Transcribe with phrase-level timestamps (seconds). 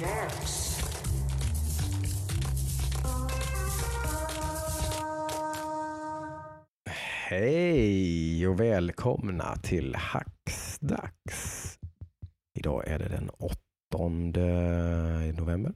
[0.00, 0.82] Dags.
[7.28, 11.78] Hej och välkomna till Hacksdags.
[12.58, 13.58] Idag är det den 8
[15.38, 15.74] november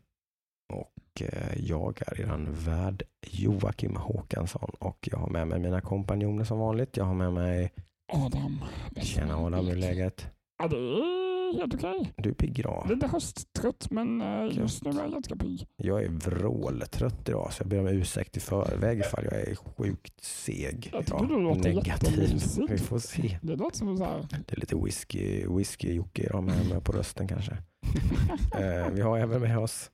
[0.72, 6.44] och eh, jag är eran värd Joakim Håkansson och jag har med mig mina kompanjoner
[6.44, 6.96] som vanligt.
[6.96, 7.72] Jag har med mig
[8.12, 8.64] Adam.
[9.02, 10.30] Tjena Adam, hur är läget?
[10.70, 12.12] Det är helt okej.
[12.16, 12.86] Du är pigg idag.
[12.88, 15.66] Lite hösttrött, men eh, just nu är jag ganska pigg.
[15.76, 20.24] Jag är vråltrött idag så jag ber om ursäkt i förväg ifall jag är sjukt
[20.24, 20.90] seg.
[20.92, 22.66] Jag tycker du låter jättemysig.
[22.70, 23.38] Vi får se.
[23.42, 24.26] Det låter som så här.
[24.46, 27.52] Det är lite whisky, whisky idag med, med på rösten kanske.
[28.58, 29.90] eh, vi har även med oss,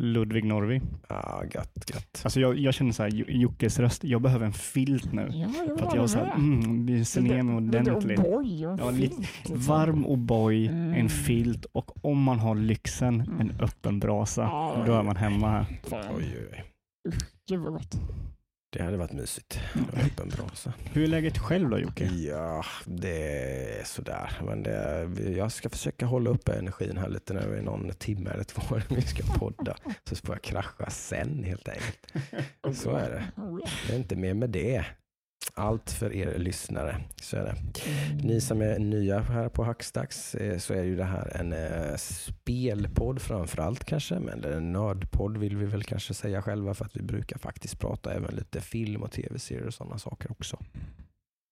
[0.00, 0.80] Ludvig Norvi.
[1.08, 2.20] ah, gött, gött.
[2.24, 5.28] Alltså jag, jag känner så här, Jo- Jockes röst, jag behöver en filt nu.
[5.32, 6.64] Ja, jag För att jag så här, med.
[6.64, 8.18] mm, vi ser ner mig ordentligt.
[8.18, 9.58] Och Ja, lite liksom.
[9.60, 10.92] Varm O'boy, Mm.
[10.94, 14.42] en filt och om man har lyxen, en öppen brasa.
[14.86, 15.66] Då är man hemma här.
[15.90, 16.64] Oj, oj.
[17.48, 17.94] Gud vad gott.
[18.72, 19.60] Det hade varit mysigt.
[19.74, 20.72] Var öppen brasa.
[20.92, 22.04] Hur är läget själv då Jocke?
[22.04, 24.40] Ja, det är sådär.
[24.46, 28.30] Men det, jag ska försöka hålla uppe energin här lite när det är någon timme
[28.30, 29.76] eller två vi ska podda.
[30.04, 32.12] Så får jag krascha sen helt enkelt.
[32.82, 33.24] Så är det.
[33.86, 34.84] Det är inte mer med det.
[35.54, 37.04] Allt för er lyssnare.
[37.22, 37.56] Så är det.
[38.26, 41.96] Ni som är nya här på Hackstacks eh, så är ju det här en eh,
[41.96, 46.96] spelpodd framför allt kanske, men en nördpodd vill vi väl kanske säga själva för att
[46.96, 50.58] vi brukar faktiskt prata även lite film och tv-serier och sådana saker också.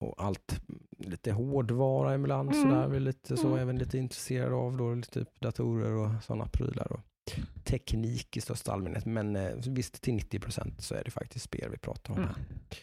[0.04, 0.60] Och allt,
[0.98, 2.62] lite hårdvara ibland Mm.
[2.62, 3.58] sådär, vi är lite så Mm.
[3.58, 7.00] även lite intresserade av då, lite typ datorer och sådana prylar och
[7.64, 9.06] teknik i största allmänhet.
[9.06, 12.28] Men eh, visst till 90 procent så är det faktiskt spel vi pratar om här.
[12.28, 12.76] Eh,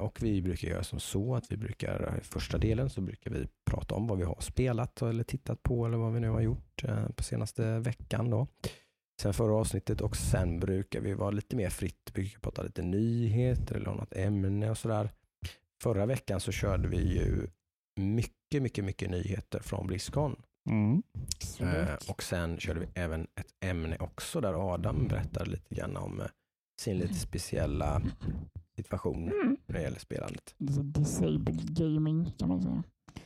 [0.00, 3.46] Och vi brukar göra som så att vi brukar, i första delen så brukar vi
[3.70, 6.84] prata om vad vi har spelat eller tittat på eller vad vi nu har gjort
[6.84, 8.46] eh, på senaste veckan då.
[9.22, 12.82] Sen förra avsnittet och sen brukar vi vara lite mer fritt, vi brukar prata lite
[12.82, 15.10] nyheter eller något ämne och sådär.
[15.82, 17.46] Förra veckan så körde vi ju
[18.00, 20.42] mycket, mycket, mycket nyheter från Blizzcon.
[20.70, 21.02] Mm.
[21.60, 26.20] Eh, och sen körde vi även ett ämne också där Adam berättade lite grann om
[26.20, 26.26] eh,
[26.80, 28.02] sin lite speciella
[28.76, 29.56] situation Mm.
[29.66, 30.54] när det gäller spelandet.
[30.58, 32.82] Lite disabled gaming kan man säga.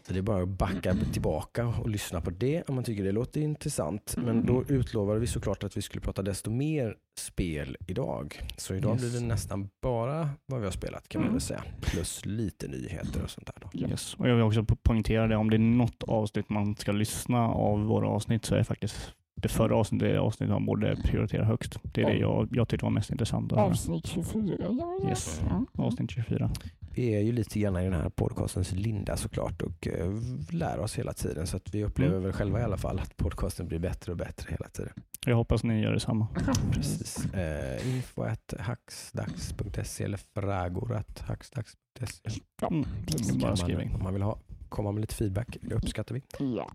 [0.07, 3.13] Så det är bara att backa tillbaka och lyssna på det om man tycker det
[3.13, 4.15] låter intressant.
[4.17, 8.41] Men då utlovade vi såklart att vi skulle prata desto mer spel idag.
[8.57, 9.01] Så idag Yes.
[9.13, 11.35] blir det nästan bara vad vi har spelat kan man Mm.
[11.35, 11.63] väl säga.
[11.81, 13.55] Plus lite nyheter och sånt där.
[13.73, 13.89] Då.
[13.89, 14.15] Yes.
[14.15, 17.49] Och jag vill också po- poängtera det, om det är något avsnitt man ska lyssna
[17.49, 18.97] av våra avsnitt så är det faktiskt
[19.43, 21.79] det förra avsnittet, det avsnittet man borde prioritera högst.
[21.83, 23.53] Det är det jag, jag tyckte var mest intressant.
[23.53, 24.57] Avsnitt 24.
[24.59, 24.67] Ja,
[25.03, 25.09] ja.
[25.09, 25.41] Yes.
[25.49, 25.65] Ja.
[25.85, 26.51] Avsnitt 24.
[26.95, 30.13] Vi är ju lite grann i den här podcastens linda såklart och eh,
[30.51, 31.47] lär oss hela tiden.
[31.47, 32.23] Så att vi upplever Mm.
[32.25, 34.93] väl själva i alla fall att podcasten blir bättre och bättre hela tiden.
[35.27, 36.27] Jag hoppas ni gör detsamma.
[36.73, 37.35] Precis.
[37.35, 42.31] Eh, info at hacksdags.se eller fragor at hacksdags.se.
[42.71, 42.85] Mm.
[43.07, 43.33] precis.
[43.37, 43.95] Bara Kan skriv man, in.
[43.95, 44.39] om man vill ha,
[44.77, 46.23] komma med lite feedback, det uppskattar vi.
[46.57, 46.71] Ja.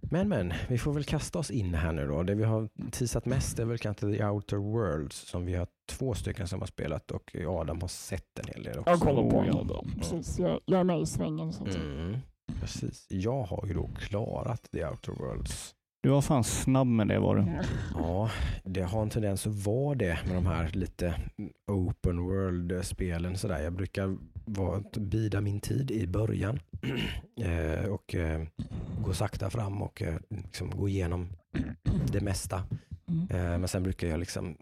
[0.00, 2.22] Men men, vi får väl kasta oss in här nu då.
[2.22, 6.14] Det vi har teasat mest är väl kanske The Outer Worlds som vi har två
[6.14, 8.90] stycken som har spelat och Adam har sett en hel del också.
[8.90, 9.66] Jag kollar på Oh, ja.
[9.68, 9.98] det.
[9.98, 10.38] Precis.
[10.38, 11.52] Jag, jag är med i svängen.
[11.52, 11.64] Så.
[11.64, 12.16] Mm,
[12.60, 13.06] precis.
[13.10, 15.74] Jag har ju då klarat The Outer Worlds.
[16.00, 17.44] Du var fan snabb med det var du.
[17.94, 18.30] Ja,
[18.64, 21.14] det har en tendens att vara det med de här lite
[21.66, 23.36] open world-spelen.
[23.36, 23.62] Sådär.
[23.62, 26.60] Jag brukar vara, bida min tid i början
[27.40, 28.42] eh, och eh,
[29.04, 31.28] gå sakta fram och eh, liksom gå igenom
[32.12, 32.62] det mesta.
[33.08, 33.28] Mm.
[33.30, 34.56] Eh, men sen brukar jag liksom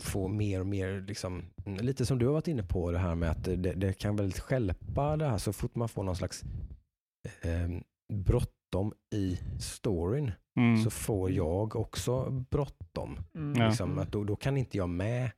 [0.00, 1.42] få mer och mer, liksom,
[1.80, 4.32] lite som du har varit inne på, det här med att det, det kan väl
[4.32, 6.42] stjälpa det här så fort man får någon slags
[7.42, 7.68] eh,
[8.12, 10.84] bråttom i storyn Mm.
[10.84, 13.18] så får jag också bråttom.
[13.34, 13.68] Mm.
[13.68, 15.30] Liksom, att då, då kan inte jag med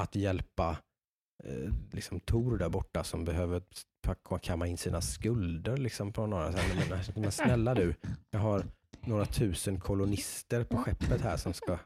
[0.00, 0.76] att hjälpa
[1.44, 3.62] eh, liksom Tor där borta som behöver
[4.06, 6.52] packa- kamma in sina skulder liksom på några.
[6.52, 7.94] Så här, men, men, men snälla du,
[8.30, 8.64] jag har
[9.00, 11.78] några tusen kolonister på skeppet här som ska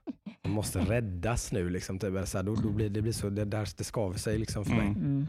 [0.49, 1.71] måste räddas nu.
[1.71, 4.39] Liksom, typ, så här, då, då blir det blir så, det, där, det skaver sig
[4.39, 4.87] liksom för mig.
[4.87, 4.99] Mm.
[4.99, 5.27] Mm.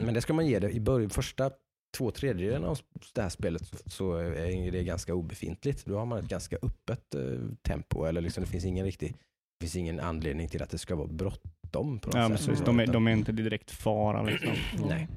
[0.04, 1.50] Men det ska man ge det i början, första
[1.96, 2.78] två tredjedelarna av
[3.14, 5.84] det här spelet så- är det ganska obefintligt.
[5.86, 9.14] Då har man ett ganska öppet eh, tempo eller liksom, det finns ingen riktig
[9.60, 12.46] det finns ingen anledning till att det ska vara bråttom på något Ja, sätt.
[12.46, 12.64] precis.
[12.64, 14.22] De, är, de är inte direkt fara.
[14.22, 14.52] Liksom.
[14.88, 15.08] Nej.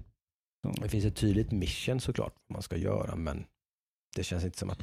[0.66, 0.81] Så.
[0.81, 3.45] Det finns ett tydligt mission såklart vad man ska göra men
[4.16, 4.80] det känns inte som att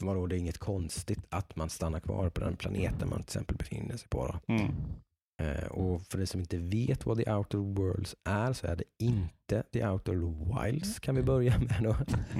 [0.00, 3.56] vadå, det är inget konstigt att man stannar kvar på den planeten man till exempel
[3.56, 4.36] befinner sig på.
[4.48, 4.66] Mm.
[5.40, 8.84] Eh, och för de som inte vet vad The Outer Worlds är så är det
[8.98, 10.14] inte The Outer
[10.64, 11.96] Wilds kan vi börja med då.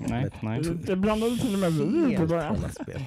[0.09, 0.61] Nej, nej.
[0.87, 2.17] Det blandade till och med vi.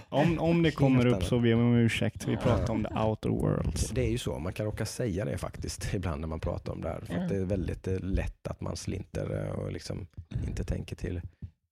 [0.10, 2.28] Om, om det kommer upp så ber vi om ursäkt.
[2.28, 3.90] Vi pratar om the outer worlds.
[3.90, 6.82] Det är ju så, man kan råka säga det faktiskt ibland när man pratar om
[6.82, 7.00] det här.
[7.06, 7.24] För Mm.
[7.24, 10.08] att det är väldigt eh, lätt att man slinter eh, och liksom
[10.48, 11.22] inte tänker till.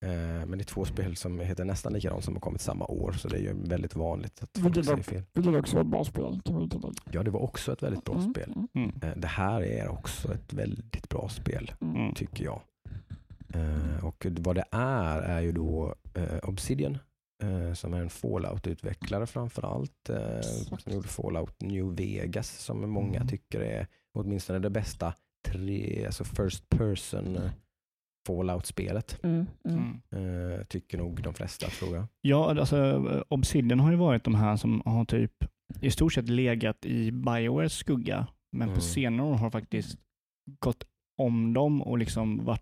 [0.01, 0.09] Eh,
[0.45, 3.27] Men det är två spel som heter nästan likadant som har kommit samma år så
[3.27, 5.23] det är ju väldigt vanligt att folk Vilket säger fel.
[5.33, 6.93] Vilket också var ett bra spel kan vi tillägga.
[7.11, 8.53] Ja, det var också ett väldigt bra Mm, spel.
[8.55, 8.91] mm, Mm.
[9.01, 11.95] Eh, Det här är också ett väldigt bra spel, mm.
[11.95, 12.13] Mm.
[12.13, 12.61] tycker jag.
[13.53, 16.97] Eh, Och vad det är, är ju då eh, Obsidian,
[17.75, 20.09] som är en Fallout-utvecklare framför allt.
[20.39, 20.83] Exakt.
[20.83, 23.27] Som gjorde Fallout New Vegas, som många Mm.
[23.27, 25.13] tycker är åtminstone det bästa
[25.47, 27.39] tre, alltså first person
[28.37, 29.17] Fallout-spelet.
[29.23, 29.99] Mm, mm.
[30.11, 30.51] Mm.
[30.59, 32.05] Eh, Tycker nog de flesta, tror jag.
[32.21, 35.31] Ja, alltså Obsidian har ju varit de här som har typ
[35.81, 38.75] i stort sett legat i Biowares skugga, men Mm.
[38.75, 39.97] på senare år har faktiskt
[40.59, 40.83] gått
[41.17, 42.61] om dem och liksom varit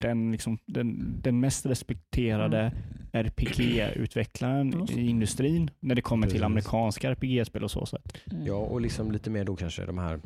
[0.00, 2.72] den, liksom, den, den mest respekterade
[3.12, 5.00] RPG-utvecklaren Just det.
[5.00, 6.44] i industrin när det kommer till Precis.
[6.46, 7.86] amerikanska RPG-spel och så.
[7.86, 8.18] Sätt.
[8.32, 8.46] Mm.
[8.46, 10.20] Ja, och liksom lite mer då kanske de här,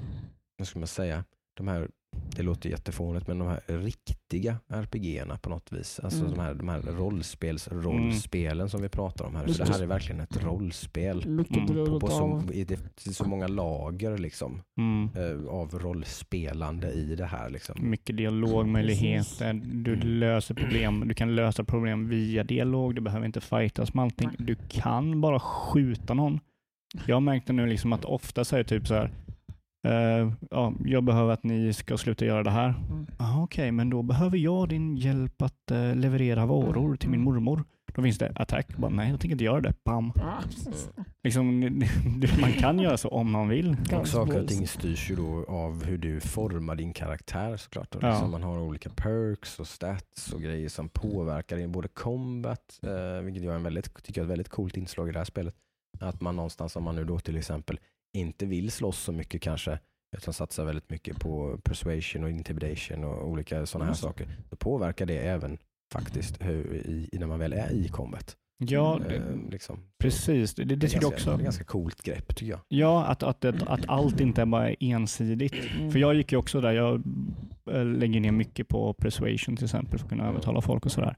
[0.58, 1.88] vad ska man säga, de här,
[2.36, 6.00] det låter jättefånigt, men de här riktiga RPG-erna på något vis.
[6.00, 6.30] Alltså Mm.
[6.30, 9.46] de här, de här rollspels, rollspelen som vi pratar om här.
[9.46, 11.22] För det här är verkligen ett rollspel.
[11.26, 15.08] Mm, På, på så, i det, i så många lager liksom, Mm.
[15.16, 17.50] eh, av rollspelande i det här.
[17.50, 17.90] Liksom.
[17.90, 20.06] Mycket dialogmöjligheter, du Mm.
[20.08, 24.30] löser problem, du kan lösa problem via dialog, du behöver inte fightas med allting.
[24.38, 26.40] Du kan bara skjuta någon.
[27.06, 29.10] Jag märkte nu liksom att ofta så är det typ så här,
[29.84, 32.68] eh, ja, jag behöver att ni ska sluta göra det här.
[32.90, 33.06] Mm.
[33.18, 37.34] Ah, Okej, men då behöver jag din hjälp att eh, leverera varor till min Mm.
[37.34, 37.64] mormor.
[37.94, 38.76] Då finns det attack.
[38.76, 39.74] Bara, nej, jag tänker inte göra det.
[39.84, 40.10] Bam.
[40.16, 40.42] Ah.
[41.24, 41.60] Liksom,
[42.40, 43.76] man kan göra så om man vill.
[44.00, 47.94] Och saker och ting styrs ju då av hur du formar din karaktär såklart.
[47.94, 48.08] Och Ja.
[48.08, 53.24] liksom man har olika perks och stats och grejer som påverkar din både combat, eh,
[53.24, 55.24] vilket jag är en väldigt, tycker jag är ett väldigt coolt inslag i det här
[55.24, 55.54] spelet.
[56.00, 57.78] Att man någonstans, om man nu då till exempel
[58.12, 59.78] inte vill slåss så mycket kanske,
[60.16, 63.98] utan satsar väldigt mycket på persuasion och intimidation och olika sådana här det.
[63.98, 65.58] saker, då påverkar det även
[65.92, 68.36] faktiskt hur, i, när man väl är i combat.
[68.64, 69.78] Ja, det, Eh, liksom.
[69.98, 70.54] precis.
[70.54, 71.44] Det, det, Det är tycker jag ganska- Det är också.
[71.44, 72.60] ganska coolt grepp tycker jag.
[72.68, 75.54] Ja, att, att, att, att allt inte bara är ensidigt.
[75.78, 75.92] Mm.
[75.92, 77.02] För jag gick ju också där, jag
[77.70, 81.16] eh, lägger ner mycket på persuasion till exempel för att kunna övertala folk och sådär.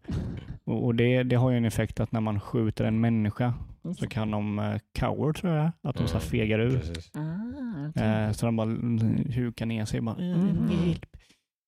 [0.65, 3.55] Och, och det, det har ju en effekt att när man skjuter en människa
[3.99, 6.81] så kan de uh, cower tror jag att de så här Mm, fegar ur.
[7.15, 8.03] Ah, okej.
[8.07, 10.01] Eh, så de bara mm, hukar ner sig.
[10.01, 10.69] Bara, Mm.
[10.71, 11.07] "Eh, hjälp."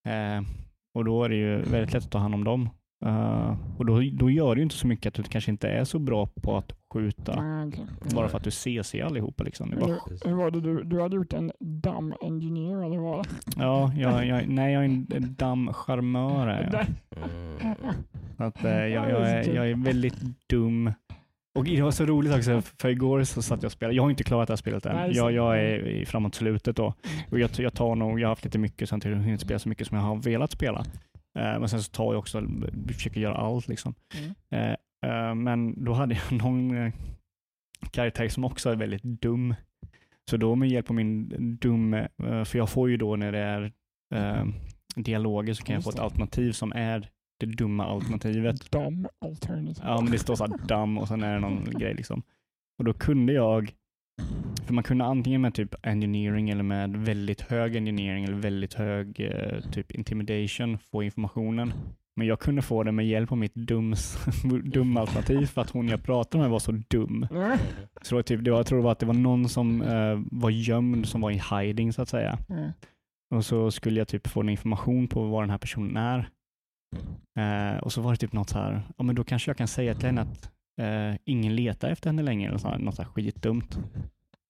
[0.07, 0.49] Eh,
[0.95, 2.69] och då är det ju väldigt lätt att ta hand om dem.
[3.05, 5.85] Eh, och då, då gör det ju inte så mycket att du kanske inte är
[5.85, 7.85] så bra på att skjuta Ah, okej.
[8.15, 9.45] bara för att du CC allihopa.
[9.45, 9.71] Liksom.
[9.71, 13.27] Det bara, Hur, hur var det du, du hade gjort en damm engineer eller vad?
[13.57, 16.47] ja, jag, jag, nej, jag är en dammcharmör.
[16.47, 16.87] är jag.
[18.37, 18.49] Mm.
[18.49, 20.93] Att, eh, jag, jag, är, jag är väldigt dum.
[21.57, 23.97] Och det var så roligt också, för igår så satt jag och spelade.
[23.97, 25.13] Jag har inte klarat det här spelet än.
[25.13, 26.95] Jag, jag är framåt slutet då.
[27.31, 29.63] Och jag, jag tar nog, jag har haft lite mycket så jag har inte spelat
[29.63, 30.85] så mycket som jag har velat spela.
[31.39, 32.43] Eh, men sen så tar jag också,
[32.93, 33.95] försöker göra allt liksom.
[34.15, 34.35] Mm.
[34.51, 34.77] Eh,
[35.11, 36.93] eh, men då hade jag någon
[37.91, 39.55] karaktär som också är väldigt dum.
[40.31, 41.29] Så då med hjälp av min
[41.61, 43.73] dum, för jag får ju då när det är
[44.15, 44.45] eh,
[44.97, 48.71] dialoger så kan jag få ett alternativ som är det dumma alternativet.
[48.71, 49.89] Damm alternative.
[49.89, 52.23] Ja, men det står så här damm och sen är det någon grej liksom.
[52.79, 53.73] Och då kunde jag,
[54.67, 59.21] för man kunde antingen med typ engineering eller med väldigt hög engineering eller väldigt hög
[59.21, 61.73] eh, typ intimidation få informationen.
[62.17, 64.19] Men jag kunde få det med hjälp av mitt dums,
[64.65, 67.27] dumma alternativ för att hon jag pratade med var så dum.
[68.03, 69.83] Så det var typ, det var, jag tror det var att det var någon som
[69.83, 72.39] eh, var gömd, som var i hiding så att säga.
[72.49, 72.71] Mm.
[73.35, 76.31] Och så skulle jag typ få en information på vad den här personen är.
[77.39, 79.69] Eh, och så var det typ något så här, ja men då kanske jag kan
[79.69, 80.51] säga till henne att
[80.81, 83.79] eh, ingen letar efter henne längre, eller så här, något så här skitdumt.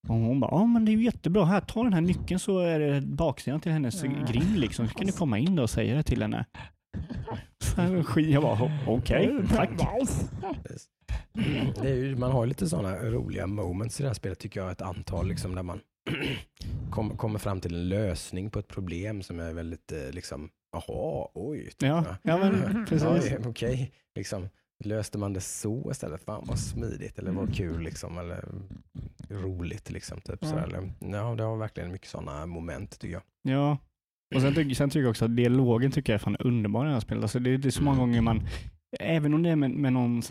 [0.08, 2.58] Och hon bara, ja men det är ju jättebra, här ta den här nyckeln så
[2.58, 4.24] är det baksidan till hennes Mm.
[4.26, 6.44] grind liksom, så kan du komma in då och säga det till henne.
[7.58, 9.70] Så här, skit, jag bara, okej, tack.
[11.82, 14.70] Det är ju, man har lite sådana roliga moments i det här spelet tycker jag.
[14.70, 15.80] Ett antal liksom, där man
[16.90, 20.48] kom, kommer fram till en lösning på ett problem som är väldigt eh, liksom,
[20.88, 21.70] jaha, oj.
[21.78, 23.30] Ja, ja men precis.
[23.30, 24.48] Ja, Okej, liksom,
[24.84, 26.24] löste man det så istället?
[26.24, 28.18] Fan vad smidigt eller vad kul liksom.
[28.18, 28.44] Eller
[29.30, 30.20] roligt liksom.
[30.20, 30.48] Typ, Ja.
[30.48, 33.22] så, eller, ja, det har verkligen mycket sådana moment tycker jag.
[33.42, 33.78] Ja,
[34.34, 36.88] och sen, tycker- sen tycker jag också att dialogen tycker jag är fan underbar i
[36.88, 37.22] det här spelet.
[37.22, 38.46] Alltså det, det är så många gånger man
[39.00, 40.22] även om det är med, med någon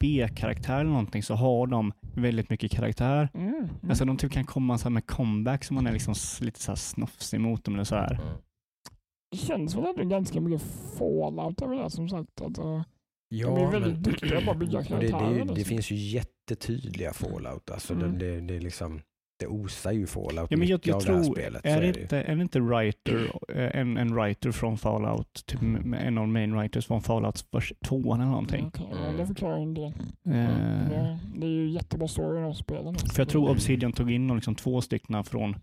[0.00, 3.28] B-karaktär eller någonting så har de väldigt mycket karaktär.
[3.34, 3.48] Mm.
[3.54, 3.68] Mm.
[3.88, 6.70] Alltså de typ kan komma så här med comeback som man är liksom lite så
[6.70, 8.20] här snofsig mot dem eller så här.
[9.30, 10.62] Det känns väl ändå ganska mycket
[10.98, 12.40] fallout över det som sagt.
[12.40, 12.82] Att, uh,
[13.32, 15.30] Ja, de är väldigt men- duktiga på att bygga och det, det, karaktärer.
[15.32, 15.64] det, det liksom.
[15.64, 17.70] finns ju jättetydliga fallout.
[17.70, 18.18] Alltså Mm.
[18.18, 19.00] det, det, det, är liksom,
[19.40, 21.66] det osar ju fallout Ja, men jag, jag av det här tror, spelet.
[21.66, 26.06] är, är inte, är det inte writer, eh, en, en writer från Fallout, typ med
[26.06, 28.66] en av de main writers från Fallout först, tvåan eller någonting?
[28.74, 29.16] Okej, ja, Mm.
[29.16, 29.92] det förklarar en del.
[30.24, 32.94] Eh, Det, det är ju jättebra story i de spelen.
[32.94, 35.56] För jag tror Obsidian tog in liksom två stycken från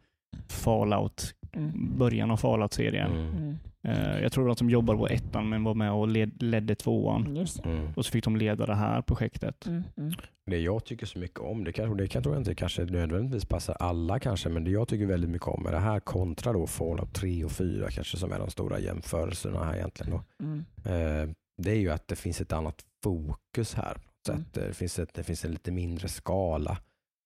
[0.49, 1.97] Fallout, Mm.
[1.97, 3.11] början av Fallout-serien.
[3.11, 3.57] Mm.
[3.83, 7.45] Eh, jag tror att de jobbade på ettan men var med och led, ledde tvåan.
[7.65, 7.89] Mm.
[7.95, 9.65] Och så fick de leda det här projektet.
[9.65, 9.83] Mm.
[9.97, 10.13] Mm.
[10.45, 13.45] Det jag tycker så mycket om, det, kanske, det kan, tror jag inte kanske nödvändigtvis
[13.45, 16.67] passar alla kanske, men det jag tycker väldigt mycket om är det här kontra då
[16.67, 20.11] Fallout 3 och 4 kanske som är de stora jämförelserna här egentligen.
[20.11, 20.45] Då.
[20.45, 20.59] Mm.
[20.85, 23.93] Eh, det är ju att det finns ett annat fokus här.
[23.93, 24.43] på något Mm.
[24.45, 24.53] sätt.
[24.53, 26.77] Det, finns ett, det finns en lite mindre skala.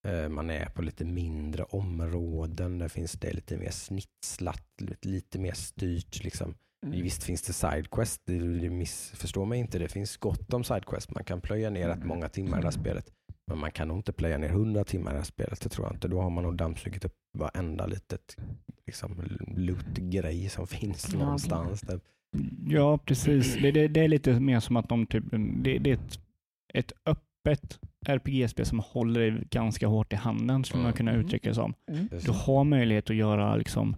[0.08, 2.77] Eh, man är på lite mindre områden.
[2.77, 6.24] Det finns det lite mer snitslat, lite, lite mer styrt.
[6.24, 6.55] Liksom.
[6.86, 7.01] Mm.
[7.01, 9.79] Visst finns det sidequest, det, det missförstå mig inte.
[9.79, 11.12] Det finns gott om sidequest.
[11.12, 13.12] Man kan plöja ner rätt många timmar i det här spelet.
[13.48, 15.62] Men man kan nog inte plöja ner 100 timmar i det här spelet.
[15.62, 16.08] Det tror jag inte.
[16.08, 18.38] Då har man nog dammsugit upp varenda litet
[18.86, 21.20] liksom, loot-grej som finns okej.
[21.20, 21.81] någonstans.
[21.81, 22.00] Där.
[22.67, 23.53] Ja, precis.
[23.62, 25.24] Det, det, det är lite mer som att de typ,
[25.63, 26.20] det, det är ett,
[26.74, 27.30] ett öppet
[28.07, 30.98] RPG-spel som håller dig ganska hårt i handen, skulle man Mm.
[30.98, 31.25] kunna Mm.
[31.25, 31.74] uttrycka det som.
[31.91, 32.07] Mm.
[32.25, 33.95] Du har möjlighet att göra liksom,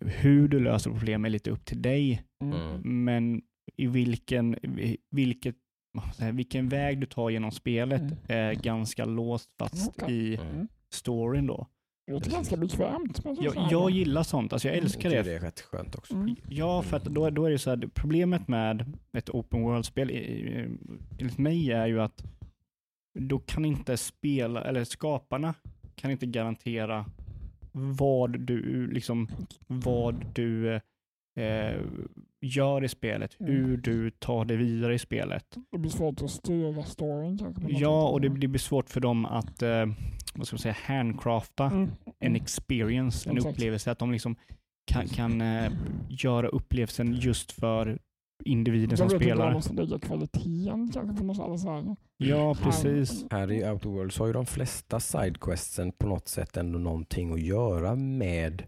[0.00, 3.04] hur du löser problem är lite upp till dig, Mm.
[3.04, 3.42] men
[3.76, 4.56] i vilken,
[5.10, 5.56] vilket,
[6.32, 8.14] vilken väg du tar genom spelet Mm.
[8.28, 10.14] är ganska låst fast Okej.
[10.14, 10.68] i Mm.
[10.94, 11.66] storyn då.
[12.06, 13.20] Det låter ganska bekvämt.
[13.40, 14.84] Jag, jag gillar sånt, alltså jag Mm.
[14.84, 15.22] älskar det.
[15.22, 16.14] det är rätt skönt också.
[16.14, 16.36] Mm.
[16.48, 20.10] Ja, för att då, då är det så här, problemet med ett open world-spel
[21.18, 22.24] enligt mig är ju att
[23.18, 25.54] då kan inte spela, eller skaparna
[25.94, 27.04] kan inte garantera
[27.72, 29.28] vad du, liksom,
[29.66, 31.80] vad du eh,
[32.40, 33.52] gör i spelet, Mm.
[33.54, 35.44] hur du tar det vidare i spelet.
[35.72, 37.62] Det blir svårt att styra storyn kanske.
[37.68, 39.86] Ja, och det, det blir svårt för dem att, eh,
[40.34, 41.90] vad ska man säga, handcrafta Mm.
[42.18, 43.54] en experience, en Exakt.
[43.56, 44.36] upplevelse, att de liksom
[44.92, 45.72] kan, kan eh,
[46.08, 47.98] göra upplevelsen just för
[48.44, 49.46] individen som Jag vet inte spelar.
[49.46, 51.98] de måste lägga kvaliteten kanske på något sätt.
[52.20, 52.26] Här.
[52.28, 53.24] Ja, precis.
[53.30, 57.40] Här i Outer Worlds har ju de flesta sidequesten på något sätt ändå någonting att
[57.40, 58.66] göra med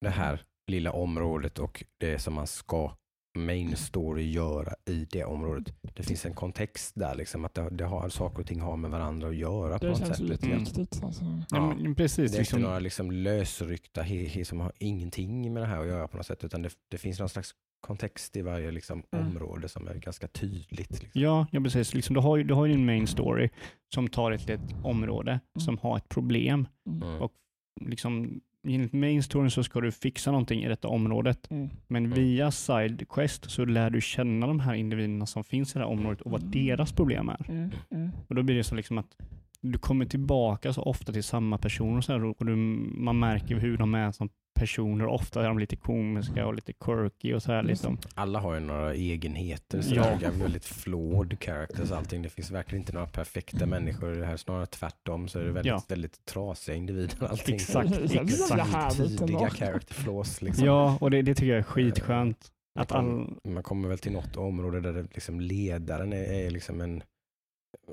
[0.00, 2.96] det här lilla området och det som man ska
[3.38, 5.74] main story göra i det området.
[5.94, 8.90] Det finns en kontext där, liksom, att det, det har, saker och ting har med
[8.90, 10.28] varandra att göra på Det något känns sätt.
[10.28, 11.00] lite viktigt.
[11.04, 11.24] Alltså.
[11.50, 12.30] Ja, men precis.
[12.32, 15.80] Det är Liksom, inte några liksom lösryckta he, he, som har ingenting med det här
[15.80, 19.02] att göra på något sätt, utan det, det finns någon slags kontext i varje liksom,
[19.12, 19.26] Mm.
[19.26, 20.90] område som är ganska tydligt.
[21.02, 21.08] Liksom.
[21.12, 21.94] ja, ja, precis.
[21.94, 23.48] Liksom, du, har ju, du har ju din main story
[23.94, 26.68] som tar ett, ett område som har ett problem.
[26.90, 27.02] Mm.
[27.08, 27.22] Mm.
[27.22, 27.32] Och
[27.80, 31.50] liksom, enligt main storyn så ska du fixa någonting i detta området.
[31.50, 31.70] Mm.
[31.88, 32.18] Men Mm.
[32.18, 36.20] via sidequest så lär du känna de här individerna som finns i det här området
[36.20, 36.52] och vad Mm.
[36.52, 37.50] deras problem är.
[37.50, 37.70] Mm.
[37.90, 38.10] Mm.
[38.28, 39.16] Och då blir det så liksom att
[39.60, 43.56] du kommer tillbaka så ofta till samma personer och, så här, och du, man märker
[43.56, 45.06] hur de är som personer.
[45.06, 47.62] Ofta är de lite komiska och lite quirky och så här.
[47.62, 47.98] Liksom.
[48.14, 50.16] Alla har ju några egenheter, så Ja.
[50.20, 52.22] det är väldigt flawed characters allting.
[52.22, 54.10] Det finns verkligen inte några perfekta människor.
[54.10, 55.82] Det här är snarare tvärtom så är det väldigt, Ja.
[55.88, 57.54] väldigt trasiga individer allting.
[57.62, 58.96] Exakt, exakt.
[59.18, 60.66] Tydliga character flaws liksom.
[60.66, 62.52] Ja, och det, det tycker jag är skitskönt.
[62.74, 66.50] Man, Att all, man kommer väl till något område där det liksom ledaren är, är
[66.50, 67.02] liksom en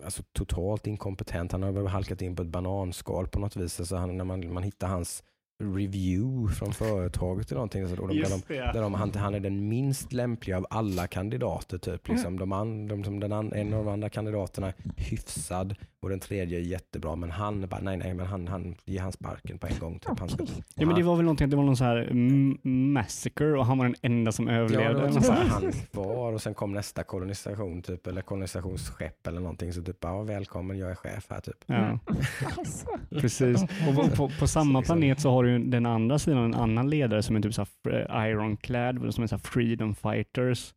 [0.03, 1.51] alltså totalt inkompetent.
[1.51, 3.79] Han har väl halkat in på ett bananskal på något vis.
[3.79, 5.23] Alltså han, när man, man hittar hans
[5.63, 7.87] review från företaget eller någonting.
[7.87, 11.07] Så då, de, där de, där de, han, han är den minst lämpliga av alla
[11.07, 11.77] kandidater.
[11.77, 12.07] Typ.
[12.07, 12.39] Liksom.
[12.39, 16.19] De, an, de, som den an, en av de andra kandidaterna är hyfsad och den
[16.19, 17.15] tredje är jättebra.
[17.15, 19.99] Men han bara, nej nej, men han, han ger han sparken på en gång.
[19.99, 20.19] Typ.
[20.19, 20.45] Han ska.
[20.75, 22.57] Ja, men det var väl någonting, det var någon så här mm,
[22.93, 25.01] massacre och han var den enda som Ja, det överlevde.
[25.01, 29.39] var något så här, han var och sen kom nästa kolonisation typ, eller kolonisationsskepp eller
[29.39, 29.73] någonting.
[29.73, 31.57] Så typ, ja, välkommen, jag är chef här typ.
[31.65, 31.99] Ja,
[32.57, 32.87] Alltså.
[33.09, 33.63] precis.
[33.63, 36.89] Och på, på, på samma planet så har du ju den andra sidan en annan
[36.89, 37.65] ledare som är typ så
[38.11, 40.73] Ironclad, som är så freedom fighters.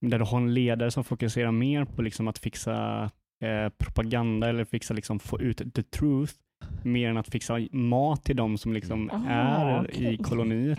[0.00, 3.10] Där du har en ledare som fokuserar mer på liksom att fixa
[3.44, 6.32] eh, propaganda eller fixa liksom få ut the truth
[6.82, 10.14] mer än att fixa mat till de som liksom Ah, är okej.
[10.14, 10.78] i koloniet.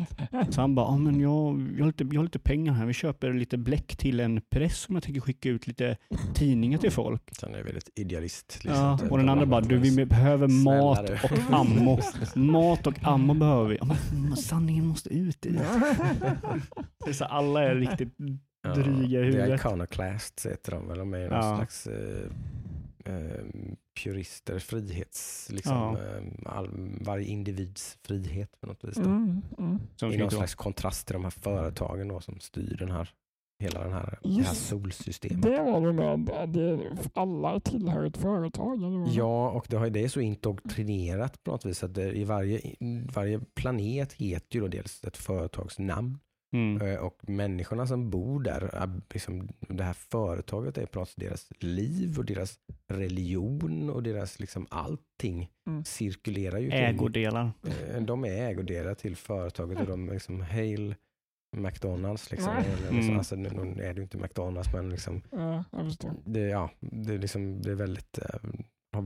[0.50, 2.93] Så han bara, ah, men jag, jag, har lite, jag har lite pengar här, vi
[2.93, 5.98] köper lite bläck till en press som jag tänker skicka ut lite
[6.33, 7.21] tidningar till folk.
[7.39, 8.59] Sen är det väldigt idealist.
[8.63, 9.12] Ja, typ.
[9.12, 12.00] och den andra bara, du vi behöver mat och ammo.
[12.36, 13.77] Mat och ammo behöver vi.
[13.81, 15.50] Ja, men sanningen måste ut i.
[17.05, 18.13] Det är så, alla är riktigt
[18.63, 19.59] Ja, Dryga i huvudet.
[19.59, 20.98] Iconoclasts heter de väl.
[20.98, 21.55] De är någon Ja.
[21.57, 22.31] slags eh,
[23.06, 23.46] eh,
[24.03, 25.98] purister, frihets, liksom, Ja.
[25.98, 26.24] eh,
[26.58, 26.70] all,
[27.01, 28.96] varje individs frihet på något vis.
[28.96, 29.01] Då.
[29.01, 29.79] Mm, mm.
[29.96, 33.10] Som I någon slags kontrast till de här företagen då, som styr den här,
[33.63, 35.41] hela den här, det här solsystemet.
[35.41, 38.84] Det var det med, det, alla tillhör ett företag.
[38.84, 39.18] Eller?
[39.18, 42.62] Ja, och det, har, det är så indoktrinerat på något vis att det, i varje,
[43.13, 46.20] varje planet heter ju då dels ett företagsnamn
[46.53, 46.82] Mm.
[46.82, 51.20] eh, och människorna som bor där, är liksom, det här företaget är på något sätt
[51.20, 55.86] deras liv och deras religion och deras liksom allting Mm.
[55.86, 56.70] cirkulerar ju.
[56.72, 57.51] Ägodelar.
[57.89, 60.96] Eh, De är ägodelar till företaget och de liksom hail
[61.58, 62.32] McDonalds.
[62.32, 62.53] Liksom.
[62.53, 63.18] Eller liksom, Mm.
[63.18, 65.63] alltså, nu är det ju inte McDonalds men liksom, Ja,
[66.25, 68.39] det, ja, det, är liksom, det är väldigt, eh,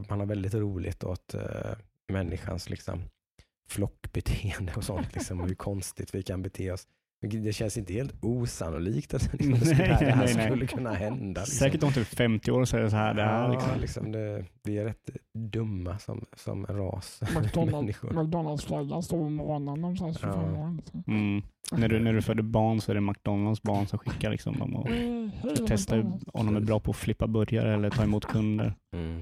[0.09, 1.71] man har väldigt roligt åt eh,
[2.07, 3.03] människans liksom,
[3.67, 5.15] flockbeteende och sånt.
[5.15, 6.87] Liksom, och hur konstigt vi kan bete oss.
[7.27, 10.45] Det känns inte helt osannolikt att liksom, det, skulle, Nej, det här nej, nej.
[10.45, 11.41] skulle kunna hända.
[11.41, 11.55] Liksom.
[11.57, 13.13] Säkert om typ 50 år så är det så här.
[13.13, 13.79] Det här Ja, liksom.
[13.81, 17.21] liksom det, vi är rätt dumma som, som ras.
[18.15, 20.61] McDonalds-flaggan står på morgonen de så här 25 Ja.
[20.67, 20.75] år.
[20.77, 21.03] Liksom.
[21.07, 21.41] mm.
[21.71, 24.75] när, du, när du föder barn så är det McDonalds barn som skickar liksom dem
[24.75, 26.25] och Mm, hej, testar McDonalds.
[26.33, 28.73] om de är bra på att flippa burgare eller ta emot kunder.
[28.93, 29.21] Mm.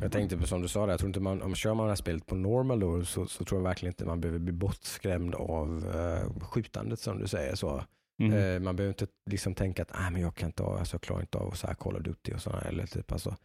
[0.00, 1.90] Jag tänkte på som du sa, där, jag tror inte man, om kör man det
[1.90, 5.34] här spelet på normal då, så, så tror jag verkligen inte man behöver bli bortskrämd
[5.34, 7.54] av uh, skjutandet som du säger.
[7.54, 7.84] så.
[8.22, 8.38] Mm.
[8.38, 11.00] Eh, man behöver inte liksom tänka att ah, men jag, kan inte, ha- alltså, jag
[11.02, 12.62] klarar inte av så här Call of Duty och sådana.
[12.62, 13.36] Eller typ, alltså,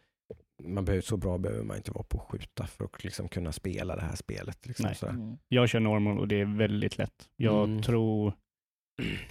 [0.62, 3.52] man behöver, så bra behöver man inte vara på att skjuta för att liksom, kunna
[3.52, 4.66] spela det här spelet.
[4.66, 5.10] Liksom, Nej.
[5.10, 5.38] Mm.
[5.48, 7.28] Jag kör normal och det är väldigt lätt.
[7.36, 7.82] Jag Mm.
[7.82, 8.32] tror,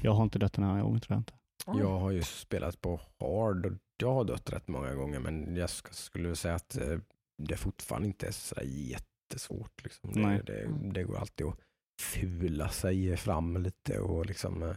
[0.01, 1.33] jag har inte dött den här gången tror jag inte.
[1.79, 5.67] Jag har ju spelat på hard och jag har dött rätt många gånger men jag
[5.67, 6.97] sk- skulle säga att eh,
[7.37, 9.83] det fortfarande inte är så jättesvårt.
[9.83, 10.11] Liksom.
[10.15, 10.41] Nej.
[10.45, 11.59] Det, det, det går alltid att
[12.01, 14.75] fula sig fram lite och liksom eh,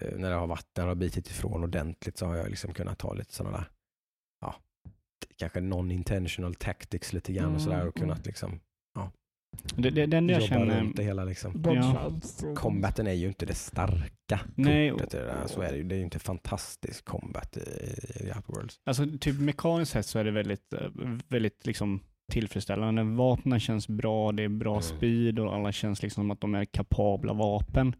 [0.00, 2.74] eh, när det har varit, när det har bitit ifrån ordentligt så har jag liksom
[2.74, 3.70] kunnat ta lite sådana där,
[4.40, 4.54] ja,
[5.36, 8.60] kanske non-intentional tactics lite grann och sådär och Mm, kunnat liksom
[9.76, 11.62] Det, det, det enda jag känner, runt det hela liksom.
[11.62, 12.42] Dodgefights.
[12.44, 15.34] och- Combaten är ju inte det starka Nej, kortet i det.
[15.46, 15.82] Så är det ju.
[15.84, 17.60] Det är ju inte fantastisk combat i,
[18.24, 18.80] i Outworlds.
[18.86, 20.88] alltså typ mekaniskt sett så är det väldigt, eh,
[21.28, 22.00] väldigt liksom
[22.32, 23.02] tillfredsställande.
[23.02, 24.82] Vapnen känns bra, det är bra Mm.
[24.82, 27.94] speed och alla känns liksom som att de är kapabla vapen.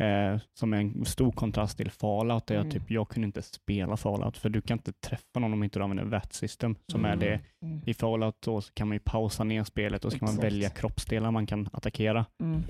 [0.00, 2.72] Eh, som är en stor kontrast till Fallout där jag Mm.
[2.72, 5.82] typ, jag kunde inte spela Fallout för du kan inte träffa någon om inte du
[5.82, 7.18] använder VAT system som är Mm.
[7.20, 7.40] det.
[7.66, 7.80] Mm.
[7.86, 10.52] I Fallout så så kan man ju pausa ner spelet och så kan man Exakt.
[10.52, 12.26] välja kroppsdelar man kan attackera.
[12.42, 12.62] Mm.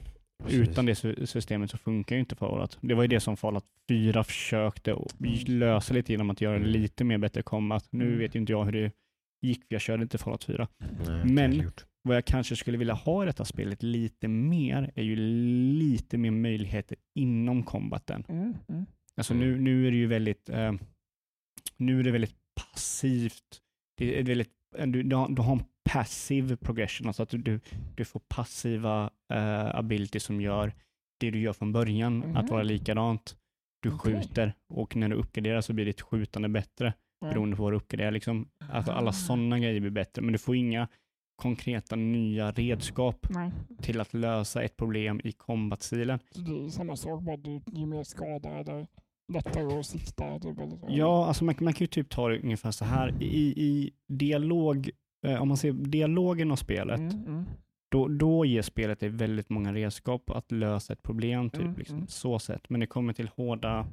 [0.49, 2.79] Utan det sy- systemet så funkar ju inte Fallout.
[2.81, 6.64] Det var ju det som Fallout 4 försökte att lösa lite genom att göra det
[6.66, 7.87] lite mer bättre combat.
[7.90, 8.19] Nu Mm.
[8.19, 8.93] vet ju inte jag hur det
[9.43, 10.69] gick, för jag körde inte Fallout 4.
[10.79, 11.71] Nej, Men- är.
[12.03, 16.31] Vad jag kanske skulle vilja ha i detta spelet lite mer är ju lite mer
[16.31, 18.25] möjligheter inom combaten.
[18.29, 18.55] Mm.
[18.69, 18.87] Mm.
[19.17, 19.49] Alltså Mm.
[19.49, 20.73] nu, nu är det ju väldigt, eh,
[21.77, 22.37] nu är det väldigt
[22.73, 23.61] passivt.
[23.97, 27.61] Det är väldigt, eh, du, du, har, du har en passiv progression, alltså att du,
[27.97, 30.73] du, får passiva uh, abilities som gör
[31.21, 32.47] det du gör från början att Mhm.
[32.47, 33.37] vara likadant.
[33.83, 34.15] Du Okej.
[34.15, 38.11] skjuter och när du uppgraderar så blir ditt skjutande bättre beroende på vad du uppgraderar.
[38.11, 38.49] Liksom.
[38.71, 39.13] Alltså alla Ah.
[39.13, 40.89] sådana grejer blir bättre, men du får inga
[41.40, 43.50] konkreta nya redskap Nej,
[43.83, 46.18] till att lösa ett problem i combat-stilen.
[46.31, 48.87] så det är samma sak, bara du ger mer skada eller
[49.33, 50.38] lättare att sikta.
[50.38, 50.87] Typ, eller så.
[50.88, 53.22] Ja, alltså man, man kan ju typ ta det ungefär så här.
[53.22, 54.90] I, i dialog,
[55.26, 57.44] eh, om man ser dialogen av spelet, Mm, mm.
[57.90, 61.96] då, då ger spelet dig väldigt många redskap att lösa ett problem, typ Mm, liksom,
[61.96, 62.09] mm.
[62.09, 62.70] så sätt.
[62.70, 63.87] Men det kommer till hårda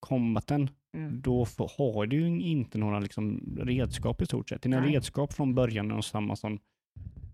[0.00, 1.20] combaten, Mm.
[1.22, 4.62] då får, har du ju inte några liksom, redskap i stort sett.
[4.62, 4.92] Dina Nej.
[4.94, 6.58] redskap från början är de samma som,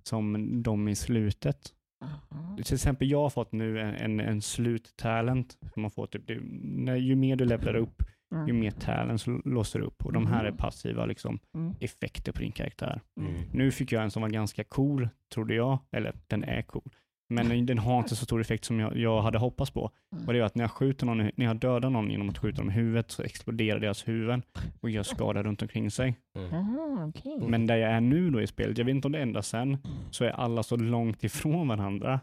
[0.08, 1.74] som de i slutet.
[2.04, 2.56] Aha.
[2.64, 5.58] Till exempel jag har fått nu en, en, en sluttalent.
[5.76, 8.60] Man får typ, det, när, ju mer du levlar upp, ju Mm.
[8.60, 10.04] mer talents låser du upp.
[10.06, 10.56] Och de här är Mm.
[10.56, 11.74] passiva liksom, Mm.
[11.80, 13.00] effekter på din karaktär.
[13.20, 13.32] Mm.
[13.52, 15.78] Nu fick jag en som var ganska cool, trodde jag.
[15.92, 16.90] Eller den är cool.
[17.30, 19.90] Men den- har inte så stor effekt som jag, jag hade hoppats på.
[20.26, 22.58] Och det är att när jag, skjuter någon, när jag dödar någon genom att skjuta
[22.58, 24.42] dem i huvudet så exploderar deras huvuden
[24.80, 26.16] och gör skada runt omkring sig.
[26.36, 26.54] Mm.
[26.54, 27.38] Aha, okej.
[27.48, 29.78] Men där jag är nu då i spelet, jag vet inte om det ändras sen,
[30.10, 32.20] så är alla så långt ifrån varandra.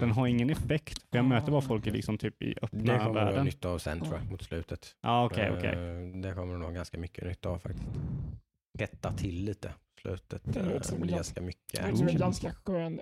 [0.00, 1.06] Den har ingen effekt.
[1.10, 3.44] Jag möter bara folk i, liksom typ i Det öppna kommer du ha världen.
[3.44, 4.96] nytta av sen tror jag, mot slutet.
[5.02, 5.70] Ja, okej, okej.
[5.70, 7.88] Eh, Det kommer du nog ganska mycket nytta av faktiskt.
[8.78, 10.42] Hetta till lite slutet.
[10.44, 13.00] Det låter som Det en ganska mycket Det är också en ganska skön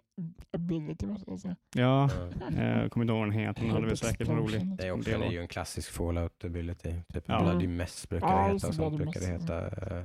[0.52, 1.56] ability måste jag säga.
[1.76, 2.56] Ja, Ja.
[2.56, 4.54] eh, jag kommer inte ihåg vad den heter, men det hade väl säkert roligt.
[4.54, 4.76] Explosion.
[4.76, 6.92] Det är, också, Det det är ju en klassisk fallout ability.
[7.12, 7.40] Typ Ja.
[7.42, 9.66] Bloody Mess brukar Ja, det heta det, sånt brukar det heta.
[9.98, 10.04] eh,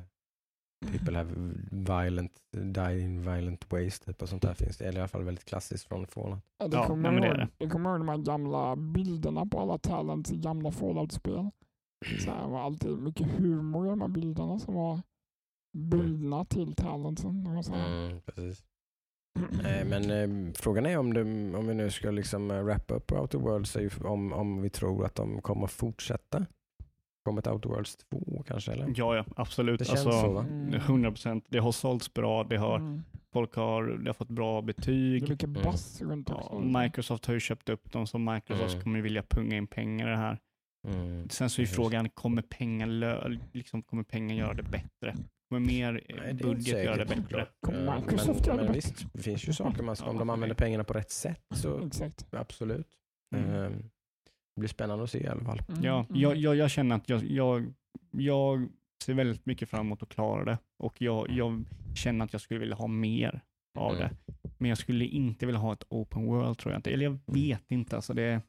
[0.91, 1.29] People have
[1.71, 4.85] violent, die in violent ways typ och sånt där finns det.
[4.85, 6.39] Eller i alla fall väldigt klassiskt från Fallout.
[6.57, 7.47] Ja, det Ja, kommer det ihåg, är det.
[7.57, 11.49] Jag kommer ihåg de här gamla bilderna på alla talents i gamla Fallout-spel.
[12.25, 15.01] Så här var alltid mycket humor i de här bilderna som var
[15.73, 16.75] bundna till
[17.73, 18.63] här, Mm, precis.
[19.65, 21.21] Eh, Men eh, frågan är om, det,
[21.57, 24.69] om vi nu ska liksom eh, wrappa upp Outer Worlds, är ju om, om vi
[24.69, 26.45] tror att de kommer fortsätta.
[27.25, 28.71] Kommer ett Outer Worlds 2 kanske?
[28.71, 28.93] Eller?
[28.95, 29.79] Ja, ja, absolut.
[29.79, 30.45] Det känns alltså, så va?
[30.49, 30.73] Mm.
[30.73, 31.45] 100 procent.
[31.49, 33.03] Det har sålts bra, det har, Mm.
[33.33, 35.43] folk har, det har fått bra Det är betyg.
[35.43, 35.57] Mm.
[36.01, 36.49] runt också.
[36.51, 38.83] Ja, Microsoft har ju köpt upp dem, så Microsoft Mm.
[38.83, 40.39] kommer ju vilja punga in pengar i det här.
[40.87, 41.29] Mm.
[41.29, 45.15] Sen så är ju frågan, kommer pengar, lö- liksom, kommer pengar göra det bättre?
[45.53, 47.47] Kommer mer eh, Nej, det budget göra det bättre?
[48.01, 48.73] Microsoft men, det men bättre?
[48.73, 51.85] visst, det finns ju saker man ska, om de använder pengarna på rätt sätt så
[51.87, 52.25] Exakt.
[52.33, 52.87] absolut.
[53.35, 53.49] Mm.
[53.55, 53.69] Eh,
[54.55, 55.61] Det blir spännande att se i alla fall.
[55.69, 55.83] Mm.
[55.83, 56.21] Ja, Mm.
[56.21, 57.73] jag, jag, jag känner att jag, jag,
[58.11, 58.67] jag
[59.03, 62.59] ser väldigt mycket fram emot att klara det och jag, jag känner att jag skulle
[62.59, 63.41] vilja ha mer
[63.79, 63.99] av Mm.
[64.01, 64.33] det.
[64.57, 66.91] Men jag skulle inte vilja ha ett open world tror jag inte.
[66.91, 67.95] Eller jag vet inte.
[67.95, 68.41] Alltså det,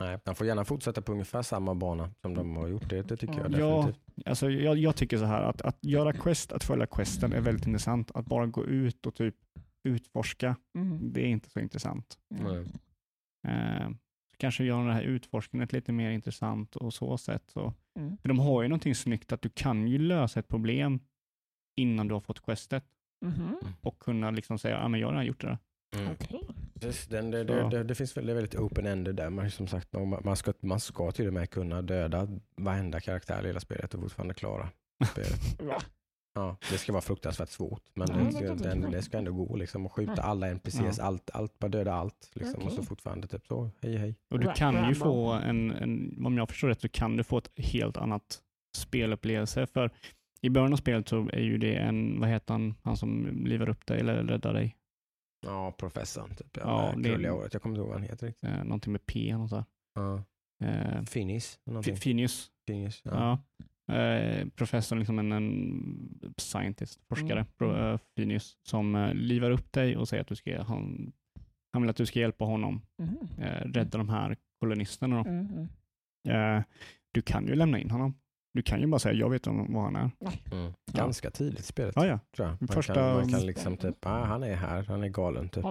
[0.00, 2.88] Nej, man får gärna fortsätta på ungefär samma bana som de har gjort.
[2.90, 3.76] Det, det tycker jag Ja.
[3.76, 4.26] definitivt.
[4.28, 7.66] alltså jag, jag tycker så här att, att göra quest, att följa questen är väldigt
[7.66, 8.10] intressant.
[8.14, 9.34] Att bara gå ut och typ
[9.84, 11.12] utforska, Mm.
[11.12, 12.18] det är inte så intressant.
[12.28, 12.66] Nej.
[13.48, 13.88] Eh,
[14.30, 17.42] så kanske göra det här utforskandet lite mer intressant och så sätt.
[17.46, 17.74] Så.
[17.98, 18.16] Mm.
[18.18, 21.00] För de har ju någonting snyggt att du kan ju lösa ett problem
[21.76, 22.84] innan du har fått questet
[23.24, 23.56] Mhm.
[23.80, 25.46] och kunna liksom säga, ja men jag har redan gjort det.
[25.46, 25.58] där."
[25.96, 26.16] Mm.
[26.80, 29.30] Precis, den, det, det, det, det finns väl, det är väldigt open-ended där.
[29.30, 33.42] Man, som sagt, man, man, ska, man ska till och med kunna döda varenda karaktär
[33.44, 34.68] i hela spelet och fortfarande klara
[35.12, 35.60] spelet.
[36.34, 39.86] Ja, det ska vara fruktansvärt svårt, men Ja, det, den, det ska ändå gå liksom,
[39.86, 41.04] och skjuta alla NPCs, Ja.
[41.04, 42.30] allt, allt, bara döda allt.
[42.34, 44.14] Liksom, Och så fortfarande typ så, hej hej.
[44.30, 47.38] Och du kan ju få en, en, om jag förstår rätt, så kan du få
[47.38, 48.38] ett helt annat
[48.76, 49.66] spelupplevelse.
[49.66, 49.90] För
[50.40, 53.68] i början av spelet så är ju det en, vad heter han, han som livar
[53.68, 54.76] upp dig eller räddar dig?
[55.40, 56.56] Ja, professorn typ.
[56.56, 57.52] Ja, Ja, det- håret.
[57.52, 58.48] Jag kommer inte ihåg vad han heter riktigt.
[58.48, 60.22] Eh, någonting med P, något sånt Ja.
[60.66, 61.58] Eh, Finis.
[62.00, 62.50] Finius.
[62.66, 63.38] Finis, ja.
[63.88, 63.94] Ja.
[63.94, 67.76] Eh, professorn, liksom en, en scientist, forskare, Mm.
[67.76, 71.12] eh, Finius, som eh, livar upp dig och säger att du ska, han,
[71.72, 73.16] han vill att du ska hjälpa honom Mhm.
[73.38, 75.16] eh, rädda de här kolonisterna.
[75.24, 75.30] Då.
[75.30, 75.46] Mm.
[76.26, 76.58] Mm.
[76.58, 76.64] Eh,
[77.12, 78.14] du kan ju lämna in honom.
[78.58, 80.10] Du kan ju bara säga, jag vet om vad han är.
[80.52, 80.72] Mm.
[80.92, 82.18] Ganska tidigt i spelet, Ja, ja.
[82.36, 82.56] tror jag.
[82.60, 85.62] Man, Första- kan, man kan liksom typ, ah, han är här, han är galen typ.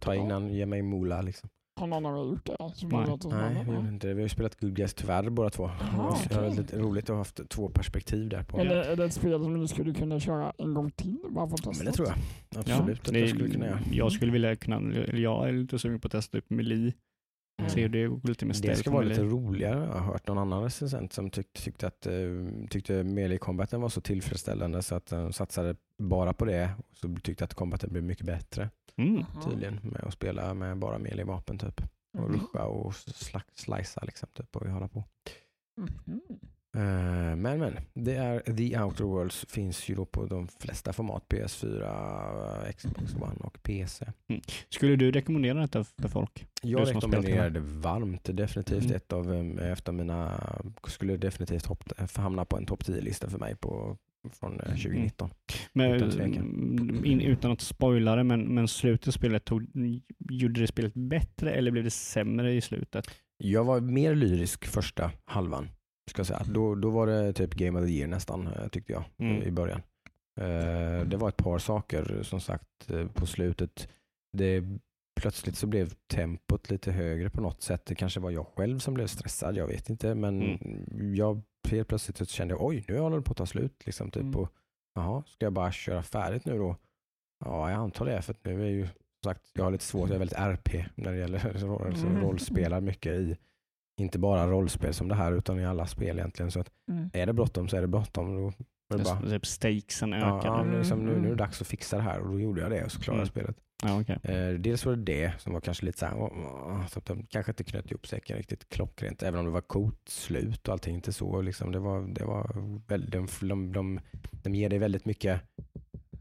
[0.00, 0.16] Ta det?
[0.16, 1.48] in han, ge mig mola liksom.
[1.80, 2.56] Har någon av er gjort det?
[2.74, 3.64] Som Nej.
[3.66, 4.14] vi, har inte det.
[4.14, 5.70] vi har ju spelat Good Guess tyvärr båda två.
[5.80, 6.56] Jaha, det har okej.
[6.56, 8.58] lite roligt att ha haft två perspektiv där på.
[8.58, 11.18] Eller är det ett spel som ni skulle kunna köra en gång till?
[11.30, 11.84] Bara för att Ja, testa?
[11.84, 12.16] men det tror jag
[12.60, 13.78] absolut att det- jag skulle kunna göra.
[13.92, 16.92] Jag skulle vilja kunna, eller jag är lite sugen på att testa upp Melee.
[17.58, 17.70] Mm.
[17.70, 19.84] Se hur det går lite med Det stealth ska och vara lite roligare.
[19.84, 23.88] Jag har hört någon annan recensent som tyckte, tyckte att uh, tyckte melee combaten var
[23.88, 26.70] så tillfredsställande så att de satsade bara på det.
[26.90, 29.24] Och så tyckte att combaten blev mycket bättre Mm.
[29.44, 31.80] Tydligen med att spela med bara melee vapen typ.
[32.18, 32.32] Och Mhm.
[32.40, 35.04] ruscha och sla- slicea liksom typ och hålla på.
[35.76, 36.20] Mhm.
[36.74, 41.24] Eh, men men, det är The Outer Worlds finns ju då på de flesta format.
[41.28, 44.06] PS4, Xbox One och PC.
[44.68, 46.46] Skulle du rekommendera detta för folk?
[46.62, 48.28] Jag rekommenderar det varmt.
[48.36, 48.96] Definitivt Mm.
[48.96, 50.40] ett av, eh, efter mina,
[50.86, 51.84] skulle definitivt hopp,
[52.16, 53.96] hamna på en topp 10-lista för mig på,
[54.40, 55.30] från eh, 2019.
[55.72, 56.36] Men, Utan tvekan.
[56.36, 59.66] mm, in, utan att spoila det, men, men slutet av spelet, tog,
[60.30, 63.06] gjorde det spelet bättre eller blev det sämre i slutet?
[63.36, 65.68] Jag var mer lyrisk första halvan.
[66.10, 66.42] Ska jag säga.
[66.48, 69.42] Då, då var det typ Game of the Year nästan, eh, tyckte jag, Mm.
[69.42, 69.82] i början.
[70.40, 73.88] Eh, Det var ett par saker, som sagt, eh, på slutet.
[74.32, 74.64] Det,
[75.20, 77.86] plötsligt så blev tempot lite högre på något sätt.
[77.86, 80.14] Det kanske var jag själv som blev stressad, jag vet inte.
[80.14, 81.14] Men Mm.
[81.14, 83.82] jag helt plötsligt så kände, oj, nu håller det på att ta slut.
[83.86, 84.34] Liksom, typ, Mm.
[84.40, 84.48] och,
[84.94, 86.76] jaha, ska jag bara köra färdigt nu då?
[87.44, 90.08] Ja, jag antar det, för att nu är ju som sagt, jag har lite svårt,
[90.08, 91.38] jag är väldigt RP när det gäller
[92.06, 92.20] Mm.
[92.22, 93.36] rollspelar mycket i,
[94.00, 96.50] inte bara rollspel som det här, utan i alla spel egentligen.
[96.50, 97.10] Så att Mm.
[97.12, 98.36] är det bråttom så är det bråttom.
[98.36, 98.48] Då
[98.94, 100.40] är det bara, Typ stakesen ökade.
[100.44, 101.36] ja, men liksom, nu, nu är det Mm.
[101.36, 103.54] dags att fixa det här och då gjorde jag det och så klarade jag Mm.
[103.54, 103.56] spelet.
[103.82, 104.18] Ja, okej.
[104.36, 107.26] Eh, dels var det det som var kanske lite så här, åh, så att de
[107.26, 110.94] kanske inte knöt ihop säcken riktigt klockrent, även om det var coolt slut och allting,
[110.94, 111.72] inte så liksom.
[111.72, 112.50] Det var, det var
[112.88, 114.00] väldigt, de, de, de,
[114.42, 115.40] de ger dig väldigt mycket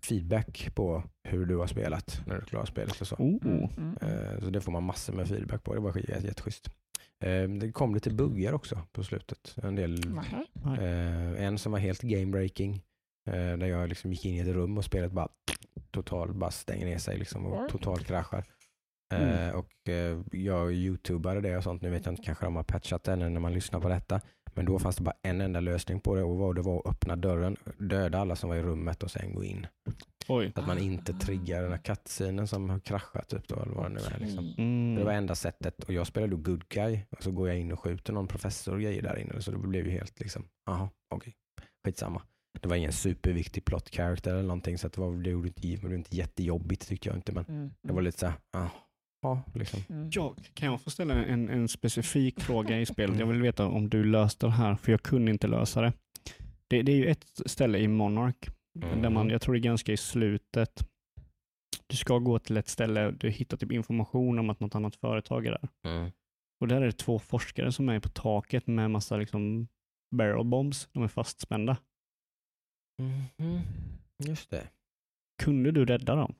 [0.01, 3.15] feedback på hur du har spelat när du klarar spelet och så.
[3.15, 3.39] Oh.
[3.77, 3.97] Mm.
[4.01, 5.73] Eh, så det får man massor med feedback på.
[5.73, 6.69] Det var jätte- jätteschysst.
[7.23, 9.55] Eh, det kom lite buggar också på slutet.
[9.63, 9.99] En del.
[10.79, 12.73] Eh, en som var helt game breaking.
[13.29, 15.27] Eh, där jag liksom gick in i ett rum och spelet bara
[15.91, 17.69] totalt bara stänger ner sig liksom och Oj.
[17.69, 18.37] totalt kraschar.
[19.13, 19.55] Eh, Mm.
[19.55, 21.81] och eh, jag youtubade det och sånt.
[21.81, 24.21] Nu vet jag inte, kanske de har patchat det när man lyssnar på detta.
[24.55, 27.15] Men då fanns det bara en enda lösning på det och det var att öppna
[27.15, 29.67] dörren, döda alla som var i rummet och sen gå in.
[30.27, 30.51] Oj.
[30.55, 33.89] Att man inte triggar den här cutscenen som har kraschat typ då, eller vad det
[33.89, 34.19] nu är.
[34.19, 34.53] Liksom.
[34.57, 34.95] Mm.
[34.95, 37.71] Det var enda sättet och jag spelar då good guy och så går jag in
[37.71, 40.89] och skjuter någon professor och grejer där inne så det blev ju helt liksom, jaha,
[41.15, 41.35] okej,
[41.85, 42.21] skitsamma.
[42.61, 45.87] Det var ingen superviktig plot character eller någonting så det, var, det, gjorde inte, det
[45.87, 47.71] var inte jättejobbigt tyckte jag inte men Mm.
[47.87, 48.35] det var lite så här,
[49.21, 49.79] ja, liksom.
[49.89, 50.09] Mm.
[50.13, 53.19] Ja, kan jag få ställa en, en specifik fråga i spelet?
[53.19, 55.93] Jag vill veta om du löste det här, för jag kunde inte lösa det.
[56.67, 59.91] Det, det är ju ett ställe i Monarch, där man, jag tror det är ganska
[59.91, 60.87] i slutet,
[61.87, 65.45] du ska gå till ett ställe, du hittar typ information om att något annat företag
[65.45, 65.69] är där.
[65.91, 66.11] Mm.
[66.61, 69.67] Och där är det två forskare som är på taket med massa liksom
[70.15, 70.89] barrel bombs.
[70.91, 71.77] De är fastspända.
[73.01, 73.59] Mhm.
[74.27, 74.69] Just det.
[75.43, 76.35] Kunde du rädda dem?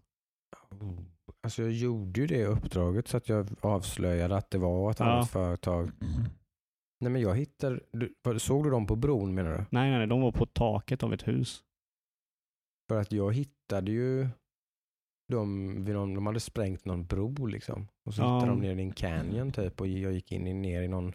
[0.71, 0.99] Oh.
[1.43, 5.05] Alltså jag gjorde ju det uppdraget så att jag avslöjade att det var ett Ja.
[5.05, 5.91] annat företag.
[6.99, 9.57] Nej men jag hittade, du, såg du dem på bron menar du?
[9.57, 11.63] Nej, nej, nej, de var på taket av ett hus.
[12.89, 14.27] För att jag hittade ju
[15.31, 17.87] dem, vid någon, de hade sprängt någon bro liksom.
[18.05, 18.35] Och så Ja.
[18.35, 21.13] hittade de ner i en canyon typ och jag gick in ner i någon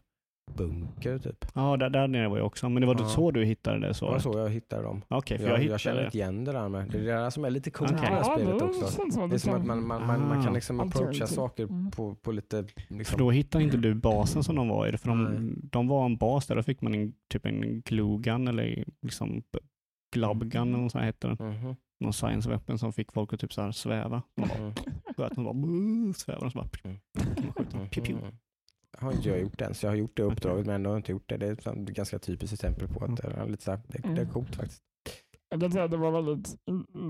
[0.56, 1.44] bunker typ.
[1.54, 2.68] Ja, där, där nere var jag också.
[2.68, 3.08] Men det var Ja.
[3.08, 5.02] så du hittade det Det var så jag hittade dem.
[5.08, 6.04] Okej, för jag, jag, jag, hittade känner det.
[6.06, 6.90] inte igen det där med.
[6.90, 8.02] Det är det där som är lite coolt Okej.
[8.02, 8.80] med det här spelet också.
[9.28, 10.44] Det är som att man, man, man, man Ah.
[10.44, 11.90] kan liksom approacha saker Mm.
[11.90, 14.96] på, på lite För liksom, då hittade inte du basen som de var i.
[14.96, 18.84] För de, de var en bas där, då fick man en, typ en glugan eller
[19.02, 19.42] liksom
[20.10, 21.48] glubgun eller vad så heter den.
[21.52, 21.76] Mhm.
[22.00, 24.22] Någon science weapon som fick folk att typ så här sväva.
[24.34, 24.72] De bara Mm.
[25.16, 26.98] sköt, de bara "Buh", svävar och så bara Mm.
[27.14, 27.78] man skjuta.
[27.78, 28.14] Pew, pew.
[28.26, 28.36] Mhm.
[28.98, 30.98] Har inte jag gjort än, så jag har gjort det uppdraget men ändå har jag
[30.98, 31.36] inte gjort det.
[31.36, 34.20] Det är ett ganst typiskt exempel på att det är, lite så här, det, det
[34.20, 34.82] är coolt faktiskt.
[35.50, 36.48] Jag kan säga att det var väldigt,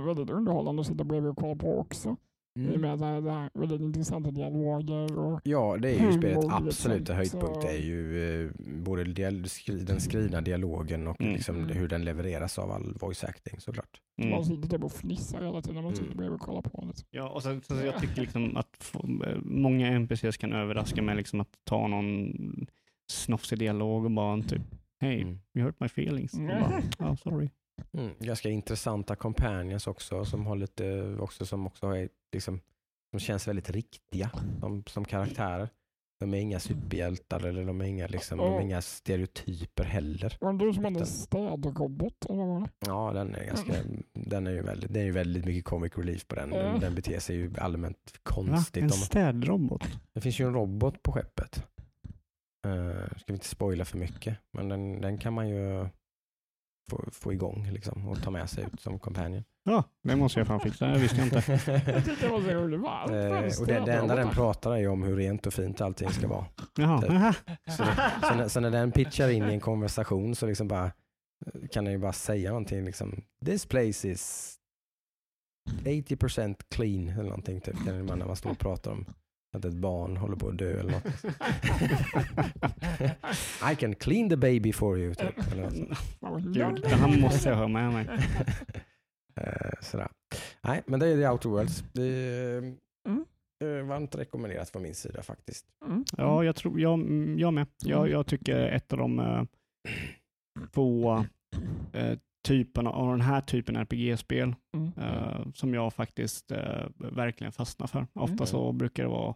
[0.07, 2.17] väldigt underhållande att sitta bredvid och kolla på också.
[2.55, 6.13] I och med att det det här väldigt intressanta dialoger och Ja, det är ju
[6.19, 6.67] spelets liksom.
[6.67, 7.61] absoluta höjdpunkt.
[7.63, 8.51] Det är ju eh,
[8.85, 11.33] både dial- skri- den skrivna dialogen och Mm.
[11.33, 11.77] liksom Mm.
[11.77, 14.01] hur den levereras av all voice acting såklart.
[14.19, 14.31] Mm.
[14.31, 16.17] man sitter typ och fnissar hela tiden när man sitter Mm.
[16.17, 16.85] bredvid och kollar på.
[16.87, 17.07] Liksom.
[17.11, 21.17] Ja, och sen, så jag tycker liksom att få, eh, många NPCs kan överraska med
[21.17, 22.33] liksom att ta någon
[23.13, 24.63] snofsig dialog och bara typ
[25.01, 25.39] Hey, Mm.
[25.55, 26.35] you hurt my feelings.
[26.35, 26.61] Mm.
[26.99, 27.51] bara, oh, sorry.
[27.93, 28.11] Mm.
[28.19, 32.61] Ganska intressanta companions också som har lite, också som också är liksom,
[33.11, 35.69] som känns väldigt riktiga som, som karaktärer.
[36.21, 40.37] De är inga superhjältar eller de är inga, liksom, de är inga stereotyper heller.
[40.41, 42.27] Var det du som hade en städrobot?
[42.87, 43.73] Ja, den är ganska,
[44.13, 46.51] den är ju väldigt, det är ju väldigt mycket comic relief på den.
[46.51, 46.81] Den, Mm.
[46.81, 48.19] den beter sig ju allmänt Va?
[48.23, 48.83] konstigt.
[48.83, 49.85] En Om, städrobot?
[50.13, 51.65] det finns ju en robot på skeppet.
[52.67, 55.87] Uh, ska vi inte spoila för mycket, men den, den kan man ju
[56.89, 59.45] få, få igång liksom, och ta med sig ut som companion.
[59.65, 60.87] Ja, det måste jag fan fixa.
[60.87, 61.37] Det visste jag inte.
[61.93, 63.15] Jag tyckte det var så?
[63.15, 66.11] Eh, och det, det enda den pratar är ju om hur rent och fint allting
[66.11, 66.45] ska vara.
[66.77, 67.01] Jaha.
[67.01, 67.11] Typ.
[67.77, 70.93] Så, det, så, när, så när den pitchar in i en konversation så liksom bara,
[71.73, 74.55] kan den ju bara säga någonting liksom, this place is
[75.85, 79.07] 80% clean eller någonting typ, man, när man står och pratar om
[79.53, 81.05] att ett barn håller på att dö eller något.
[83.73, 85.15] I can clean the baby for you.
[85.15, 85.35] Typ,
[86.21, 86.45] sånt.
[86.45, 88.09] Gud, det här måste jag ha med mig.
[89.41, 90.09] Eh, Sådär.
[90.63, 91.85] Nej, men det är The Outer Worlds.
[91.93, 92.59] Det är
[93.09, 93.25] Mm.
[93.65, 95.67] eh, varmt rekommenderat från min sida faktiskt.
[95.87, 96.05] Mm.
[96.17, 97.67] Ja, jag, tror, jag, mm, jag med.
[97.85, 99.43] Jag, jag tycker ett av de eh,
[100.73, 101.25] få
[101.93, 104.93] eh, typerna av den här typen RPG-spel Mm.
[104.97, 108.07] eh, som jag faktiskt eh, verkligen fastnar för.
[108.13, 108.47] Ofta Mm.
[108.47, 109.35] så brukar det vara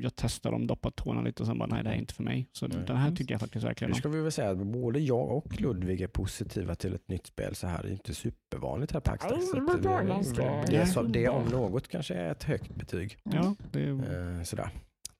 [0.00, 2.22] jag testar dem, doppar tårna lite och sen bara nej det här är inte för
[2.22, 2.48] mig.
[2.52, 2.78] Så Nej.
[2.86, 3.98] den här tycker jag faktiskt verkligen Nu om.
[3.98, 7.54] ska vi väl säga att både jag och Ludvig är positiva till ett nytt spel
[7.54, 7.82] så här.
[7.82, 9.52] Det är inte supervanligt här på Axtax.
[9.52, 13.16] Det vara det- det, om något kanske är ett högt betyg.
[13.22, 14.68] Ja, det är, Eh, Sådär,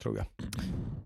[0.03, 0.25] tror jag.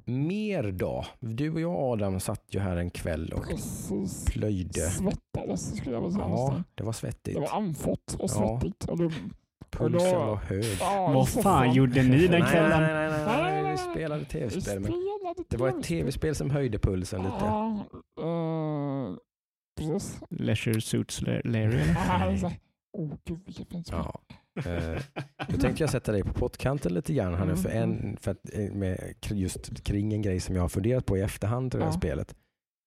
[0.06, 1.06] Mer då?
[1.20, 4.26] Du och jag Adam satt ju här en kväll och Precis.
[4.26, 4.82] plöjde.
[4.90, 6.28] Svettades skulle jag vilja säga.
[6.30, 7.36] Ja, det var svettigt.
[7.36, 8.60] Det var andfått och Ja.
[8.60, 8.84] svettigt.
[8.90, 9.12] Och det,
[9.70, 10.66] Pulsen var hög.
[10.80, 12.70] ja, vad fan gjorde ni den kvällen?
[12.82, 14.80] nej, nej, nej, nej, Nej, nej, vi spelade tv-spel.
[14.80, 14.92] Men
[15.50, 17.36] det var ett tv-spel som höjde pulsen lite.
[17.40, 17.86] Ja,
[19.78, 20.20] precis.
[20.30, 21.80] Leisure Suits La- Larry?
[22.42, 22.52] Ja,
[22.98, 24.00] Åh gud vilket fint spel.
[24.04, 24.22] Ja.
[24.56, 25.02] Eh,
[25.50, 27.92] Då tänkte jag sätta dig på pottkanten lite grann här nu för, Mm.
[27.92, 31.22] en, för att, eh, med, just kring en grej som jag har funderat på i
[31.22, 31.98] efterhand till det här Ja.
[31.98, 32.36] spelet.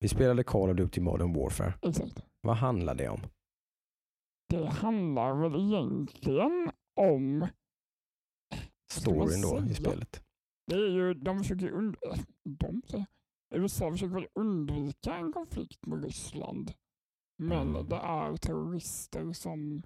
[0.01, 1.75] Vi spelade Call of Duty Modern Warfare.
[1.83, 2.25] Exakt.
[2.41, 3.21] Vad handlar det om?
[4.49, 7.47] Det handlar väl egentligen om
[8.93, 10.23] Storyn då i spelet.
[10.67, 11.97] Det är ju, de försöker und-
[12.45, 13.07] de säger,
[13.55, 16.73] USA försöker väl undvika en konflikt med Ryssland.
[17.43, 17.89] Men Mm.
[17.89, 19.83] det är terrorister som,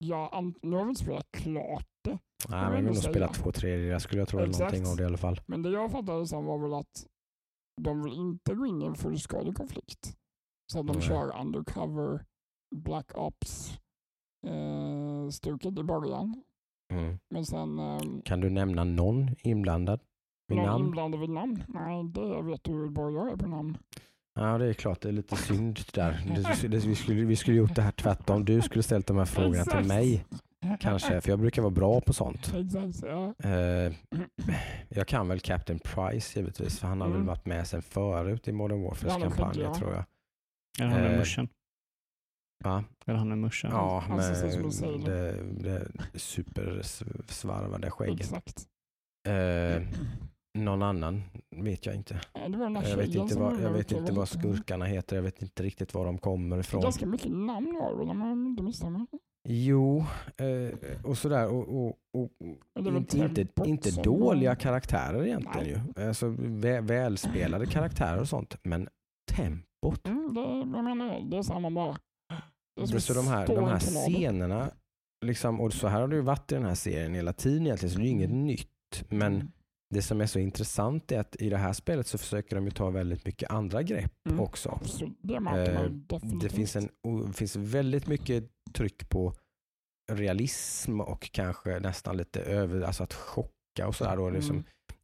[0.00, 3.34] ja, an- nu har vi inte spelat klart det, Nej, men vi har nog spelat
[3.34, 4.38] två tredjedelar skulle jag tro.
[4.38, 4.72] Eller Exakt.
[4.72, 5.40] någonting av det i alla fall.
[5.46, 7.06] men det jag fattade sen var väl att
[7.82, 10.16] de vill inte gå in i en fullskalig konflikt.
[10.72, 11.02] Så de Nej.
[11.02, 12.24] kör undercover,
[12.76, 13.78] black ops
[14.46, 16.42] eh, stuket i början.
[16.92, 17.18] Mm.
[17.30, 20.00] Men sen eh, Kan du nämna någon inblandad
[20.48, 20.84] vid någon namn?
[20.84, 21.64] inblandad vid namn.
[21.68, 23.78] Nej, det vet du hur bra jag är på namn.
[24.34, 25.00] Ja, det är klart.
[25.00, 26.22] Det är lite synd där.
[26.78, 28.44] Vi, skulle, vi skulle gjort det här tvärtom.
[28.44, 30.24] Du skulle ställt de här frågorna till mig.
[30.80, 32.54] Kanske, för jag brukar vara bra på sånt.
[32.54, 33.34] Exakt, ja.
[33.44, 33.92] Eh,
[34.88, 37.26] jag kan väl Captain Price givetvis, för han har väl Mm.
[37.26, 39.74] varit med sen förut i Modern Warfares ja.
[39.74, 40.04] tror jag.
[40.80, 41.48] Eller han är Eh, muschen.
[42.64, 42.84] Va?
[43.06, 43.70] Eller han är muschen.
[43.70, 44.34] Ja, med
[45.04, 48.20] det, det supersvarvade skägget.
[48.20, 48.66] Exakt.
[49.28, 49.32] Eh,
[50.58, 51.22] någon annan
[51.56, 52.20] vet jag inte.
[52.34, 55.16] Jag vet inte vad, jag vet inte vad skurkarna heter.
[55.16, 56.82] Jag vet inte riktigt var de kommer Det är ifrån.
[56.82, 59.06] ganska mycket namn har om jag inte misstar
[59.48, 60.04] Jo,
[60.36, 61.48] eh, och sådär.
[61.48, 62.30] Och, och, och,
[62.86, 66.06] inte, inte, dåliga karaktärer egentligen ju.
[66.06, 68.56] Alltså, vä, välspelade karaktärer och sånt.
[68.62, 68.88] Men
[69.32, 70.06] tempot.
[70.06, 70.40] Mm, det,
[70.76, 71.96] jag menar, det är samma bara.
[72.76, 74.70] Det är som Det, så de här, de här scenerna,
[75.26, 77.92] liksom, och så här har det ju varit i den här serien hela tiden egentligen,
[77.92, 79.04] så det är ju inget nytt.
[79.08, 79.52] Men Mm.
[79.90, 82.70] Det som är så intressant är att i det här spelet så försöker de ju
[82.70, 84.40] ta väldigt mycket andra grepp Mm.
[84.40, 84.80] också.
[84.84, 85.90] Så det man Eh.
[86.42, 89.34] Det finns, en, finns väldigt mycket tryck på
[90.12, 94.16] realism och kanske nästan lite över, alltså att chocka och sådär.
[94.16, 94.56] Då, liksom,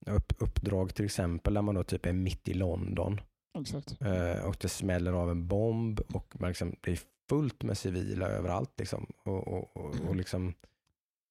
[0.06, 3.20] Mm, upp, uppdrag till exempel där man då typ är mitt i London
[3.60, 4.02] exakt.
[4.02, 8.28] eh, och det smäller av en bomb och man liksom, det är fullt med civila
[8.28, 8.70] överallt.
[8.78, 10.54] Liksom, och, och, och, och liksom,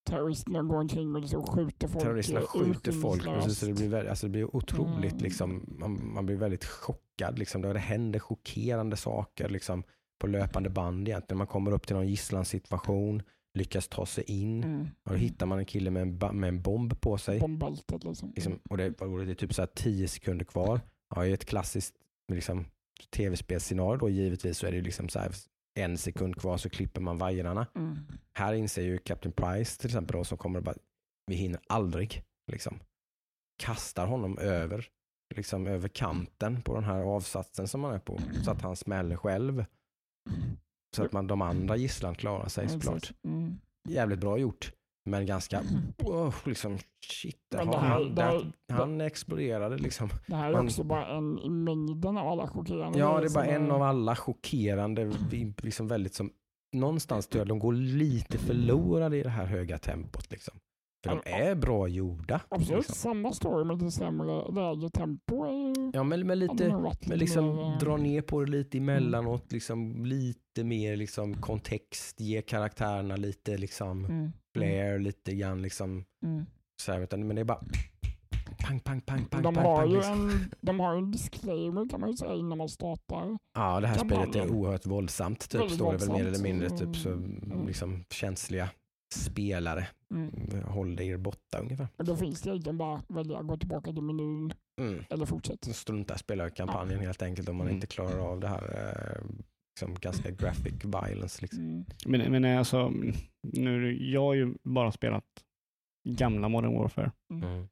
[0.06, 2.04] Terroristerna går omkring och liksom skjuter folk.
[2.04, 3.24] terroristerna eh, skjuter folk.
[3.24, 5.24] Precis, så det, blir väldigt, alltså det blir otroligt, Mm.
[5.24, 7.40] liksom, man, man blir väldigt chockad.
[7.40, 9.84] Liksom, det händer chockerande saker liksom,
[10.20, 11.38] på löpande band egentligen.
[11.38, 13.22] Man kommer upp till någon gisslansituation,
[13.54, 14.88] lyckas ta sig in Mm.
[15.06, 17.40] och då hittar man en kille med en, med en bomb på sig.
[17.40, 18.32] Bombbältet liksom.
[18.36, 20.80] Liksom, och det, och det är typ så här 10 sekunder kvar.
[21.16, 21.96] Ja, I ett klassiskt
[22.32, 22.66] liksom,
[23.16, 25.32] tv-spelsscenario då givetvis så är det liksom så här
[25.76, 27.68] en sekund kvar så klipper man vajrarna.
[27.76, 27.98] Mm.
[28.34, 30.76] Här inser ju Captain Price till exempel då, som kommer och bara,
[31.26, 32.24] vi hinner aldrig.
[32.52, 32.80] Liksom.
[33.64, 34.90] Kastar honom över,
[35.36, 38.20] liksom över kanten på den här avsatsen som han är på.
[38.44, 39.66] Så att han smäller själv.
[40.96, 43.12] Så att man, de andra gisslan klarar sig såklart.
[43.24, 43.60] Mm.
[43.90, 44.72] Jävligt bra gjort.
[45.10, 45.62] Men ganska,
[46.04, 46.78] oh, liksom
[47.12, 47.38] shit.
[47.56, 50.10] Men det har här- han, det här- där, han exploderade liksom.
[50.28, 53.34] Det här är Man- också bara en i mängden av alla chockerande Ja, det är
[53.34, 55.12] bara en av alla chockerande,
[55.64, 56.32] liksom väldigt som,
[56.76, 60.32] någonstans tror jag de går lite förlorade i det här höga tempot.
[60.32, 60.54] Liksom.
[61.04, 62.42] För de är bra gjorda.
[62.50, 62.96] Absolut Liksom.
[62.96, 65.46] samma story med lite sämre lägre tempo.
[65.94, 66.70] Ja, men, men lite,
[67.08, 72.42] men liksom eh, dra ner på det lite emellanåt, liksom lite mer liksom kontext, ge
[72.42, 76.46] karaktärerna lite liksom mm, flair, lite grann liksom mm.
[76.82, 77.64] så här, utan, men det är bara
[78.60, 80.30] pang, pang, pang, pang, De pang, har pang, ju liksom.
[80.30, 83.38] en, de har ju en disclaimer kan man ju säga innan man startar.
[83.54, 86.96] Ja, det här spelet är oerhört våldsamt, typ, står det väl mer eller mindre, typ,
[86.96, 87.66] så Mm.
[87.68, 88.70] liksom känsliga
[89.16, 90.32] spelare, Mm.
[90.66, 91.88] håll er borta ungefär.
[91.98, 95.04] Och då finns det egentligen bara välja att gå tillbaka till menyn Mm.
[95.10, 95.74] eller fortsätta.
[95.74, 97.76] Strunta spela kampanjen helt enkelt om man Mm.
[97.76, 99.26] inte klarar av det här eh,
[99.76, 101.42] liksom ganska graphic violence.
[101.42, 101.60] Liksom.
[101.60, 101.86] Mm.
[102.06, 102.94] Men, men alltså,
[103.42, 105.26] nu, jag har ju bara spelat
[106.10, 107.12] gamla Modern Warfare.
[107.34, 107.68] Mm.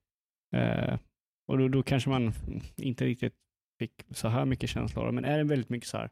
[0.56, 1.00] Eh,
[1.48, 2.34] och då, då kanske man
[2.76, 3.36] inte riktigt
[3.80, 4.70] fick så här mycket
[5.06, 5.12] det.
[5.12, 6.10] Men är det väldigt mycket så här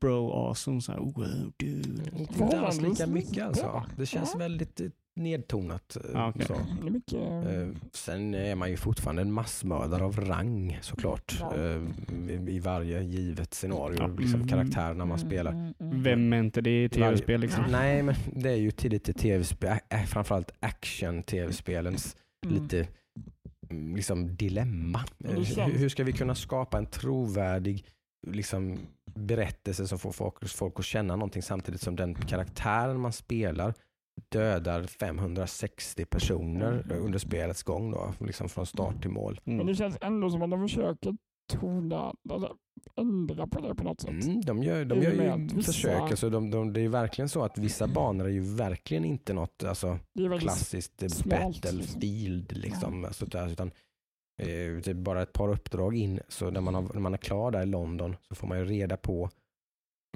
[0.00, 2.02] bro awesome, så här wow dude.
[2.18, 3.84] Inte alls lika mycket alltså.
[3.96, 5.96] Det känns väldigt eh, nedtonat.
[5.96, 6.46] eh, Ja, okej.
[7.06, 7.18] så.
[7.50, 11.36] Eh, Sen är man ju fortfarande en massmördare av rang såklart.
[11.40, 11.56] Ja.
[11.56, 11.82] eh,
[12.30, 13.96] i- I varje givet scenario.
[13.98, 14.06] Ja.
[14.06, 14.48] Liksom Mm.
[14.48, 15.52] karaktärerna man Mm, spelar.
[15.52, 16.02] mm, mm.
[16.02, 17.64] Vem är inte det i tv-spel liksom?
[17.70, 22.16] Nej, men det är ju till lite tv-spel, framförallt action-tv-spelens
[22.46, 22.62] Mm.
[22.62, 22.88] lite
[23.70, 25.00] mm, liksom dilemma.
[25.72, 27.84] Hur ska vi kunna skapa en trovärdig
[28.26, 28.78] liksom,
[29.14, 33.74] berättelse som får folk, folk att känna någonting samtidigt som den karaktären man spelar
[34.28, 39.40] dödar 560 personer under spelets gång då, liksom från start till mål.
[39.44, 39.66] Men Mm.
[39.66, 41.16] det känns ändå som att de försöker
[41.52, 42.50] tona, eller
[43.00, 44.10] ändra på det på något sätt.
[44.24, 46.00] Mm, de gör, de gör ju att vissa- försök.
[46.00, 49.32] Alltså de, de, det är ju verkligen så att vissa banor är ju verkligen inte
[49.32, 52.52] något alltså, Det är väldigt klassiskt smalt, battlefield.
[52.56, 53.70] Liksom, alltså, där, utan,
[54.48, 57.50] eh, typ bara ett par uppdrag in, så när man, har, när man är klar
[57.50, 59.30] där i London så får man ju reda på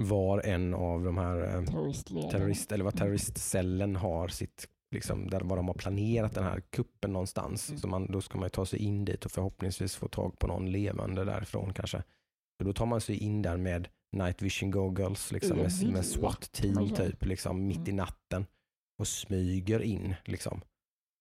[0.03, 1.63] var en av de här eh,
[2.31, 7.13] terrorist, eller vad terroristcellen har sitt, liksom, där, var de har planerat den här kuppen
[7.13, 7.69] någonstans.
[7.69, 7.79] Mm.
[7.79, 10.47] Så man, då ska man ju ta sig in dit och förhoppningsvis få tag på
[10.47, 12.03] någon levande därifrån kanske.
[12.57, 16.77] Så då tar man sig in där med night vision goggles, liksom, med, med SWAT-team
[16.77, 16.95] Alltså.
[16.95, 17.95] typ, liksom, mitt i Mm.
[17.95, 18.45] natten
[18.99, 20.15] och smyger in.
[20.25, 20.61] Liksom.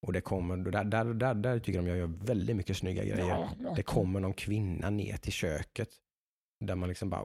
[0.07, 3.29] Och det kommer, där, där, där, där tycker de jag gör väldigt mycket snygga grejer.
[3.29, 5.89] Ja, ja, Det kommer någon kvinna ner till köket
[6.65, 7.25] där man liksom bara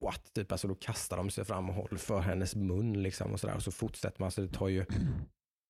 [0.00, 0.32] what?
[0.34, 3.56] Typ, alltså då kastar de sig fram och håller för hennes mun liksom och sådär.
[3.56, 4.84] Och så fortsätter man, så det tar ju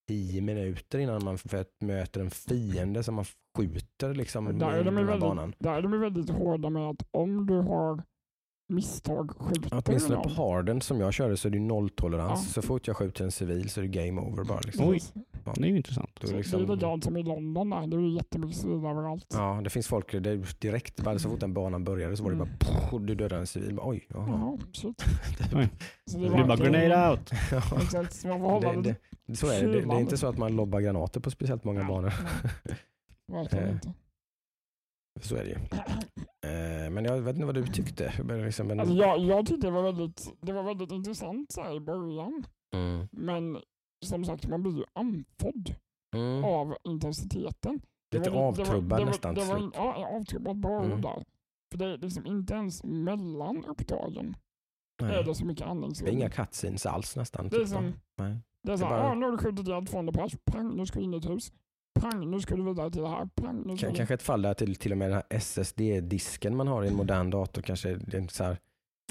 [0.08, 1.38] tio minuter innan man
[1.80, 3.24] möter en fiende som man
[3.58, 5.36] skjuter liksom Där är, de här banan.
[5.36, 8.02] väldigt, där är de väldigt hårda med att om du har
[8.72, 12.44] misstag skjuter Åtminstone på harden som jag körde så är det ju nolltolerans.
[12.46, 12.52] Ja.
[12.62, 14.60] Så fort jag skjuter en civil så är det game over bara.
[14.60, 14.88] Liksom.
[14.88, 14.92] Oj.
[14.94, 15.12] Precis.
[15.54, 16.08] Det är ju intressant.
[16.08, 17.86] Är det Det är liksom, likadant som i London där.
[17.86, 19.26] Det är ju jättemycket civila överallt.
[19.34, 22.30] ja, det finns folk, det är direkt, bara så fort den banan började så var
[22.30, 22.58] det bara Mm.
[22.58, 23.74] poff, och du dödade en civil.
[23.74, 24.26] Bara, Oj, jaha.
[24.28, 25.04] Jaha, shit.
[25.54, 25.68] Oj.
[26.06, 27.30] Så Det blir bara grenade out.
[27.52, 27.62] Ja.
[27.82, 28.94] Exakt, så man får hålla Det,
[29.26, 29.72] det, så är det.
[29.72, 29.80] det.
[29.80, 32.12] Det är inte så att man lobbar granater på speciellt många banor.
[33.28, 33.92] Nej, Verkligen Eh, inte.
[35.20, 35.56] Så är det ju.
[36.50, 38.12] Eh, Men jag vet inte vad du tyckte.
[38.16, 41.52] Jag började Liksom, men, Alltså jag, jag tyckte det var väldigt, det var väldigt intressant
[41.52, 42.44] så här i början.
[42.74, 43.58] mm, Men
[44.04, 45.74] som sagt, man blir ju andfådd
[46.16, 47.80] mm, av intensiteten.
[48.10, 51.00] Det lite var- det var- avtrubbad det var- nästan Det var, ja, avtrubbad bara Mm.
[51.00, 51.24] där.
[51.70, 54.36] För det är liksom inte ens mellan uppdragen
[55.02, 55.24] är Nej.
[55.24, 56.08] det så mycket Det är andningsrum.
[56.16, 57.48] inga cutscenes alls nästan.
[57.48, 58.36] Det är typ, som, Nej.
[58.62, 60.76] det är så är här, bara- ah, nu har du skjutit ihjäl 200 pers, pang,
[60.76, 61.52] nu ska du in i ett hus.
[62.00, 63.28] Pang, nu ska du vidare till det här.
[63.34, 63.96] Pang, nu ska K- du...
[63.96, 66.94] Kanske ett fall där till, till och med den här SSD-disken man har i en
[66.94, 68.56] modern dator kanske är så här,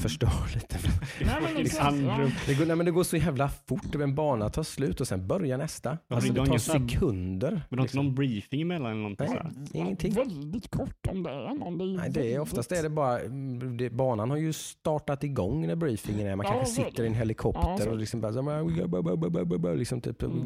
[0.01, 0.77] förstör lite.
[1.25, 2.29] Nej, men ja.
[2.47, 3.95] Det går, nej, men det går så jävla fort.
[3.95, 5.97] En bana tar slut och sen börjar nästa.
[6.07, 7.51] Alltså, du det tar sekunder.
[7.51, 8.05] Men har inte liksom.
[8.05, 9.37] någon briefing emellan eller någonting Nej.
[9.37, 9.67] sådär?
[9.73, 10.13] Ingenting.
[10.13, 11.77] Väldigt kort om det är någon.
[11.77, 15.23] Det är, Nej, det är, oftast är det bara, mm, det, banan har ju startat
[15.23, 16.35] igång när briefingen är.
[16.35, 19.75] Man Ja, kanske så sitter i en Ja, helikopter så- och liksom bara, så här,
[19.75, 20.45] liksom typ, Mm.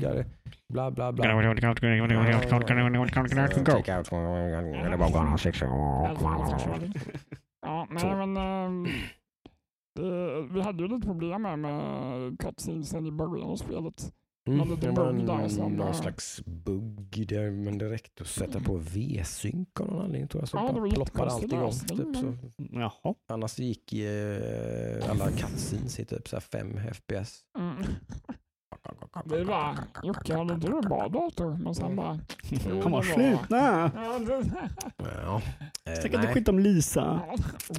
[0.73, 1.25] bla bla bla.
[1.25, 1.31] Ja,
[7.61, 8.07] Ja, Så.
[8.07, 8.87] men, ehm,
[10.53, 14.13] vi hade ju lite problem med, med cutscenesen i början av spelet.
[14.47, 18.23] Mm, Men det var en, där som, någon eh, slags bugg där, men det räckte
[18.23, 20.49] att sätta på V-synk av någon anledning tror jag.
[20.49, 22.05] Så Ja, bara ploppade allt jättekonstig igång.
[22.13, 22.63] lösning, Typ, så.
[22.79, 23.15] Jaha.
[23.29, 27.39] Annars gick eh, alla cutscenes i typ 5 FPS.
[27.57, 27.75] Mm.
[29.25, 31.57] Det var, Jocke hade inte du en bra dator?
[31.57, 32.19] Men sen bara...
[32.69, 33.45] Jo, Han var- sluta!
[33.49, 33.91] Ja,
[35.23, 35.41] Ja.
[35.85, 36.33] Eh, nej.
[36.33, 37.19] skit om Lisa.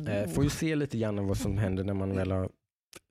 [0.09, 2.49] Eh, får ju se lite grann vad som händer när man väl har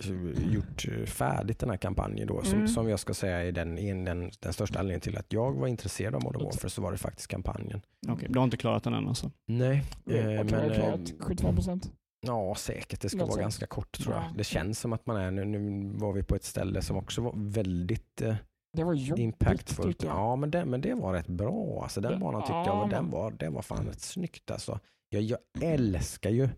[0.04, 2.42] eh, gjort eh, färdigt den här kampanjen då.
[2.44, 2.68] Som, Mm.
[2.68, 5.68] som jag ska säga är den, är den, den största anledningen till att jag var
[5.68, 7.82] intresserad av Modern Warfare så var det faktiskt kampanjen.
[8.08, 9.32] Okej, du har inte klarat den än alltså?
[9.48, 11.92] Nej, eh, Jag tror men eh, klarat 75 procent.
[12.26, 13.02] Ja säkert.
[13.02, 14.24] Det ska Något vara ganska kort tror jag.
[14.24, 14.32] Ja.
[14.38, 17.22] Det känns som att man är, nu, nu var vi på ett ställe som också
[17.22, 18.36] var väldigt eh,
[18.78, 20.04] Det var jobbigt impactfullt.
[20.04, 20.12] jag.
[20.16, 21.84] Ja, men det, men det var rätt bra.
[21.84, 24.52] Alltså, den Det- banan tyckte jag ja, var, den var, den var fan rätt snyggt.
[24.52, 24.80] Alltså.
[25.10, 26.50] Jag, jag älskar ju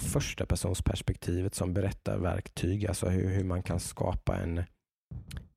[0.00, 2.86] första persons perspektivet som berättarverktyg.
[2.86, 4.62] Alltså hur, hur man kan skapa en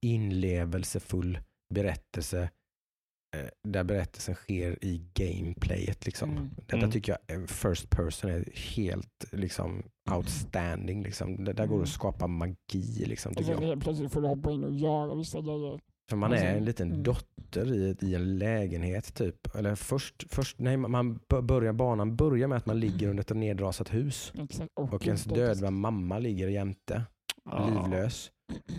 [0.05, 1.39] inlevelsefull
[1.73, 2.49] berättelse
[3.67, 6.05] där berättelsen sker i gameplayet.
[6.05, 6.29] Liksom.
[6.31, 6.49] Mm.
[6.55, 6.91] Detta Mm.
[6.91, 11.03] tycker jag eh, first person är helt liksom, outstanding.
[11.03, 11.43] Liksom.
[11.45, 11.83] Det där går Mm.
[11.83, 13.05] att skapa magi.
[13.05, 13.69] Liksom, Och tycker sen jag.
[13.69, 15.79] helt plötsligt får du hoppa in och göra vissa grejer.
[16.09, 17.03] För man Alltså, är en liten mm.
[17.03, 19.55] dotter i, i en lägenhet typ.
[19.55, 23.93] Eller först, först nej, man börjar, banan börjar med att man ligger under ett nedrasat
[23.93, 24.33] hus.
[24.43, 24.69] Exakt.
[24.75, 27.03] Och ens det- döda mamma ligger jämte,
[27.67, 28.31] livlös.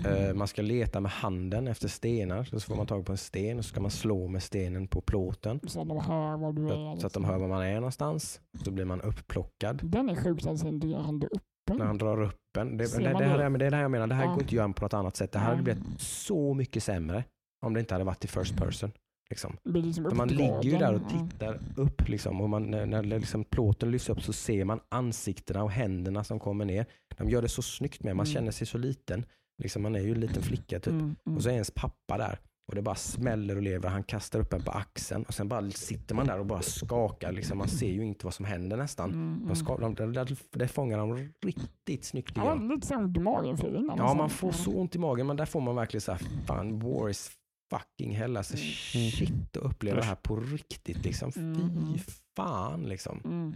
[0.06, 2.44] Eh, man ska leta med handen efter stenar.
[2.44, 5.00] Så får man tag på en sten och så ska man slå med stenen på
[5.00, 5.60] plåten.
[5.66, 6.76] Så att de hör vad du Så är.
[6.76, 7.24] så att de liksom.
[7.24, 8.40] hör var man är någonstans.
[8.64, 9.80] Så blir man upplockad.
[9.82, 11.42] Den är sjukt att sen drar han upp
[11.78, 12.76] När han drar upp en.
[12.76, 13.44] Det, det, det, här, det?
[13.44, 14.06] är- det är det här jag menar.
[14.06, 14.28] Det här Ja.
[14.30, 15.32] går inte att göra på något annat sätt.
[15.32, 17.24] Det här hade blivit så mycket sämre
[17.66, 18.92] om det inte hade varit i first person.
[19.30, 19.56] Liksom.
[19.64, 21.30] Liksom man ligger ju där och uppdragen, ja.
[21.30, 25.62] tittar upp liksom, och man, när, när liksom plåten lyfts upp så ser man ansiktena
[25.62, 26.86] och händerna som kommer ner.
[27.18, 28.34] De gör det så snyggt med, man Mm.
[28.34, 29.24] känner sig så liten.
[29.61, 30.92] Liksom, man är ju en liten flicka typ.
[30.92, 31.36] Mm, mm.
[31.36, 32.38] Och så är ens pappa där
[32.70, 33.88] och det bara smäller och lever.
[33.88, 37.32] Han kastar upp en på axeln och sen bara sitter man där och bara skakar.
[37.32, 37.58] Liksom.
[37.58, 39.11] Man ser ju inte vad som händer nästan.
[39.11, 39.56] Mm, De mm.
[39.56, 42.32] ska, de, det, det, det fångar de riktigt snyggt.
[42.36, 43.98] Ja, lite så ont i magen för innan.
[43.98, 46.78] Ja, man får så ont i magen, men där får man verkligen så här, fan,
[46.78, 47.30] war is
[47.70, 48.36] fucking hell.
[48.36, 49.11] Alltså Mm.
[49.11, 51.32] shit, att uppleva det här på riktigt liksom.
[51.36, 51.94] Mm.
[51.94, 52.04] Fy
[52.36, 53.20] fan liksom.
[53.24, 53.54] Mm.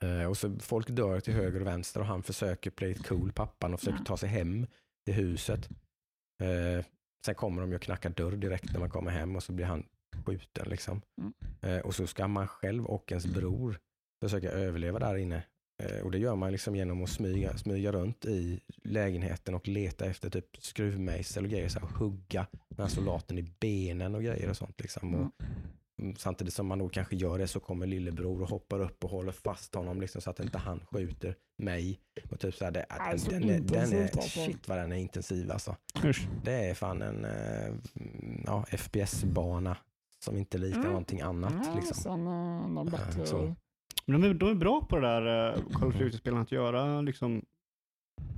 [0.00, 3.32] Eh, och så folk dör till höger och vänster och han försöker play it cool,
[3.32, 4.66] pappan, och försöker ta sig hem
[5.04, 5.68] till huset.
[6.42, 6.84] Eh,
[7.26, 9.66] sen kommer de ju och knackar dörr direkt när man kommer hem och så blir
[9.66, 9.86] han
[10.24, 11.02] skjuten liksom.
[11.20, 11.32] Mm.
[11.60, 13.78] Eh, och så ska man själv och ens bror
[14.22, 15.42] försöka överleva där inne.
[15.82, 20.06] Eh, och det gör man liksom genom att smyga, smyga runt i lägenheten och leta
[20.06, 21.68] efter typ skruvmejsel och grejer.
[21.68, 24.80] Så här, och hugga den här soldaten i benen och grejer och sånt.
[24.80, 25.14] Liksom.
[25.14, 25.32] Och, mm,
[26.16, 29.32] samtidigt som man då kanske gör det så kommer lillebror och hoppar upp och håller
[29.32, 32.00] fast honom liksom, så att inte han skjuter mig.
[32.30, 34.20] Och typ så här, det, Nej, så den, den, är, den är, alltså.
[34.40, 35.76] shit vad den är intensiv alltså.
[36.04, 36.28] Usch.
[36.44, 37.74] Det är fan en eh,
[38.46, 39.76] ja, FPS-bana
[40.24, 40.88] som inte liknar Mm.
[40.88, 41.52] någonting annat.
[41.66, 41.94] Ja, Liksom.
[41.96, 43.26] sen eh, någon bättre...
[43.26, 43.54] så.
[44.06, 47.00] Men de är, de är bra på det där uh, Call of Duty-spelen att göra
[47.00, 47.44] liksom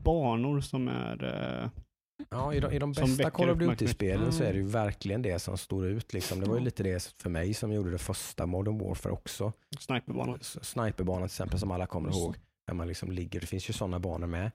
[0.05, 1.25] banor som är...
[1.25, 1.71] eh,
[2.31, 3.59] Ja, i de, i de bästa Call of.
[3.59, 4.73] Duty-spelen så är det ju Mm.
[4.73, 6.13] verkligen det som står ut.
[6.13, 6.41] Liksom.
[6.41, 9.53] Det var ju lite det för mig som gjorde det första Modern Warfare också.
[9.79, 10.39] Sniperbanor.
[10.41, 12.37] S- Sniperbanan till exempel som alla kommer Just ihåg.
[12.67, 14.51] Där man liksom ligger, det finns ju sådana banor med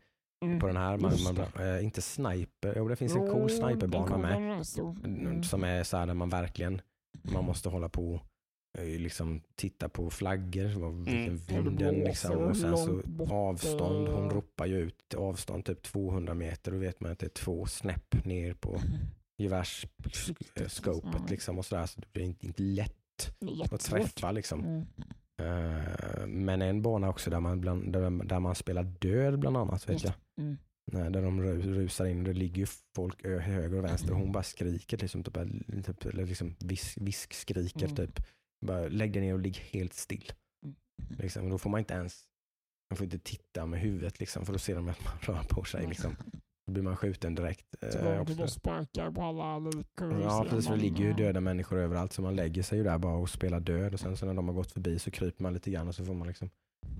[0.45, 0.59] Mm.
[0.59, 0.97] på den här.
[0.97, 4.36] Man, man, eh, inte sniper, jo det finns en cool sniperbana med.
[5.05, 5.43] Mm.
[5.43, 6.82] Som är så här där man verkligen,
[7.22, 8.22] man måste hålla på
[8.78, 11.64] liksom titta på flaggor, vad- vilken Mm.
[11.66, 12.38] Vinden liksom.
[12.38, 14.34] Och sen så avstånd, hon eh.
[14.36, 16.72] ropar ju ut avstånd typ 200 meter.
[16.72, 18.82] Då vet man att det är två snäpp ner på
[19.38, 21.86] gevärsskopet liksom och sådär.
[21.86, 24.60] Så det blir inte, inte lätt är att träffa liksom.
[24.66, 24.86] Mm.
[25.42, 29.90] Eh, Men en bana också där man, bland, där, där man spelar död bland annat
[29.90, 30.14] vet jag.
[30.40, 30.58] Mm.
[30.92, 34.32] Nej, där de ru- rusar in och det ligger folk höger och vänster och hon
[34.32, 35.38] bara skriker liksom, typ,
[35.86, 37.96] typ, eller liksom visk, viskskriker Mm.
[37.96, 38.20] typ.
[38.62, 40.32] Bara lägg dig ner och ligg helt still.
[40.64, 40.76] Mm.
[41.18, 41.49] Liksom.
[41.49, 42.24] Då får man inte ens,
[42.89, 45.64] man får inte titta med huvudet liksom, för då ser de att man rör på
[45.64, 45.88] sig.
[45.88, 46.16] Liksom.
[46.66, 47.76] Då blir man skjuten direkt.
[47.91, 50.01] Så eh, och sparkar på alla lik.
[50.01, 52.97] och Ja precis, det ligger ju döda människor överallt så man lägger sig ju där
[52.97, 55.53] bara och spelar död och sen så när de har gått förbi så kryper man
[55.53, 56.49] lite grann och så får man liksom,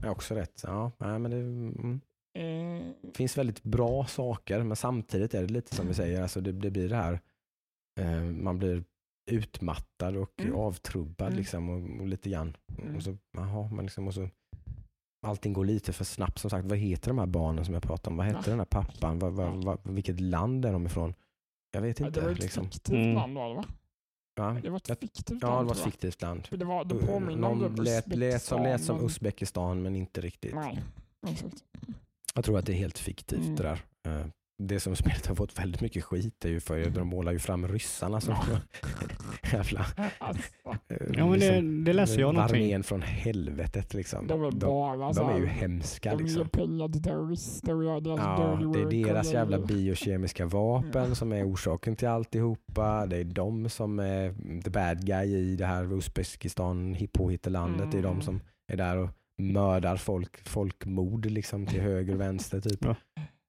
[0.02, 0.62] ja också rätt.
[0.64, 2.02] Ja, nej, men det mm.
[2.34, 6.52] Eh, finns väldigt bra saker men samtidigt är det lite som vi säger, alltså det,
[6.52, 7.20] det blir det här,
[8.00, 8.84] eh, man blir
[9.32, 10.56] utmattad och Mm.
[10.56, 11.38] avtrubbad Mm.
[11.38, 12.58] liksom och, och lite grann.
[12.82, 12.96] Mm.
[12.96, 14.30] Och så, jaha, men liksom, och så,
[15.28, 16.40] allting går lite för snabbt.
[16.40, 18.18] Som sagt, vad heter de här barnen som jag pratade om?
[18.18, 18.50] Vad hette Ja.
[18.50, 19.20] den här pappan?
[19.20, 21.14] Vad, vad, vad, vilket land är de ifrån?
[21.72, 22.20] Jag vet ja, inte.
[22.20, 22.64] det var ett liksom.
[22.72, 23.16] fiktivt Mm.
[23.16, 23.66] land var det va?
[24.36, 24.58] ja.
[24.64, 26.48] Det var ett fiktivt ja, det land var ett fiktivt land.
[26.52, 30.22] Det, var, det påminner om Någon det lät, lät, som, lät som Uzbekistan men inte
[30.22, 30.56] riktigt.
[30.56, 30.84] Nej,
[31.28, 31.64] exakt.
[32.36, 33.56] Jag tror att det är helt fiktivt Mm.
[33.56, 33.82] det där.
[34.68, 37.40] Det som spelet har fått väldigt mycket skit är ju för att de målar ju
[37.40, 38.36] fram ryssarna som
[39.54, 39.86] jävla
[40.20, 40.44] Alltså,
[40.88, 42.64] eh, Ja men det, liksom, det läste jag någonting.
[42.64, 44.28] armén från helvetet liksom.
[44.28, 46.50] de är De, bara så de är ju hemska De liksom.
[46.50, 51.52] pengar till terrorister och gör deras Ja, det är deras jävla biokemiska vapen som är
[51.52, 53.06] orsaken till alltihopa.
[53.06, 57.92] Det är de som är the bad guy i det här Uzbekistan påhittelandet.
[57.92, 58.22] Det är de Mm.
[58.22, 58.42] som
[58.72, 62.80] är där och mördar folk, folkmord liksom till höger och vänster typ.
[62.86, 62.96] Ja.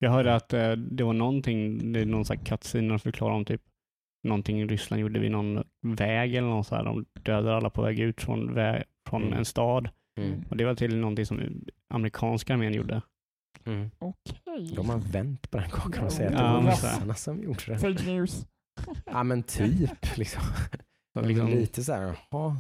[0.03, 3.35] Jag hörde att eh, det var någonting, det är någon sån här cutscene de förklarar
[3.35, 3.63] om typ
[4.29, 6.85] någonting Ryssland gjorde vid någon väg eller något så här.
[6.85, 9.39] De dödade alla på väg ut från, vä- från Mm.
[9.39, 9.89] en stad.
[10.21, 10.45] Mm.
[10.51, 11.41] Och det var till någonting som
[11.95, 13.03] amerikanska armén gjorde.
[13.65, 13.91] Mm.
[13.99, 14.73] Okej.
[14.77, 17.79] De har vänt på den kakan och säger att det var ryssarna som gjorde det.
[17.79, 18.47] Fake news.
[19.07, 20.17] Ja men typ.
[20.17, 20.43] Liksom.
[21.23, 22.57] Liksom, Lite så här, jaha.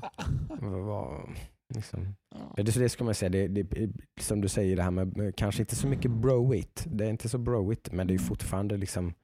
[0.61, 1.28] vad-
[1.75, 2.14] Liksom.
[2.35, 2.62] Ja.
[2.62, 5.62] Det, så det ska man säga, det, det, som du säger det här med, kanske
[5.62, 6.85] inte så mycket broit.
[6.87, 9.14] Det är inte så broit men det är ju fortfarande liksom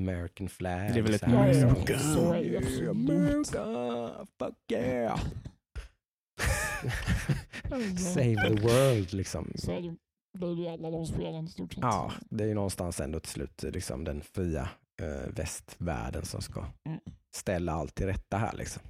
[0.00, 0.92] American flag.
[0.92, 2.88] Det är väl ett det absolut.
[2.88, 5.20] America, fuck yeah.
[7.98, 9.52] Save the world liksom.
[9.54, 9.96] Så är det,
[10.38, 11.82] det är ju alla de spelen i stort sett.
[11.82, 14.68] Ja, det är ju någonstans ändå till slut liksom den fria
[15.02, 17.00] eh, västvärlden som ska Mm.
[17.36, 18.82] ställa allt till rätta här liksom.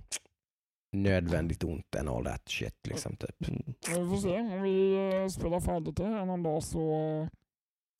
[1.02, 3.48] Nödvändigt ont and all that shit liksom typ.
[3.48, 3.62] mm.
[3.88, 6.92] Vi får se om vi eh, spelar färdigt det här någon dag så
[7.22, 7.28] eh,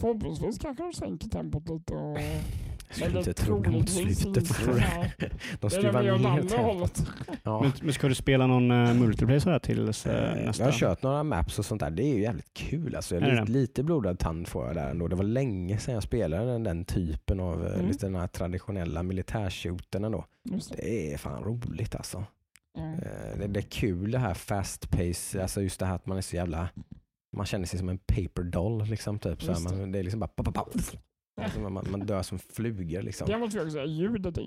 [0.01, 1.95] förhoppningsvis kanske de sänker tempot lite.
[1.95, 2.19] Och,
[2.89, 4.49] Jag skulle inte tro det mot slutet.
[5.61, 6.45] De skruvar ner.
[7.43, 7.61] Ja.
[7.63, 10.63] men, men ska du spela någon uh, multiplayer så här tills uh, nästa?
[10.65, 11.91] Jag har kört några maps och sånt där.
[11.91, 12.97] Det är ju jävligt kul.
[12.97, 15.09] Alltså, jag Är lite, lite blodad tand får jag där ändå.
[15.09, 17.87] Det var länge sedan jag spelade den, den typen av Mm.
[17.87, 20.25] lite den här traditionella militärshooten ändå.
[20.45, 20.77] Just det.
[20.77, 22.25] Det är fan roligt alltså.
[22.77, 22.83] Ja.
[22.83, 26.17] Eh, Det, det är kul det här fast pace, alltså just det här att man
[26.19, 26.69] är så jävla
[27.37, 29.43] man känner sig som en paper doll liksom typ.
[29.43, 30.67] Så man, det är liksom bara pa, pa, pa.
[31.41, 33.29] Alltså, man, man dör som flugor liksom.
[33.29, 34.47] Det måste jag säga, ljudet är det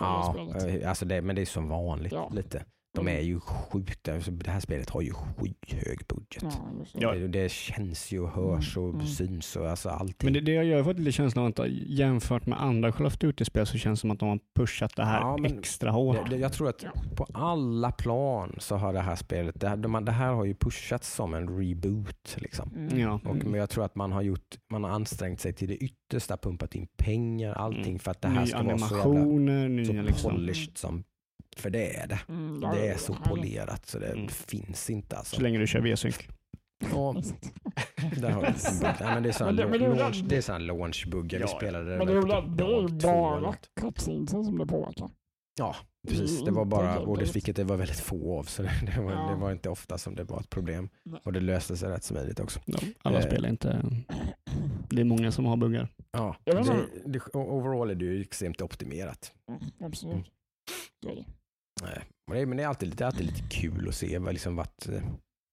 [0.00, 2.28] Ja, eh, alltså det, men det är som vanligt Ja.
[2.34, 2.64] lite.
[2.94, 6.58] De är ju sjukt, alltså det här spelet har ju skyhög budget.
[6.94, 7.18] Ja, det.
[7.18, 9.06] Det, det känns ju och hörs och Mm.
[9.06, 10.16] syns och alltså allting.
[10.26, 13.18] Men det, det jag gör fått lite känslan av att jämfört med andra Call of
[13.18, 16.16] Duty-spel så känns det som att de har pushat det här Ja, extra hårt.
[16.24, 16.84] Det, det, jag tror att
[17.16, 20.54] på alla plan så har det här spelet, det här, de, det här har ju
[20.54, 22.36] pushats som en reboot.
[22.36, 22.70] Liksom.
[22.76, 22.98] Mm.
[22.98, 23.20] Ja.
[23.24, 26.36] Och, men jag tror att man har, gjort, man har ansträngt sig till det yttersta,
[26.36, 27.98] pumpat in pengar, allting Mm.
[27.98, 30.30] för att det här nya ska vara så jävla animationer, så liksom.
[30.30, 31.04] polished som,
[31.56, 32.18] för det är det.
[32.28, 33.30] Mm, ja, Det ja, är så ja.
[33.30, 34.28] polerat så det Mm.
[34.28, 35.36] finns inte alltså.
[35.36, 36.18] Så länge du kör V-sync.
[36.92, 37.12] Ja,
[38.16, 38.42] där har.
[38.42, 41.38] Nej, men det är det- det väl launch, det är sådana launchbuggar.
[41.38, 42.88] Vi Ja, spelade Men det väl, typ det är ju
[43.42, 45.08] bara cutscenesen som det påverkar.
[45.58, 45.76] Ja,
[46.08, 46.44] precis.
[46.44, 49.00] Det var Inte bara, och det, vilket det var väldigt få av, så det, det,
[49.02, 49.18] var, Ja.
[49.30, 50.88] det var inte ofta som det var ett problem.
[51.02, 51.20] Nej.
[51.24, 52.60] Och det löste sig rätt smidigt också.
[52.66, 53.26] Ja, alla Eh.
[53.26, 53.82] spel är inte...
[54.90, 55.88] Det är många som har buggar.
[56.12, 56.52] Ja, det,
[57.06, 59.32] det, overall är det ju extremt optimerat.
[59.48, 60.14] Mm, absolut.
[61.06, 61.24] Mm.
[61.82, 64.88] Nej, Men det, är- alltid, det är alltid lite kul att se vad, liksom, vart,
[64.88, 65.02] eh,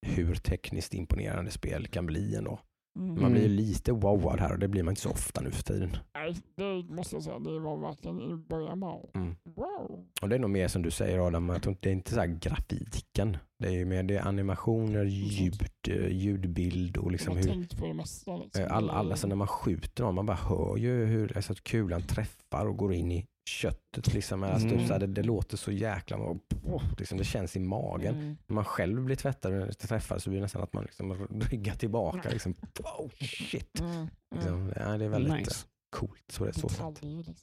[0.07, 2.59] hur tekniskt imponerande spel kan bli ändå.
[2.99, 3.21] Mm.
[3.21, 3.55] Man blir Mm.
[3.55, 5.97] lite wowad här och det blir man inte så ofta nu för tiden.
[6.15, 7.39] Nej, det måste jag säga.
[7.39, 9.35] Det var verkligen i början bara, Mm.
[9.43, 10.05] wow.
[10.21, 12.27] Och det är nog mer som du säger Adam, inte- det är inte så här
[12.27, 13.37] grafiken.
[13.59, 17.93] Det är ju mer det är animationer, ljud, eh, ljudbild och liksom hur på det
[17.93, 18.37] mesta.
[18.37, 18.63] Liksom.
[18.63, 21.63] eh, alla, alla, så när man skjuter dem, man bara hör ju hur alltså, att
[21.63, 24.13] kulan träffar och går in i köttet.
[24.13, 24.43] Liksom.
[24.43, 24.79] Alltså, Mm.
[24.79, 28.15] typ, så här, det, det låter så jäkla, och, oh, liksom, det känns i magen.
[28.15, 28.37] Mm.
[28.47, 31.75] När man själv blir tvättad och träffad så blir det nästan att man liksom ryggar
[31.75, 32.29] tillbaka.
[32.29, 33.79] Liksom, wow, shit.
[33.79, 33.91] Mm.
[33.95, 34.07] Mm.
[34.35, 35.65] Liksom, ja, det är väldigt Nice.
[35.95, 36.23] coolt.
[36.31, 36.67] Så det är så.
[36.67, 37.35] Detaljer, liksom.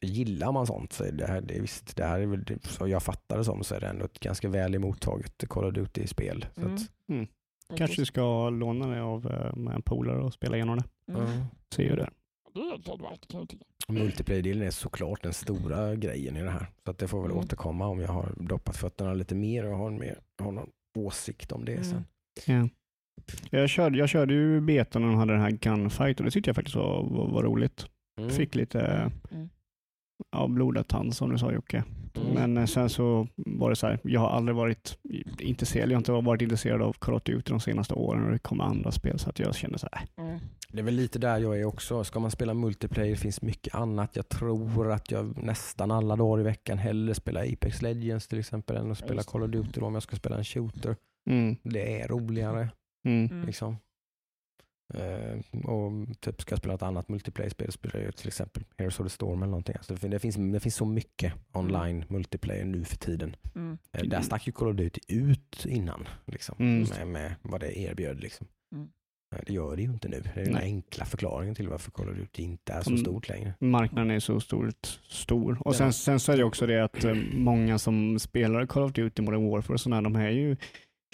[0.00, 2.66] Gillar man sånt så är det här, det är visst, det här är väl, det-
[2.66, 5.74] så jag fattar det som, så är det ändå ett ganska väl emottaget Call of
[5.74, 6.46] Duty-spel.
[7.08, 7.26] Mm.
[7.76, 11.12] Kanske du ska låna det av eh, med en polare och spela igenom det.
[11.12, 11.44] Mm.
[11.74, 12.10] Se hur det är.
[12.54, 13.64] Det är kan jag tycka.
[13.88, 16.66] Multiplayer-delen är såklart den stora grejen i det här.
[16.84, 17.44] Så att det får väl Mm.
[17.44, 21.64] återkomma om jag har doppat fötterna lite mer och har, mer, har någon åsikt om
[21.64, 21.84] det Mm.
[21.84, 22.04] sen.
[22.46, 22.68] Ja.
[23.50, 26.48] Jag, körde, jag körde ju betan när de hade den här gunfight och det tyckte
[26.48, 27.86] jag faktiskt var, var, var roligt.
[28.18, 28.30] Mm.
[28.30, 28.80] Fick lite
[29.30, 29.48] Mm.
[30.32, 31.84] Ja, blodad tand som du sa Jocke.
[32.16, 32.32] Mm.
[32.34, 34.98] Men eh, sen så var det så här, jag har aldrig varit
[35.38, 38.38] intresserad, jag har inte varit intresserad av Call of Duty de senaste åren och det
[38.38, 40.40] kommer andra spel så att jag kände så här, äh, Mm.
[40.68, 42.04] Det är väl lite där jag är också.
[42.04, 44.16] Ska man spela multiplayer det finns mycket annat.
[44.16, 48.76] Jag tror att jag nästan alla dagar i veckan hellre spelar Apex Legends till exempel
[48.76, 49.22] än att spela.
[49.22, 50.96] Call of Duty om jag ska spela en shooter.
[51.30, 52.68] mm, Det är roligare.
[53.04, 53.46] mm, Mm.
[53.46, 53.76] Liksom.
[54.94, 59.42] Eh, och typ ska spela ett annat multiplayer-spel spelar till exempel Heroes of the Storm
[59.42, 59.74] eller någonting.
[59.78, 63.36] Alltså det, finns, det finns så mycket online multiplayer nu för tiden.
[63.54, 63.78] Mm.
[63.92, 66.08] Eh, där stack ju Call of Duty ut innan.
[66.26, 66.88] Liksom, Mm.
[66.88, 68.20] med, med vad det erbjöd.
[68.20, 68.46] Liksom.
[68.74, 68.88] Mm.
[69.36, 70.22] Eh, Det gör det ju inte nu.
[70.34, 73.00] Det är den enkla förklaringen till varför Call of Duty inte är så Mm.
[73.04, 73.54] stort längre.
[73.58, 75.58] marknaden är så stort, stor.
[75.68, 79.22] Och sen, sen så är det också det att många som spelar Call of Duty
[79.22, 80.56] Modern Warfare och sådana, de är ju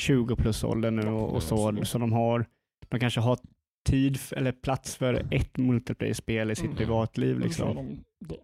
[0.00, 2.46] 20 plus ålder nu och, och så, så de har,
[2.88, 3.38] de kanske har
[3.88, 6.76] tid eller plats för ett multiplayer-spel i sitt Mm.
[6.76, 7.34] privatliv.
[7.34, 7.76] Kör Liksom.
[8.20, 8.36] det.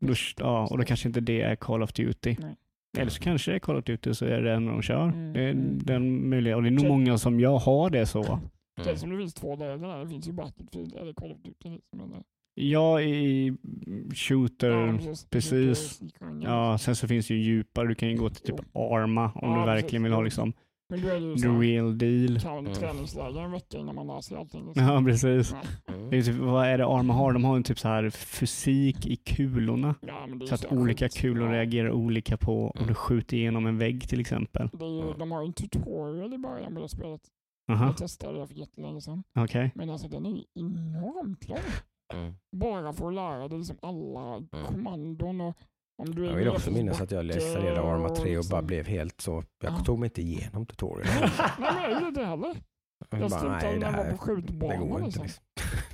[0.00, 2.36] Då, ja, och då kanske inte det är Call of Duty.
[2.38, 2.56] Nej.
[2.98, 5.02] Eller så kanske det är Call of Duty så är det den de kör.
[5.08, 5.78] Mm, Det är mm.
[5.78, 6.56] den möjliga.
[6.56, 8.40] Och det är nog många som jag har det så.
[8.84, 9.98] Det är som det finns två där.
[10.04, 11.68] Det finns ju Battlefield eller Call of Duty.
[11.70, 12.22] Liksom, eller,
[12.54, 13.56] Jag i
[14.14, 15.24] shooter, Ja, precis.
[15.30, 16.00] precis.
[16.42, 17.88] Ja, sen så finns det ju djupare.
[17.88, 20.04] Du kan ju gå till typ Arma om Ja, du verkligen precis.
[20.04, 20.52] vill ha liksom
[20.90, 22.40] Men då är det ju the så real deal.
[22.40, 22.72] kan Mm.
[22.74, 24.66] träningsläger en vecka innan man lär sig allting.
[24.66, 24.84] Liksom.
[24.84, 25.52] Ja, precis.
[25.86, 25.94] Ja.
[25.94, 26.10] Mm.
[26.10, 27.32] Det är typ, vad är det Arma har?
[27.32, 29.94] De har en typ så här fysik i kulorna.
[30.00, 31.16] Ja, men det är Så att här olika skit.
[31.20, 31.52] kulor Ja.
[31.52, 32.88] reagerar olika på om Mm.
[32.88, 34.68] du skjuter igenom en vägg till exempel.
[34.72, 37.20] Det är ju, de har ju en tutorial i början med det spelet.
[37.70, 39.22] Aha, Jag testade det för jättelänge sedan.
[39.38, 39.72] okej.
[39.74, 41.58] Men alltså den är ju enormt lång.
[42.14, 42.34] Mm.
[42.56, 45.56] Bara för att lära dig liksom alla kommandon och
[45.98, 49.20] om du Jag vill också minnas att jag installerade Arma 3 och bara blev helt
[49.20, 49.84] så, jag Ja.
[49.84, 51.30] tog mig inte igenom tutorialen.
[51.60, 52.56] Nej inte heller.
[53.10, 54.80] Jag Jag det när jag var här på skjutbanan.
[54.80, 55.22] det går inte.
[55.22, 55.24] liksom.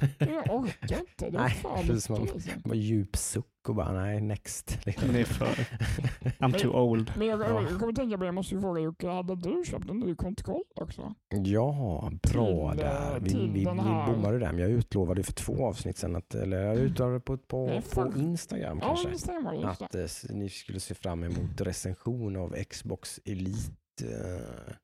[0.00, 0.34] Liksom.
[0.34, 1.30] Jag orkar inte.
[1.30, 2.40] Det var Nej, fan precis, man- liksom.
[2.62, 4.78] Det var djup suck och bara nej, next.
[4.86, 5.12] Liksom.
[5.12, 5.46] Det är för...
[6.38, 7.12] I'm too old.
[7.18, 7.48] Men jag, Ja.
[7.48, 10.14] jag, jag kommer tänka på jag måste ju fråga Jocke, hade du köpt en ny
[10.14, 11.14] kontroll också?
[11.44, 13.14] Ja, bra Till, där.
[13.16, 16.34] eh, Vi, vi, vi den bommade där, men jag utlovade för två avsnitt sen, att,
[16.34, 18.12] eller jag utlovade på, på, Nej, på.
[18.18, 19.08] Instagram Ja, kanske.
[19.08, 24.74] Just att eh, ni skulle se fram emot recension av Xbox Elite eh,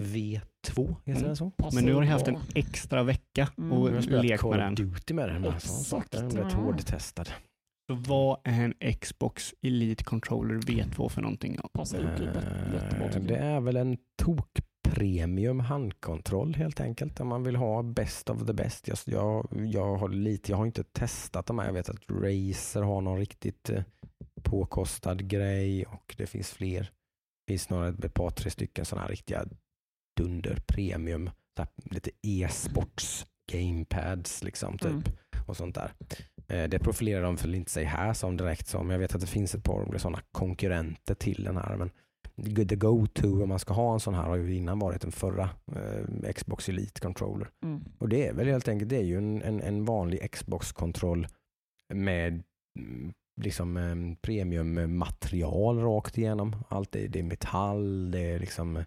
[0.00, 1.52] V2, heter den så?
[1.72, 3.72] Men nu har ni haft en extra vecka Mm.
[3.72, 4.74] Och lekt med den.
[4.74, 5.44] Duty med den.
[5.44, 6.56] Exakt, Den blev ja.
[6.56, 7.28] hårdtestad.
[7.90, 11.58] Så vad är en Xbox Elite Controller V2 för någonting?
[11.62, 11.80] Ja.
[11.80, 13.42] Eh, tycker Det jag.
[13.46, 17.20] är väl en tok premium handkontroll helt enkelt.
[17.20, 18.88] Om man vill ha best of the best.
[18.88, 21.66] Jag, jag, jag, har, lite, jag har inte testat de här.
[21.66, 23.82] Jag vet att Razer har någon riktigt eh,
[24.42, 26.80] påkostad grej och det finns fler.
[27.46, 29.44] Det finns några, ett par, tre stycken sådana här riktiga
[30.16, 31.30] dunder premium.
[31.56, 34.90] Så här, lite e-sports gamepads liksom typ.
[34.90, 35.02] Mm.
[35.46, 35.92] Och sånt där.
[36.48, 38.90] Eh, Det profilerar de väl inte sig här som direkt som.
[38.90, 41.76] Jag vet att det finns ett par sådana konkurrenter till den här.
[41.76, 41.90] Men
[42.68, 45.50] the go-to om man ska ha en sån här har ju innan varit den förra
[45.76, 47.48] eh, Xbox Elite Controller.
[47.64, 47.84] Mm.
[47.98, 51.26] Och det är väl helt enkelt det är ju en, en, en vanlig Xbox-kontroll
[51.94, 52.42] med
[52.78, 56.56] mm, liksom eh, premiummaterial rakt igenom.
[56.68, 58.84] Allt är, det är metall, det är liksom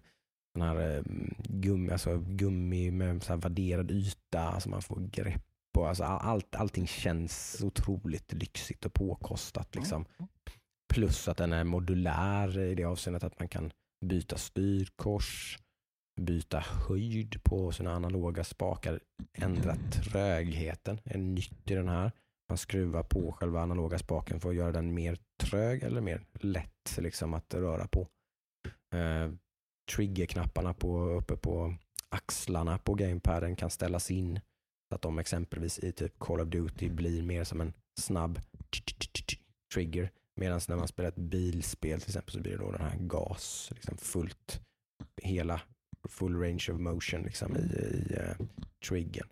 [0.54, 1.02] eh, sån här eh,
[1.48, 5.42] gummi, alltså gummi med så här värderad yta så man får grepp
[5.74, 5.86] på.
[5.86, 9.74] Alltså all- allt, allting känns otroligt lyxigt och påkostat.
[9.74, 10.04] Liksom.
[10.94, 13.70] Plus att den är modulär i det avseendet att man kan
[14.06, 15.58] byta styrkors,
[16.20, 19.00] byta höjd på sina analoga spakar,
[19.32, 22.12] ändra trögheten är nytt i den här.
[22.48, 26.98] Man skruvar på själva analoga spaken för att göra den mer trög eller mer lätt
[26.98, 28.08] liksom, att röra på.
[29.92, 31.74] Triggerknapparna på, uppe på
[32.08, 34.40] axlarna på gamepaden kan ställas in.
[34.88, 38.40] Så att de exempelvis i typ Call of Duty blir mer som en snabb
[39.74, 40.10] trigger.
[40.36, 43.70] Medan när man spelar ett bilspel till exempel så blir det då den här gas,
[43.74, 44.60] liksom fullt,
[45.22, 45.60] hela
[46.08, 48.46] full range of motion liksom i, i uh,
[48.88, 49.28] triggern.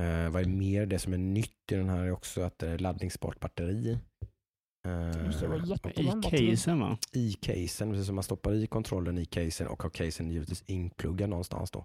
[0.00, 0.86] Uh, vad är mer?
[0.86, 3.98] Det som är nytt i den här är också att det är laddningsbart batteri.
[5.96, 6.50] I batteri.
[6.50, 6.98] casen va?
[7.12, 11.28] I casen, precis som man stoppar i kontrollen i casen och har casen givetvis inpluggad
[11.30, 11.84] någonstans då.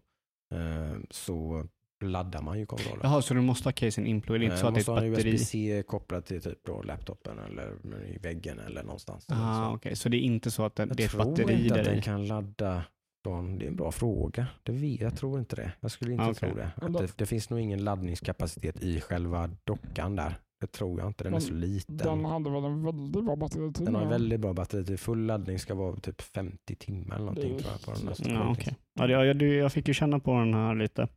[0.56, 1.66] Uh, så
[2.04, 3.00] laddar man ju kontrollen.
[3.04, 5.06] Jaha, så du måste ha casen inpluggad, inte Eh, så att det måste är ha
[5.06, 5.30] ett batteri?
[5.34, 7.76] USB-C kopplad till typ då laptopen eller
[8.06, 9.26] i väggen eller någonstans.
[9.30, 9.74] Ah.
[9.74, 11.74] Okej, så det är inte så att det, Jag det är ett tror batteri inte
[11.80, 12.02] att där den i?
[12.02, 12.84] kan ladda
[13.24, 14.48] från, det är en bra fråga.
[14.64, 15.72] Det vet, jag tror inte det.
[15.80, 16.50] Jag skulle inte Ah, okej.
[16.50, 17.00] tro det.
[17.00, 17.14] Det.
[17.18, 20.36] Det finns nog ingen laddningskapacitet i själva dockan där.
[20.62, 21.24] Det tror jag inte.
[21.24, 21.98] Den är Men så liten.
[21.98, 23.86] Den hade väl en väldigt bra batteritid.
[23.86, 24.10] Den har med.
[24.10, 24.98] väldigt bra batteri.
[24.98, 28.16] Full laddning ska vara typ 50 timmar eller någonting Det är tror jag.
[28.16, 28.76] På den är Ja, okej.
[28.94, 31.08] Ja, jag, jag, jag fick ju känna på den här lite.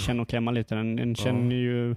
[0.00, 0.74] Känna och klämma lite.
[0.74, 1.96] Den, den känner ju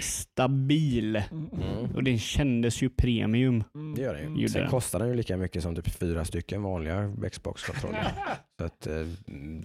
[0.00, 1.16] stabil.
[1.16, 1.94] Mm.
[1.94, 3.64] Och den kändes ju premium.
[3.74, 3.94] Mm.
[3.94, 4.48] Det gör den ju.
[4.48, 4.70] Sen den.
[4.70, 8.12] kostar den ju lika mycket som typ fyra stycken vanliga Xbox-kontroller.
[8.58, 9.06] Så att, eh,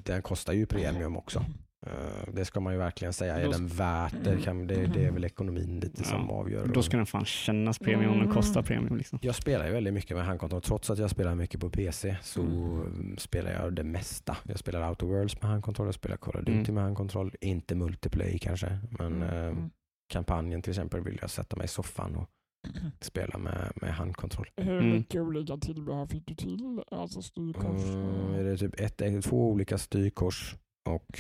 [0.04, 1.46] den kostar ju premium också.
[1.86, 3.36] Eh, det ska man ju verkligen säga.
[3.38, 4.38] Är den värt det?
[4.42, 6.34] Kan, det, det är väl ekonomin lite som Ja.
[6.36, 6.68] avgör.
[6.74, 8.98] Då ska den fan kännas premium om den kostar premium.
[8.98, 9.20] Liksom.
[9.22, 10.62] Jag spelar ju väldigt mycket med handkontroll.
[10.62, 14.38] Trots att jag spelar mycket på PC så mm, spelar jag det mesta.
[14.44, 16.74] Jag spelar Outer Worlds med handkontroll, jag spelar Call of Duty Mm.
[16.76, 17.36] med handkontroll.
[17.42, 19.70] Inte multiplayer kanske, men eh, Mm.
[20.14, 22.30] kampanjen till exempel vill jag sätta mig i soffan och
[23.02, 24.48] spela med, med handkontroll.
[24.58, 24.90] Hur Mm.
[24.90, 26.82] mycket olika tillbehör fick du till?
[26.92, 27.84] Alltså styrkors?
[27.84, 30.56] Mm, är det typ ett, ett, två olika styrkors
[30.90, 31.20] och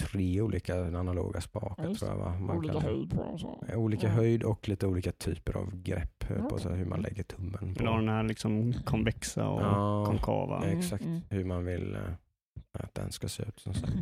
[0.00, 2.18] tre olika analoga Ja, spakar just tror jag.
[2.18, 2.38] Va?
[2.38, 3.38] Man olika kan, höjd på dem.
[3.38, 3.64] Så.
[3.74, 4.12] olika Ja.
[4.12, 7.74] höjd och lite olika typer av grepp eh, på så hur man lägger tummen Men
[7.74, 7.84] på.
[7.84, 10.64] den här liksom konvexa och Ja, konkava.
[10.64, 11.20] Mm, Exakt, mm.
[11.30, 12.00] hur man vill eh,
[12.72, 13.58] att den ska se ut.
[13.60, 13.92] Som sagt.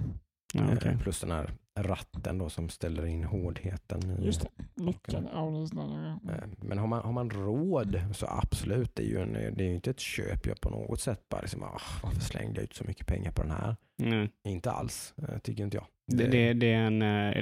[0.54, 0.96] Ja, Eh, okej.
[1.02, 1.50] Plus den här
[1.82, 4.18] ratten då som ställer in hårdheten.
[4.20, 4.48] I, Just det.
[4.74, 6.32] Ja, ja.
[6.32, 9.68] Eh, Men har man, har man råd så absolut, det är ju, en, det är
[9.68, 12.74] ju inte ett köp jag på något sätt bara liksom, ah, varför slängde jag ut
[12.74, 13.76] så mycket pengar på den här?
[13.98, 14.30] Nej.
[14.44, 15.86] Inte alls, eh, tycker inte jag.
[16.06, 17.38] Det, det, det är en eh,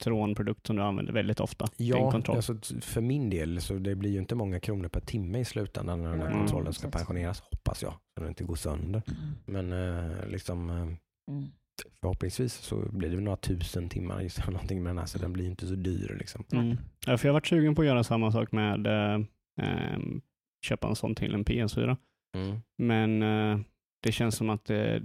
[0.00, 1.66] elektronprodukt som du använder väldigt ofta.
[1.76, 5.44] Ja, alltså, för min del så det blir ju inte många kronor per timme i
[5.44, 9.02] slutändan när den här Mm, kontrollen ska pensioneras, hoppas jag, så den inte går sönder.
[9.46, 10.70] Men eh, liksom
[11.30, 11.46] Mm.
[12.00, 15.32] Förhoppningsvis så blir det väl några tusen timmar just någonting med den här så den
[15.32, 16.44] blir inte så dyr liksom.
[16.52, 16.76] Mm.
[17.06, 19.20] Ja, för jag har varit sugen på att göra samma sak med eh,
[19.62, 20.20] ehm,
[20.66, 21.96] köpa en sån till en PS4.
[22.36, 22.60] Mm.
[22.78, 23.60] Men eh,
[24.02, 24.96] det känns som att eh,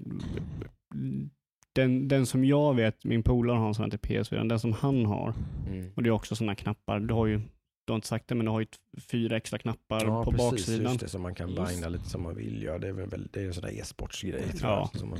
[1.76, 4.74] den, den som jag vet, min polare har en sån här till PS4, den som
[4.74, 5.34] han har,
[5.67, 5.91] Mm.
[5.95, 7.41] och det är också sådana knappar, du har ju,
[7.86, 8.65] du har inte sagt det, men du har ju
[9.01, 10.91] fyra extra knappar Ja, på precis, baksidan.
[10.91, 12.63] just det, som man kan binda lite som man vill.
[12.63, 14.43] Ja, det är väl det är en sån där e-sportsgrej.
[14.61, 14.89] Ja.
[15.03, 15.19] man,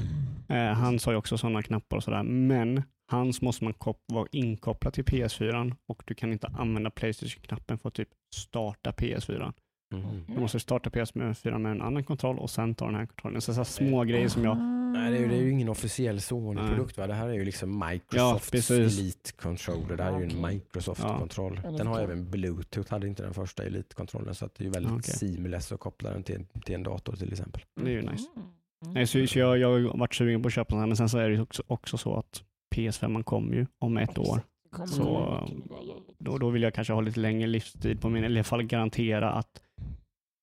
[0.58, 3.74] Eh, han sa ju också sådana knappar och sådär, men hans måste man
[4.06, 9.54] vara inkopplad till PS4 och du kan inte använda Playstation-knappen för att typ starta PS4.
[9.94, 10.26] Mhm.
[10.28, 13.42] Du måste starta PS4 med en annan kontroll och sen ta den här kontrollen.
[13.42, 14.58] Så, så små grejer som jag,
[14.94, 16.98] Nej, det är, ju, det är ju ingen officiell Sony-produkt.
[16.98, 17.08] Va?
[17.08, 19.00] Det här är ju liksom Microsofts precis.
[19.00, 19.98] Elite Controller.
[19.98, 20.42] Det här är ju en.
[20.42, 21.60] Microsoft-kontroll.
[21.64, 21.72] Ja.
[21.72, 24.36] Den har även Bluetooth, hade inte den första Elite-kontrollen.
[24.36, 25.14] Så att det är ju väldigt Okej.
[25.14, 27.62] seamless att koppla den till, till en dator till exempel.
[27.76, 28.28] det är ju nice.
[28.36, 28.94] Mm.
[28.94, 31.10] Nej, så, så jag, jag har varit sugen på att köpa den här, men sen
[31.10, 32.44] så är det ju också, också så att
[32.76, 34.42] PS5 kommer ju om ett år.
[34.72, 35.50] Kommer Så.
[36.20, 38.64] Då, då vill jag kanske ha lite längre livstid på min, eller i alla fall
[38.64, 39.62] garantera att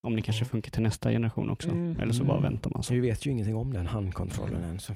[0.03, 1.69] om det kanske funkar till nästa generation också.
[1.71, 2.01] Mm.
[2.01, 2.53] Eller så bara Mm.
[2.53, 2.83] väntar man.
[2.83, 2.95] Så Så.
[2.95, 4.93] vi vet ju ingenting om den handkontrollen än, så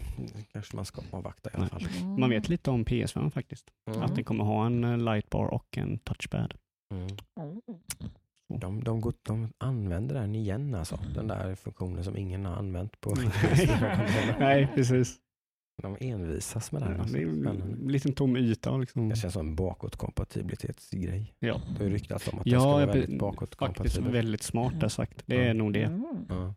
[0.53, 1.89] kanske man ska avvakta i alla Nej.
[1.89, 2.05] fall.
[2.19, 3.67] Man vet lite om PS5 faktiskt.
[3.91, 4.03] Mm.
[4.03, 6.55] Att den kommer ha en eh, lightbar och en touchpad.
[6.95, 7.07] Mm.
[7.41, 7.61] Mm.
[8.61, 13.01] De, de, går, de använder den igen alltså, den där funktionen som ingen har använt
[13.01, 13.15] på
[14.39, 15.17] Nej, precis.
[15.83, 16.93] De envisas med den.
[16.93, 17.17] Ja, Alltså.
[17.17, 18.77] det är en liten tom yta.
[18.77, 19.09] Liksom.
[19.09, 21.35] Det känns som en bakåtkompatibilitetsgrej.
[21.39, 24.13] Ja, Det har ryktats om att det ska ja vara väldigt faktiskt bakåtkompatibel.
[24.13, 25.23] väldigt smart där sagt.
[25.27, 25.83] Det är nog det.
[25.85, 26.27] Mm.
[26.29, 26.55] Ja,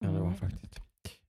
[0.00, 0.34] kan det vara Mm.
[0.34, 0.80] faktiskt.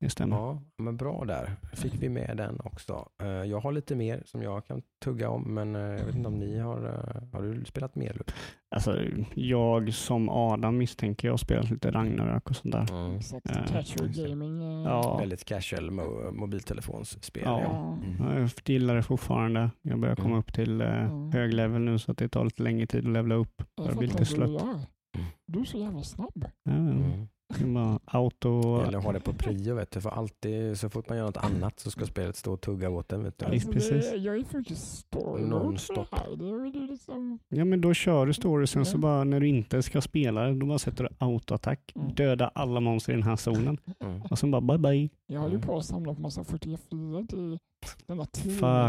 [0.06, 0.36] Det stämmer.
[0.38, 1.56] Ja, men bra där.
[1.74, 3.10] Fick vi med den också.
[3.22, 6.28] Eh, Jag har lite mer som jag kan tugga om, men eh, jag vet inte
[6.28, 8.22] om ni har, eh, har du spelat mer?
[8.76, 9.00] Alltså,
[9.34, 13.16] jag som Adam misstänker jag har spelat lite Ragnarök och sånt där.
[13.18, 13.46] Exakt.
[13.56, 13.62] Ja.
[13.74, 14.84] Casual gaming.
[14.84, 15.18] Ja.
[15.18, 17.44] Väldigt casual mo- mobiltelefonsspel.
[17.46, 17.62] Ja.
[17.62, 17.98] Ja.
[18.26, 18.38] Mm.
[18.42, 19.70] Jag gillar det fortfarande.
[19.82, 20.40] Jag börjar komma Mm.
[20.40, 21.32] upp till Mm.
[21.32, 23.64] hög level nu så att det tar lite längre tid att levla upp.
[23.76, 24.62] Jag blir lite slött.
[25.48, 26.46] Du är så jävla snabb.
[26.64, 27.28] Ja, Mm.
[28.06, 28.82] Auto...
[28.82, 30.02] Eller ha det på prio vet du.
[30.02, 33.12] För alltid så fort man gör något annat så ska spelet stå och tugga åt
[33.12, 33.24] en.
[33.24, 33.46] Vet du.
[33.46, 34.12] Alltså, precis.
[34.12, 36.08] det, jag är faktiskt story Non-stop.
[36.90, 37.40] Liksom...
[37.50, 39.02] Ja men då kör du story, sen så Mm.
[39.02, 42.14] bara när du inte ska spela, då bara sätter du autoattack, Mm.
[42.16, 44.22] döda alla monster i den här zonen Mm.
[44.22, 45.10] och sen bara bye bye.
[45.28, 45.68] Jag håller ju Mm.
[45.68, 47.58] på att samla på massa fotografier till
[48.08, 48.28] den här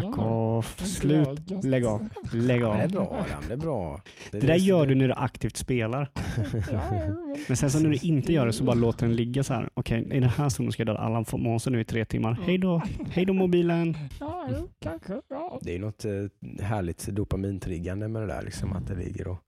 [0.02, 2.90] Fuck off, slut, lägg av, lägg Ja, det är av.
[2.90, 4.02] bra Adam, det är bra.
[4.32, 6.10] Det där gör du när du aktivt spelar.
[7.48, 9.70] Men sen så när du inte gör det så bara låter den ligga så här.
[9.74, 12.38] Okej, i den här zonen ska jag döda alla monster nu i tre timmar.
[12.42, 13.96] Hej då, hej då mobilen.
[15.60, 19.38] Det är något eh, härligt dopamintriggande med det där, liksom, att det ligger och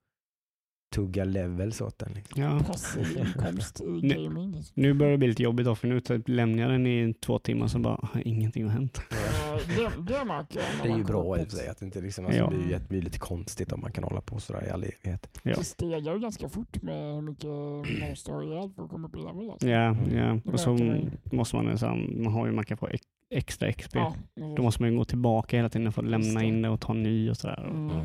[0.95, 2.12] tuggar levels åt den.
[2.14, 2.43] Liksom.
[2.43, 2.61] Ja.
[2.66, 4.53] Passiv inkomst i Nu- gaming.
[4.53, 4.72] Liksom.
[4.82, 7.39] Nu börjar det bli lite jobbigt då, för nu typ lämnar jag den i två
[7.39, 9.01] timmar så bara, har ingenting har hänt.
[9.76, 12.51] Det, är ju bra i och för sig att det inte liksom, alltså, Ja.
[12.51, 14.84] det, blir, ju- det blir lite konstigt om man kan hålla på sådär i all
[14.84, 15.39] evighet.
[15.43, 15.55] Ja.
[15.59, 17.45] Det stegar ju ganska fort med hur mycket
[18.09, 19.51] monster har ihjäl för att komma upp i level.
[19.51, 19.68] Alltså.
[19.68, 20.16] Ja, Mm.
[20.16, 20.53] ja.
[20.53, 20.97] Och så märker man
[21.30, 21.36] ju.
[21.36, 23.95] måste man, liksom, man har ju, man kan få ex- extra XP.
[23.97, 24.14] Ja,
[24.57, 26.47] Då måste man ju gå tillbaka hela tiden för att lämna det.
[26.47, 27.64] in det och ta ny och sådär.
[27.70, 28.03] Mm, mm.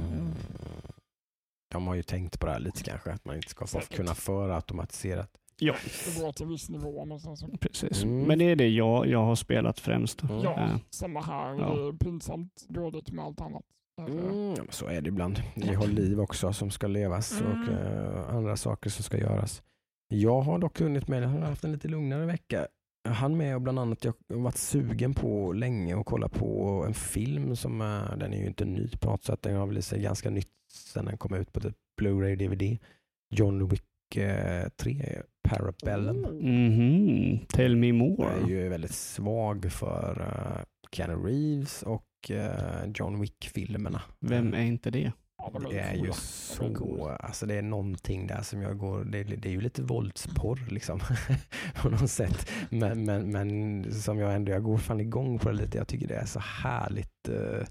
[1.73, 4.15] De har ju tänkt på det här lite kanske, att man inte ska få kunna
[4.15, 5.29] föra automatiserat.
[5.59, 5.75] Ja,
[6.15, 7.47] Det går till viss nivå men sen så.
[7.61, 8.03] precis.
[8.03, 8.23] Mm.
[8.23, 10.23] Men det är det jag, jag har spelat främst.
[10.23, 10.39] Mm.
[10.41, 11.49] Ja, Eh, samma här.
[11.59, 11.75] Ja.
[11.75, 13.63] Det är pinsamt dåligt med allt annat.
[14.01, 15.41] Alltså, Mm, ja, men så är det ibland.
[15.55, 19.63] Vi har liv också som ska levas och eh, andra saker som ska göras.
[20.07, 22.67] Jag har dock hunnit med, jag har haft en lite lugnare vecka.
[23.03, 26.83] Jag hann med och bland annat, jag har varit sugen på länge att kolla på
[26.87, 29.83] en film som, eh, den är ju inte ny på något sätt, den har väl
[29.83, 32.77] sig ganska nytt sen den kom ut på typ Blu-ray DVD.
[33.35, 36.17] John Wick eh, 3, Parabellum.
[36.21, 38.31] Mhm, Tell me Jag more.
[38.43, 44.01] är ju väldigt svag för uh, Keanu Reeves och eh, John Wick-filmerna.
[44.19, 45.11] Vem är inte det?
[45.69, 46.11] Det är ju
[46.73, 47.17] coola.
[47.17, 50.67] så, alltså det är någonting där som jag går, det, det är ju lite våldsporr
[50.69, 50.99] liksom
[51.81, 52.49] på något sätt.
[52.69, 55.77] Men, men, men som jag ändå, jag går fan igång på det lite.
[55.77, 57.67] Jag tycker det är så härligt eh,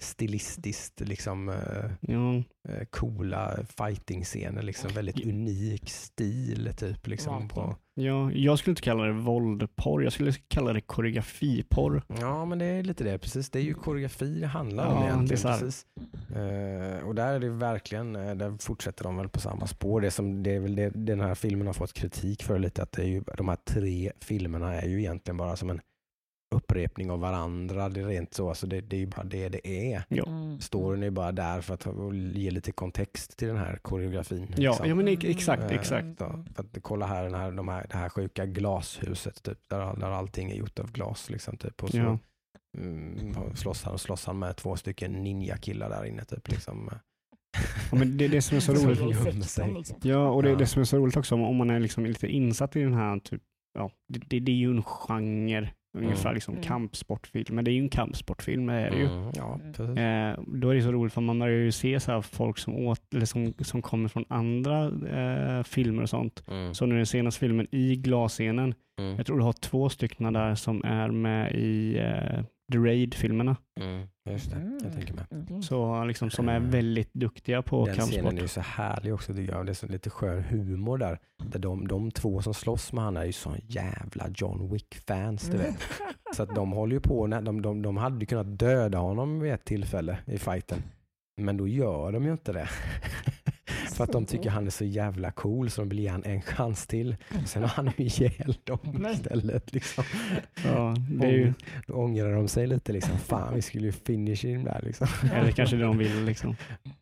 [0.00, 1.52] stilistiskt, liksom
[2.00, 2.36] Ja,
[2.68, 7.06] eh, coola fighting-scener, liksom väldigt unik stil typ.
[7.06, 12.02] Liksom, på, ja, jag skulle inte kalla det våldporr, jag skulle kalla det koreografiporr.
[12.20, 13.18] Ja, men det är lite det.
[13.18, 13.50] Precis.
[13.50, 15.58] Det är ju koreografi det handlar om Ja, det är egentligen.
[15.58, 15.86] Precis.
[16.30, 20.00] Eh, och där är det verkligen, där fortsätter de väl på samma spår.
[20.00, 22.92] Det, som, det är väl det den här filmen har fått kritik för lite, att
[22.92, 25.80] det är ju, de här tre filmerna är ju egentligen bara som en
[26.54, 27.88] upprepning av varandra.
[27.88, 30.02] Det är rent så, alltså det, det är ju bara det det är.
[30.08, 30.26] Ja.
[30.26, 30.60] Mm.
[30.60, 31.86] Storyn är bara där för att
[32.36, 34.46] ge lite kontext till den här koreografin.
[34.56, 34.88] Ja, liksom.
[34.88, 36.18] ja men ex- exakt, Eh, exakt.
[36.18, 39.96] så, för att kolla här, den här, de här, det här sjuka glashuset typ, där,
[39.96, 41.30] där allting är gjort av glas.
[41.30, 42.18] Liksom, typ, och så, Ja.
[42.78, 46.24] mm, slåss, han, slåss han med två stycken ninja-killar där inne.
[46.24, 46.90] Typ, liksom.
[47.90, 49.34] Ja, men det är det som är så roligt.
[49.34, 49.84] liksom.
[50.02, 50.58] Ja, och det är Ja.
[50.58, 52.94] det som är så roligt också om, om man är liksom lite insatt i den
[52.94, 53.42] här, typ,
[53.78, 56.34] ja, det, det, det är ju en genre, ungefär Mm.
[56.34, 56.64] liksom Mm.
[56.64, 59.06] kampsportfilm, men det är ju en kampsportfilm, det är det ju.
[59.06, 59.96] Mm, ja, precis.
[59.98, 62.74] Eh, då är det så roligt för man börjar ju se så här folk som,
[62.76, 66.44] åt, eller som, som kommer från andra eh, filmer och sånt.
[66.50, 70.32] Mm, Så nu den senaste filmen i glasscenen, mm, jag tror du har två stycken
[70.32, 72.40] där som är med i eh,
[72.72, 73.56] The Raid-filmerna.
[73.80, 75.24] mm, just det, jag tänker med.
[75.48, 75.62] Mm.
[75.62, 78.38] Så liksom som är väldigt duktiga på Den scenen kampsport.
[78.38, 79.66] är ju så härlig också tycker jag.
[79.66, 81.18] Det är så lite skön humor där.
[81.44, 85.76] där de, de två som slåss med han är ju så jävla John Wick-fans vet.
[86.36, 89.40] Så att de håller ju på, när- de, de, de hade ju kunnat döda honom
[89.40, 90.82] vid ett tillfälle i fighten.
[91.36, 92.68] Men då gör de ju inte det.
[93.94, 96.42] För att de tycker han är så jävla cool så de vill ge han en
[96.42, 97.16] chans till.
[97.46, 99.72] Sen har han ju ihjäl dem istället.
[99.72, 100.04] Liksom.
[100.64, 100.94] Ja,
[101.26, 101.52] ju,
[101.86, 103.18] Då ångrar de sig lite liksom.
[103.18, 105.06] Fan vi skulle ju finish him där liksom.
[105.34, 106.56] eller kanske det de vill liksom.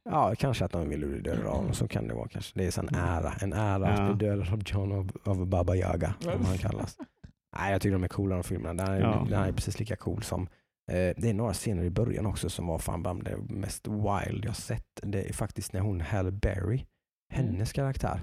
[0.04, 1.72] Ja, kanske att de vill bli dödade av honom.
[1.72, 2.58] Så kan det vara kanske.
[2.58, 3.32] Det är en ära.
[3.40, 4.02] En ära Ja.
[4.02, 6.96] att bli dödad av John av, av Baba Yaga, som han kallas.
[7.58, 8.84] Nej, jag tycker de är coola de filmerna.
[8.84, 9.26] Den är, Ja.
[9.30, 10.48] den är precis lika cool som
[10.86, 14.56] det är några scener i början också som var fan bland det mest wild jag
[14.56, 15.00] sett.
[15.02, 16.84] Det är faktiskt när hon Halle Berry,
[17.32, 18.20] hennes karaktär.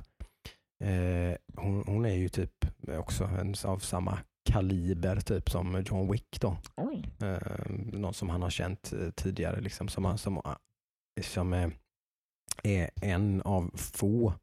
[0.84, 6.42] Eh, hon, hon är ju typ också en, av samma kaliber typ som John Wick
[6.42, 6.58] då.
[6.76, 7.10] Oj.
[7.22, 10.42] Eh, någon som han har känt eh, tidigare, liksom, som, som,
[11.22, 11.72] som är,
[12.64, 14.34] är en av få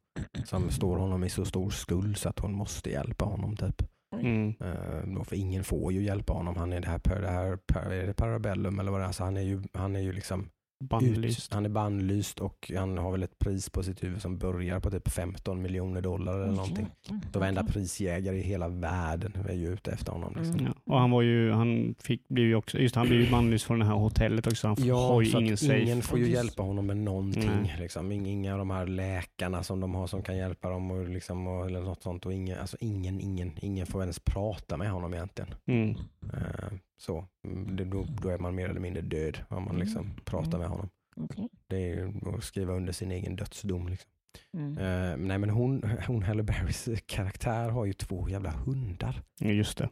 [0.45, 3.55] som står honom i så stor skuld så att hon måste hjälpa honom.
[3.57, 3.81] typ.
[4.21, 4.53] Mm.
[4.59, 4.71] mm.
[4.77, 6.55] Ehm, uh, då för ingen får ju hjälpa honom.
[6.55, 9.11] Han är det här, det här per- är det Parabellum eller vad det är.
[9.11, 10.49] Så han är ju, han är ju liksom
[10.81, 11.53] Bannlyst.
[11.53, 14.91] Han är bannlyst och han har väl ett pris på sitt huvud som börjar på
[14.91, 16.87] typ 15 miljoner dollar eller någonting.
[17.33, 20.33] Så varenda prisjägare i hela världen är ju ute efter honom.
[20.37, 20.53] Liksom.
[20.59, 20.65] Mm.
[20.65, 20.93] Ja.
[20.93, 23.79] Och han var ju, han fick, blev ju också, just han blev ju bannlyst från
[23.79, 24.67] det här hotellet också.
[24.67, 25.79] Han Ja, har ju så ingen safe.
[25.81, 27.73] ingen får ju hjälpa honom med någonting.
[27.79, 28.11] Liksom.
[28.11, 31.47] Ing- Inga av de här läkarna som de har som kan hjälpa dem och liksom,
[31.47, 32.25] och, eller något sånt.
[32.25, 35.49] Och ingen, alltså ingen, ingen, ingen får ens prata med honom egentligen.
[35.65, 35.95] Mm.
[36.33, 37.25] Eh, så.
[37.47, 40.15] Mm, Då, då är man mer eller mindre död om man liksom Mm.
[40.25, 40.89] pratar med honom.
[41.15, 41.49] Okej.
[41.67, 43.87] Det är ju att skriva under sin egen dödsdom.
[43.89, 44.11] Liksom.
[44.57, 44.77] Mm.
[44.77, 49.21] Eh, nej men hon, hon Halle Berrys karaktär har ju två jävla hundar.
[49.39, 49.89] Ja, just det.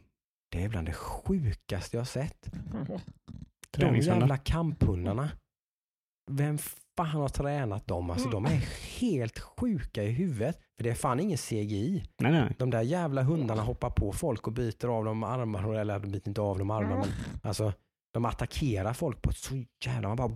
[0.52, 2.50] Det är bland det sjukaste jag har sett.
[3.76, 5.30] De jävla kamphundarna.
[6.30, 6.58] Vem
[7.06, 8.10] fan har tränat dem?
[8.10, 8.64] Alltså de är
[9.00, 10.58] helt sjuka i huvudet.
[10.76, 12.04] För det är fan ingen CGI.
[12.18, 12.56] Nej, nej.
[12.58, 15.74] De där jävla hundarna hoppar på folk och biter av dem armar.
[15.74, 16.96] Eller de biter inte av dem armar.
[16.96, 17.08] Men
[17.42, 17.72] alltså
[18.14, 20.08] de attackerar folk på ett så jävla...
[20.08, 20.30] Man bara...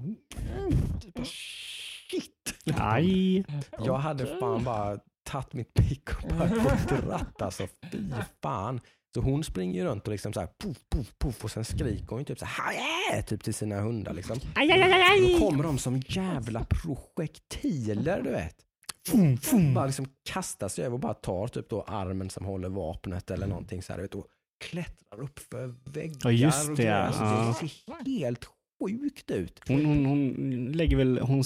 [1.24, 2.54] Shit!
[2.76, 3.44] Aj.
[3.78, 7.66] Jag hade fan bara tagit mitt pick och bara gått och dratt alltså.
[7.92, 8.10] Fy
[8.42, 8.80] fan.
[9.14, 12.06] Så hon springer ju runt och liksom så här puff, puff, puff och sen skriker
[12.08, 14.38] hon typ så här typ till sina hundar liksom.
[14.54, 15.32] Aj, aj, aj, aj.
[15.32, 18.56] Då kommer de som jävla projektiler du vet.
[19.08, 19.74] Fum, fum.
[19.74, 23.46] Bara liksom kastar sig över och bara tar typ då armen som håller vapnet eller
[23.46, 24.26] någonting så här, vet, och
[24.64, 26.18] klättrar upp för väggar.
[26.22, 26.96] Ja, just och det, grejer.
[26.98, 27.02] ja.
[27.06, 27.54] Alltså, Ja.
[27.62, 28.44] Det ser helt
[28.82, 29.60] sjukt ut.
[29.68, 30.32] Hon, hon, hon
[30.72, 31.44] lägger väl, hon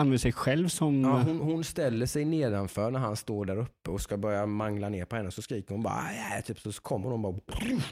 [0.00, 1.00] använder sig själv som...
[1.00, 4.88] Ja, hon, hon ställer sig nedanför när han står där uppe och ska börja mangla
[4.88, 5.94] ner på henne så skriker hon bara
[6.32, 7.32] "Aj!" typ så kommer hon bara,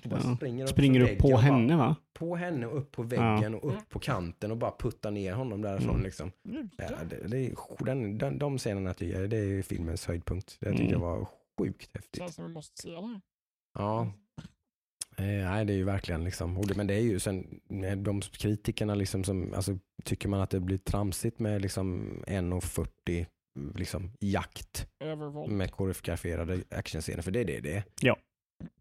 [0.04, 0.36] bara Ja.
[0.36, 1.96] springer upp, springer upp på och bara- henne va?
[2.14, 5.62] på henne och upp på väggen och upp på kanten och bara puttar ner honom
[5.62, 5.90] därifrån.
[5.90, 6.02] Mm.
[6.04, 6.32] Liksom.
[6.78, 10.56] Ja, det, det är, den, den, de scenerna tycker jag det är filmens höjdpunkt.
[10.60, 11.00] Det tyckte jag Mm.
[11.08, 11.26] var
[11.58, 12.20] sjukt häftigt.
[12.22, 13.20] Känns som vi måste se det.
[13.78, 14.12] Ja.
[15.18, 17.60] Eh, nej, det är ju verkligen liksom, det, men det är ju sen
[18.04, 23.26] de kritikerna liksom som, alltså tycker man att det blir tramsigt med liksom 1.40
[23.74, 25.52] liksom jakt Övervåld.
[25.52, 27.82] med koreograferade actionscener, för det är det det är.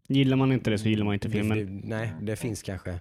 [0.08, 1.58] Gillar man inte det så gillar man inte Det, filmen.
[1.80, 3.00] det, nej, det finns kanske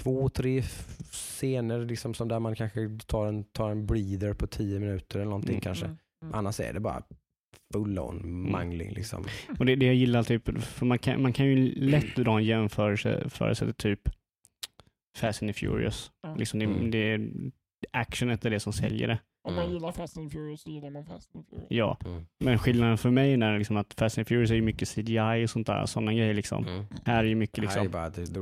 [0.00, 0.62] två, tre
[1.10, 5.30] scener liksom som där man kanske tar en, tar en breather på tio minuter eller
[5.30, 5.60] någonting Mm.
[5.60, 5.84] kanske.
[5.84, 5.98] Mm.
[6.22, 6.34] Mm.
[6.34, 7.02] Annars är det bara
[7.72, 9.24] full on mangling liksom.
[9.58, 12.44] Och det, det jag gillar typ, för man kan, man kan ju lätt dra en
[12.44, 14.00] jämförelse för till typ
[15.18, 16.10] Fast and the Furious.
[16.36, 16.90] Liksom det, Mm.
[16.90, 17.30] det,
[17.92, 19.18] actionet är det som säljer det.
[19.48, 19.74] Om man Mm.
[19.74, 21.66] gillar Fast and Furious så gillar man Fast and Furious.
[21.70, 22.26] Ja, Mm.
[22.44, 25.50] men skillnaden för mig är liksom att Fast and Furious är ju mycket CGI och
[25.50, 26.66] sånt där, sådana grejer liksom.
[26.66, 26.84] Mm.
[27.04, 27.90] Här är ju mycket liksom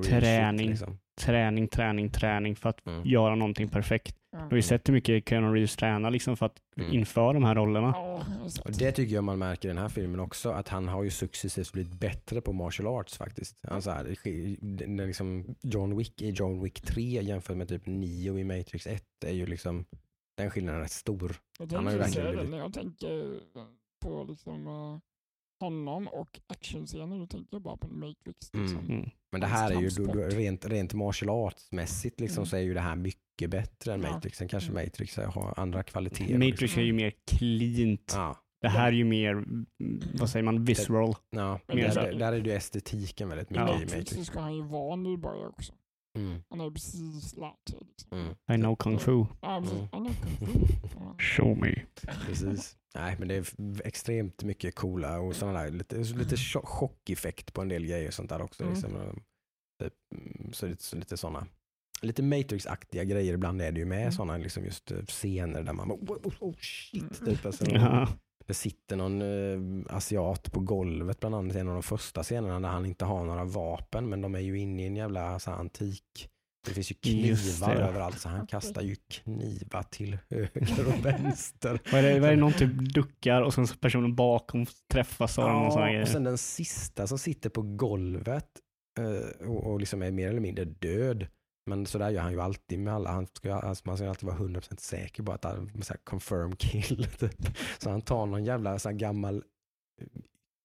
[0.05, 0.59] träning.
[0.59, 0.99] Shit, liksom.
[1.21, 3.07] Träning, träning, träning för att mm.
[3.07, 4.17] göra någonting perfekt.
[4.33, 4.47] Ja.
[4.51, 6.93] Du har sett hur mycket Keanu Reeves tränar liksom för att Mm.
[6.93, 7.95] inför de här rollerna.
[8.65, 11.11] Och det tycker jag man märker i den här filmen också, att han har ju
[11.11, 13.61] successivt blivit bättre på martial arts faktiskt.
[13.69, 17.57] Han så här, det sker- det- det liksom John Wick i John Wick 3 jämfört
[17.57, 19.85] med typ 9 i Matrix 1 är ju liksom,
[20.37, 21.37] den skillnaden är rätt stor.
[21.59, 23.41] Jag Han har ju tänker verkligen blivit- jag tänker
[24.05, 24.99] på liksom, eh,
[25.61, 28.55] honom och actionscener, då tänker jag bara på Matrix.
[28.55, 28.79] Liksom.
[28.79, 28.91] Mm.
[28.99, 29.11] Mm.
[29.33, 32.47] Men det här är ju, då, då, rent, rent martial arts-mässigt liksom, Mm.
[32.47, 34.11] så är ju det här mycket bättre än Ja.
[34.13, 34.39] Matrix.
[34.39, 34.85] Sen kanske Mm.
[34.85, 36.35] Matrix har andra kvaliteter.
[36.39, 36.81] Matrix liksom.
[36.83, 38.13] är ju mer cleant.
[38.17, 39.67] Ja, Det här är ju mer, mm,
[40.15, 41.15] vad säger man, visceral.
[41.31, 41.61] ja.
[41.67, 43.77] Men Där, det- där, är ju estetiken väldigt mycket Ja.
[43.77, 44.27] i Matrix Matrix.
[44.27, 45.73] ska han ju vara nybörjare också.
[46.17, 46.43] Mm.
[46.51, 47.79] Han har ju precis lärt sig.
[47.89, 48.19] Liksom.
[48.19, 48.33] Mm.
[48.53, 49.25] I know kung fu.
[49.43, 49.79] Ja, precis.
[49.79, 49.89] Mm.
[49.91, 50.75] Kung fu.
[50.99, 51.15] Ja.
[51.19, 51.75] Show me.
[52.27, 52.77] Precis.
[52.95, 53.47] Nej, men det är
[53.87, 58.15] extremt mycket coola och sådana där, lite, lite cho- chockeffekt på en del grejer och
[58.15, 58.63] sånt där också.
[58.63, 58.75] Mm.
[58.75, 59.21] Liksom.
[59.83, 61.47] Typ, mm, så lite, så lite sådana,
[62.03, 64.13] lite Matrix-aktiga grejer ibland är det ju med Mm.
[64.13, 67.35] sådana liksom just eh, scener där man bara, oh, oh, oh shit, Mm.
[67.35, 67.47] typ.
[67.47, 68.09] Alltså, Ja.
[68.47, 72.61] Det sitter någon eh, asiat på golvet bland annat i en av de första scenerna
[72.61, 75.51] där han inte har några vapen men de är ju inne i en jävla så
[75.51, 76.29] här, antik
[76.67, 77.83] det finns ju knivar det.
[77.83, 81.81] överallt så han kastar ju knivar till höger och vänster.
[81.93, 85.39] Vad är det, vad är det någon typ duckar och sen så personen bakom träffas
[85.39, 86.07] av Ja, och grej.
[86.07, 88.49] sen den sista som sitter på golvet
[88.99, 91.27] eh, och, och liksom är mer eller mindre död.
[91.67, 93.11] Men så där gör han ju alltid med alla.
[93.13, 97.07] Han ska, alltså man ska alltid vara 100% säker på att han här confirm kill.
[97.19, 97.57] Typ.
[97.79, 99.43] Så han tar någon jävla så gammal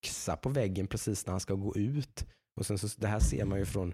[0.05, 2.25] yxa på väggen precis när han ska gå ut.
[2.55, 3.93] Och sen så, det här ser man ju från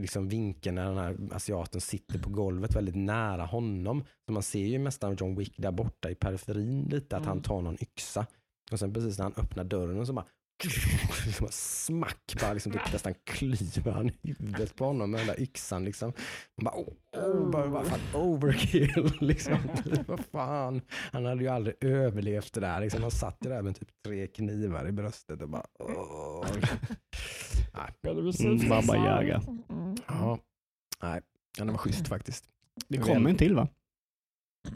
[0.00, 4.04] liksom vinkeln när den här asiaten sitter på golvet väldigt nära honom.
[4.26, 7.28] Så man ser ju nästan John Wick där borta i periferin lite att Mm.
[7.28, 8.26] han tar någon yxa.
[8.72, 10.26] Och sen precis när han öppnar dörren så bara
[11.50, 16.12] smack, bara liksom typ nästan klyver han huvudet på honom med den där yxan liksom.
[16.56, 19.58] Man bara, oh, oh, bara, bara fan, overkill liksom.
[20.06, 20.80] Vad fan.
[21.12, 23.02] Han hade ju aldrig överlevt det där liksom.
[23.02, 25.66] Han satt ju där med typ tre knivar i bröstet och bara.
[28.02, 28.96] Better be Mm, Baba.
[28.96, 29.42] Yaga.
[30.08, 30.38] Ja,
[31.02, 31.20] nej,
[31.58, 32.44] det var schysst faktiskt.
[32.88, 33.68] Det kommer en till va?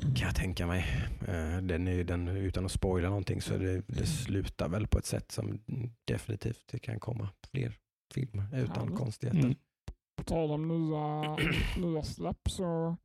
[0.01, 0.85] Kan jag tänka mig.
[1.29, 5.07] Eh, Den är, den, utan att spoila någonting så det, det slutar väl på ett
[5.07, 5.61] sätt som
[6.05, 7.77] definitivt det kan komma fler
[8.15, 8.99] filmer utan Härligt.
[8.99, 9.41] konstigheter.
[9.41, 9.55] Mm.
[10.17, 11.37] På tal om nya,
[11.87, 12.97] nya släpp så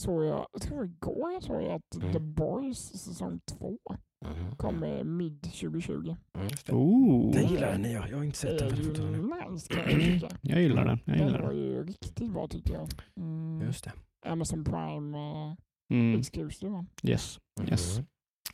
[0.00, 2.12] såg jag, jag tror igår jag såg att Mm.
[2.12, 3.78] The Boys säsong 2
[4.26, 4.56] Mhm.
[4.56, 6.16] kommer mid 2020.
[6.34, 6.72] Mm, det.
[6.72, 8.10] Oh, Den gillar den jag.
[8.10, 9.30] Jag har inte Det sett den.
[9.52, 10.98] nice jag jag gillar den.
[11.04, 11.58] Jag Den gillar var den.
[11.58, 12.88] ju riktigt bra tycker jag.
[13.16, 13.66] Mm.
[13.66, 13.92] Just det.
[14.26, 15.54] Amazon Prime uh,
[15.90, 16.14] Mm.
[17.02, 17.38] Yes.
[17.70, 17.96] Yes.
[17.98, 18.06] Mm.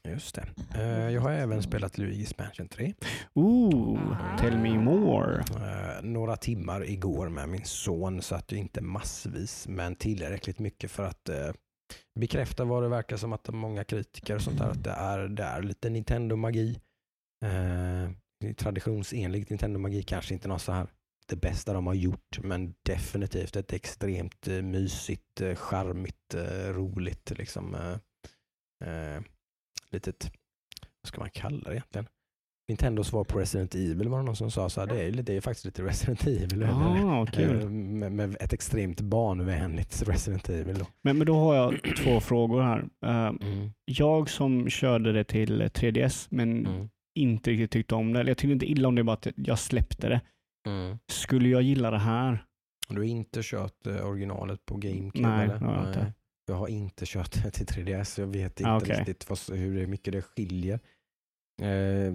[0.04, 0.46] Just det.
[0.74, 2.94] Eh, Jag har även spelat Luigi's Mansion 3.
[3.34, 5.40] Ooh, tell me more.
[5.40, 10.90] Eh, några timmar igår med min son så att det inte massvis men tillräckligt mycket
[10.90, 11.50] för att eh,
[12.20, 15.42] bekräfta vad det verkar som att många kritiker och sånt där att det är, det
[15.42, 16.80] är lite Nintendo-magi.
[17.44, 18.10] Eh,
[18.56, 20.86] traditionsenlig Nintendo-magi kanske inte något så här
[21.28, 27.32] det bästa de har gjort men definitivt ett extremt eh, mysigt, eh, charmigt, eh, roligt
[27.38, 27.74] liksom
[28.84, 29.20] eh,
[29.90, 30.30] litet,
[31.02, 32.06] vad ska man kalla det egentligen?
[32.68, 35.32] Nintendos svar på Resident Evil var det någon som sa så här, det är, det
[35.36, 36.62] är faktiskt lite Resident Evil.
[36.62, 37.26] Ah.
[37.38, 40.78] Eh, Med, med ett extremt barnvänligt Resident Evil.
[40.78, 40.86] Då.
[41.02, 42.78] Men, men då har jag två frågor här.
[43.04, 43.70] Eh, Mm.
[43.84, 46.88] jag som körde det till 3DS men Mm.
[47.14, 48.20] inte riktigt tyckte om det.
[48.20, 50.20] Eller jag tyckte inte illa om det, bara att jag släppte det.
[50.66, 50.98] Mm.
[51.08, 52.44] Skulle jag gilla det här?
[52.88, 55.28] Du har inte kört eh, originalet på GameCube?
[55.28, 55.72] Nej, eller?
[55.74, 56.12] jag inte.
[56.46, 58.20] Jag har inte kört det till 3DS.
[58.20, 58.96] Jag vet inte Ah, okej.
[58.96, 60.80] riktigt vad, hur mycket det skiljer.
[61.62, 62.14] Eh,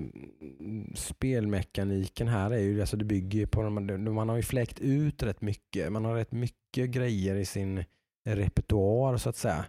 [0.95, 5.41] spelmekaniken här är ju, alltså det bygger ju på, man har ju fläkt ut rätt
[5.41, 5.91] mycket.
[5.91, 7.83] Man har rätt mycket grejer i sin
[8.29, 9.65] repertoar så att säga.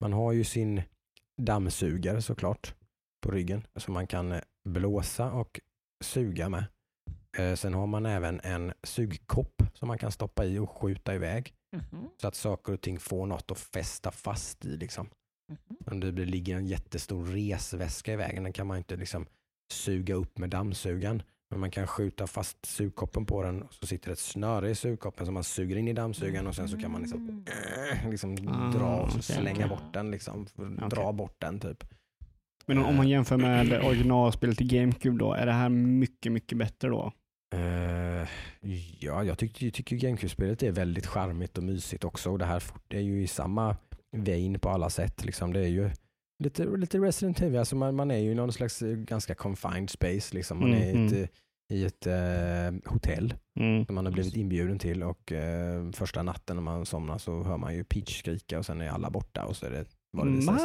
[0.00, 0.82] Man har ju sin
[1.42, 2.74] dammsugare såklart
[3.22, 5.60] på ryggen som man kan eh, blåsa och
[6.04, 6.64] suga med.
[7.38, 11.54] Eh, Sen har man även en sugkopp som man kan stoppa i och skjuta iväg
[11.72, 14.76] Mhm, så att saker och ting får något att fästa fast i.
[14.76, 15.08] Liksom.
[15.48, 15.76] mhm.
[15.86, 19.26] Om det blir- ligger en jättestor resväska i vägen, den kan man inte liksom
[19.72, 21.22] suga upp med dammsugaren.
[21.50, 25.26] Men man kan skjuta fast sugkoppen på den och så sitter ett snöre i sugkoppen
[25.26, 27.44] som man suger in i dammsugaren och sen så kan man liksom,
[28.02, 29.68] äh, liksom Ah, dra och slänga okej.
[29.68, 30.10] bort den.
[30.10, 30.88] Liksom, Okej.
[30.90, 31.84] Dra bort den typ.
[32.66, 36.58] Men om, om man jämför med originalspelet i GameCube då, är det här mycket, mycket
[36.58, 37.12] bättre då?
[37.54, 38.28] Eh,
[39.00, 42.30] ja, jag tycker, jag tycker GameCube-spelet är väldigt charmigt och mysigt också.
[42.30, 43.76] Och det här är ju i samma
[44.16, 45.24] vein på alla sätt.
[45.24, 45.52] Liksom.
[45.52, 45.90] Det är ju
[46.44, 47.58] lite, lite Resident Evil.
[47.58, 50.34] Alltså man, man är ju i någon slags eh, ganska confined space.
[50.34, 50.60] Liksom.
[50.60, 52.06] Man Mm, är i ett, eh, i ett
[52.86, 53.86] eh, hotell Mm.
[53.86, 57.56] som man har blivit inbjuden till och eh, första natten när man somnar så hör
[57.56, 60.32] man ju Peach skrika och sen är alla borta och så är det vad det
[60.32, 60.58] visar det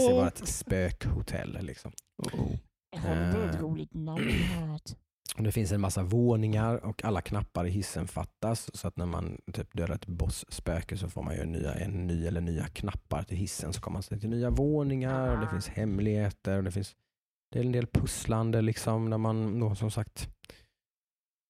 [0.00, 0.26] sig vara Mario!
[0.28, 1.58] ett spökhotell.
[1.62, 1.92] Liksom.
[2.32, 2.50] Oh.
[2.96, 4.22] Har det ett roligt namn
[4.60, 4.80] jag.
[5.36, 8.76] Och det finns en massa våningar och alla knappar i hissen fattas.
[8.76, 12.26] Så att när man typ dödar ett bossspöke så får man ju nya, en ny
[12.26, 13.72] eller nya knappar till hissen.
[13.72, 16.56] Så kommer man till nya våningar och det finns hemligheter.
[16.56, 16.96] Och det, finns,
[17.52, 19.10] det är en del pusslande liksom.
[19.10, 20.28] Där man då som sagt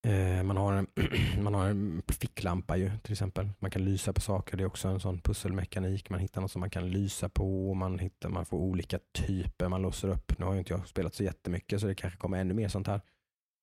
[0.07, 0.87] eh, man, har en,
[1.43, 3.49] man har en ficklampa ju till exempel.
[3.59, 4.57] Man kan lysa på saker.
[4.57, 6.11] Det är också en sån pusselmekanik.
[6.11, 7.71] Man hittar något som man kan lysa på.
[7.71, 10.39] Och man, hittar, man får olika typer man låser upp.
[10.39, 12.87] Nu har ju inte jag spelat så jättemycket så det kanske kommer ännu mer sånt
[12.87, 13.01] här.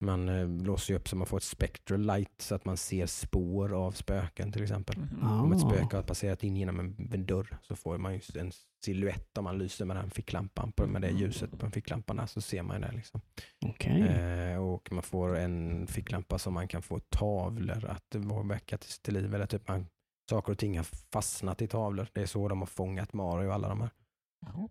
[0.01, 3.05] Man eh, låser ju upp så man får ett spectral light så att man ser
[3.05, 4.95] spår av spöken till exempel.
[5.21, 5.41] Ah.
[5.41, 8.51] Om ett spöke har passerat in genom en, en dörr så får man ju en
[8.85, 12.63] silhuett om man lyser med den ficklampan, på, med det ljuset på ficklampan så ser
[12.63, 12.91] man det.
[12.91, 13.21] Liksom.
[13.65, 14.01] Okej.
[14.01, 19.13] Eh, och man får en ficklampa som man kan få tavlor att väcka till, till
[19.13, 19.35] liv.
[19.35, 19.87] Eller typ man,
[20.29, 22.07] saker och ting har fastnat i tavlor.
[22.13, 23.89] Det är så de har fångat Mario och alla de här.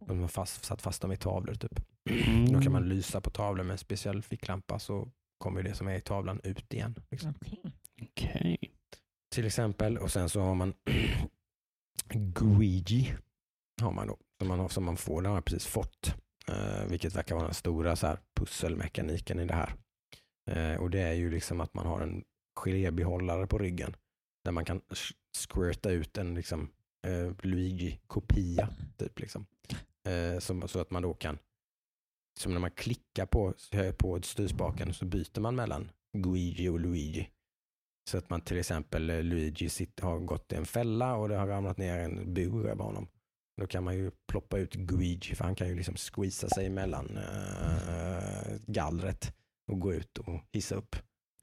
[0.06, 1.80] De har fast, satt fast dem i tavlor typ.
[2.10, 2.52] Mm.
[2.52, 5.08] Då kan man lysa på tavlan med en speciell ficklampa så
[5.38, 6.94] kommer det som är i tavlan ut igen.
[7.10, 7.34] Liksom.
[8.02, 8.58] Okej.
[9.34, 9.98] Till exempel.
[9.98, 10.74] Och sen så har man
[12.14, 13.14] Guigi.
[13.80, 16.14] Har man då, som, man, har- som man får, den har precis fått.
[16.48, 19.74] Eh, vilket verkar vara den stora så här, pusselmekaniken i det här.
[20.50, 22.24] Eh, och det är ju liksom att man har en
[22.56, 23.96] gelébehållare på ryggen.
[24.44, 25.14] Där man kan sh-
[25.48, 26.70] squirta ut en liksom,
[27.06, 28.68] eh, Luigi-kopia.
[28.96, 29.46] Typ, liksom.
[30.06, 31.38] eh, som, så att man då kan
[32.38, 33.54] som när man klickar på,
[33.98, 37.30] på styrspaken så byter man mellan Guigi och Luigi.
[38.10, 41.36] Så att man till exempel eh, Luigi sitter, har gått i en fälla och det
[41.36, 43.08] har ramlat ner en bur över honom.
[43.60, 47.16] Då kan man ju ploppa ut Guigi för han kan ju liksom squeeza sig emellan
[47.16, 49.34] äh, gallret
[49.70, 50.96] och gå ut och hissa upp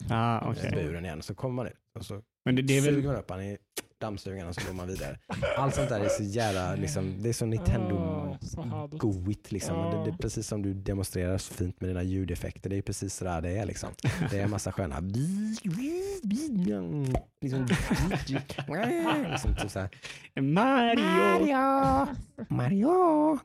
[0.09, 0.69] Ah, okay.
[0.69, 0.83] okej.
[0.83, 1.21] buren igen.
[1.21, 2.95] Så kommer man ut och så Men det, det är väl...
[2.95, 3.57] Suger man upp han i
[3.97, 5.19] dammsugaren och så går man vidare.
[5.57, 8.99] Allt sånt där är så jävla, liksom, det är så Nintendo Ah, så härligt.
[8.99, 9.75] goigt liksom.
[9.79, 9.97] Ja.
[9.97, 12.69] Det, det är precis som du demonstrerar så fint med dina ljudeffekter.
[12.69, 13.89] Det är precis så där det är liksom.
[14.31, 14.99] Det är en massa sköna
[17.41, 17.67] liksom,
[19.31, 19.89] liksom typ så här,
[20.41, 22.07] Mario!
[22.49, 23.39] Mario!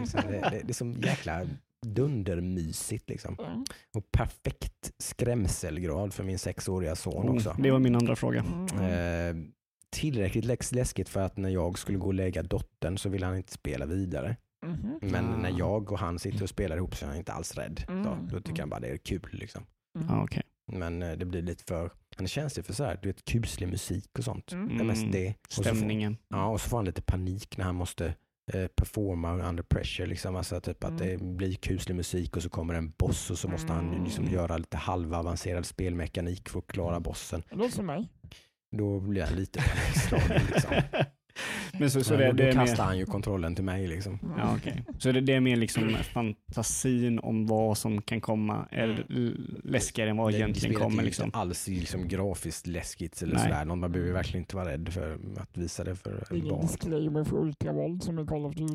[0.00, 1.40] Liksom, det, det, det är som jäkla
[1.84, 3.34] dundermysigt liksom.
[3.38, 3.64] Ja.
[3.94, 7.50] Och perfekt skrämselgrad för min sexåriga son också.
[7.50, 8.44] Oh, det var min andra fråga.
[8.74, 9.40] Mm.
[9.44, 9.46] Eh,
[9.90, 13.52] tillräckligt läskigt för att när jag skulle gå och lägga dottern så ville han inte
[13.52, 14.36] spela vidare.
[14.66, 14.98] Mhm.
[15.02, 15.36] Men Ah.
[15.36, 17.84] när jag och han sitter och spelar ihop så är han inte alls rädd.
[17.88, 18.02] Mm.
[18.04, 19.28] Då, då tycker han bara det är kul.
[19.32, 19.66] Liksom.
[19.98, 20.08] Mm.
[20.10, 20.42] Ja, okej.
[20.72, 23.68] Men eh, det blir lite för, han är känslig för så här, du vet, kuslig
[23.68, 24.52] musik och sånt.
[24.52, 24.68] Mm.
[24.76, 25.12] Det är mest Mm.
[25.12, 25.28] det.
[25.28, 26.16] Och så får, Stämningen.
[26.28, 28.14] ja, och så får han lite panik när han måste
[28.52, 30.06] eh, performa under pressure.
[30.06, 30.36] Liksom.
[30.36, 33.72] Alltså typ att det blir kuslig musik och så kommer en boss och så måste
[33.72, 34.34] han ju liksom Mm.
[34.34, 37.42] göra lite halvavancerad spelmekanik för att klara bossen.
[37.50, 38.08] Det låter som mig.
[38.76, 39.58] Då blir han lite
[40.08, 40.46] panikslagen.
[40.52, 40.70] Liksom.
[41.78, 42.66] Men så, så det, då, det då är mer...
[42.66, 43.86] kastar han ju kontrollen till mig.
[43.88, 44.18] Liksom.
[44.38, 44.84] Ja, okej.
[44.98, 50.10] Så det, det är mer liksom fantasin om vad som kan komma är l- läskigare
[50.10, 51.02] än vad Det- egentligen är kommer.
[51.02, 51.24] ju Liksom.
[51.24, 53.42] inte alls liksom grafiskt läskigt eller Nej.
[53.42, 53.64] sådär.
[53.64, 56.60] Man behöver verkligen inte vara rädd för att visa det för Ingen barn.
[56.66, 58.74] disclaimer för ultravåld som i Call of Duty.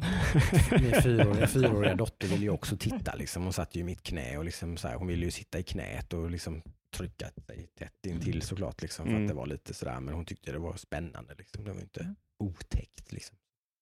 [0.71, 3.15] Min fyraåriga, fyraåriga dotter ville ju också titta.
[3.15, 3.43] Liksom.
[3.43, 5.63] Hon satt ju i mitt knä och liksom så här, hon ville ju sitta i
[5.63, 6.61] knät och liksom
[6.97, 8.81] trycka sig tätt intill såklart.
[8.81, 9.23] Liksom, för Mm.
[9.23, 11.33] att det var lite sådär, men hon tyckte det var spännande.
[11.37, 11.63] Liksom.
[11.63, 12.15] Det var inte Mm.
[12.39, 13.11] Otäckt.
[13.11, 13.37] Liksom.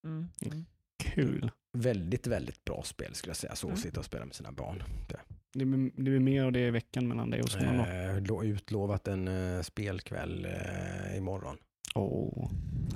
[0.06, 0.28] Mm.
[0.42, 0.66] Mm.
[1.04, 1.52] Kul.
[1.78, 3.56] Väldigt, väldigt bra spel skulle jag säga.
[3.56, 3.82] Så att Mm.
[3.82, 4.84] sitta och spela med sina barn.
[5.10, 5.20] Det.
[5.54, 7.78] Det blir, det blir mer av det i veckan mellan dig och skolan.
[7.78, 7.84] då.
[7.86, 11.58] Eh, lo- utlovat en eh, spelkväll eh, imorgon.
[11.96, 12.52] Åh.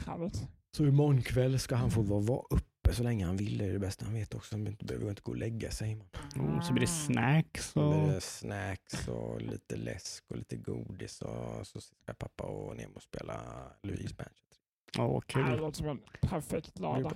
[0.06, 0.48] Härligt.
[0.78, 3.58] Så imorgon kväll ska han få vara, vara uppe så länge han vill.
[3.58, 4.56] Det är det bästa han vet också.
[4.56, 6.56] Han inte- behöver inte gå och lägga sig imorgon.
[6.58, 8.04] Oh, så blir det snacks Så och...
[8.06, 13.00] blir det snacks och lite läsk och lite godis och så ska pappa och Nemo
[13.00, 13.42] spela
[13.84, 14.51] Louise Mansion.
[15.00, 15.58] Åh, Det kul.
[15.60, 17.14] låter som en perfekt lördag.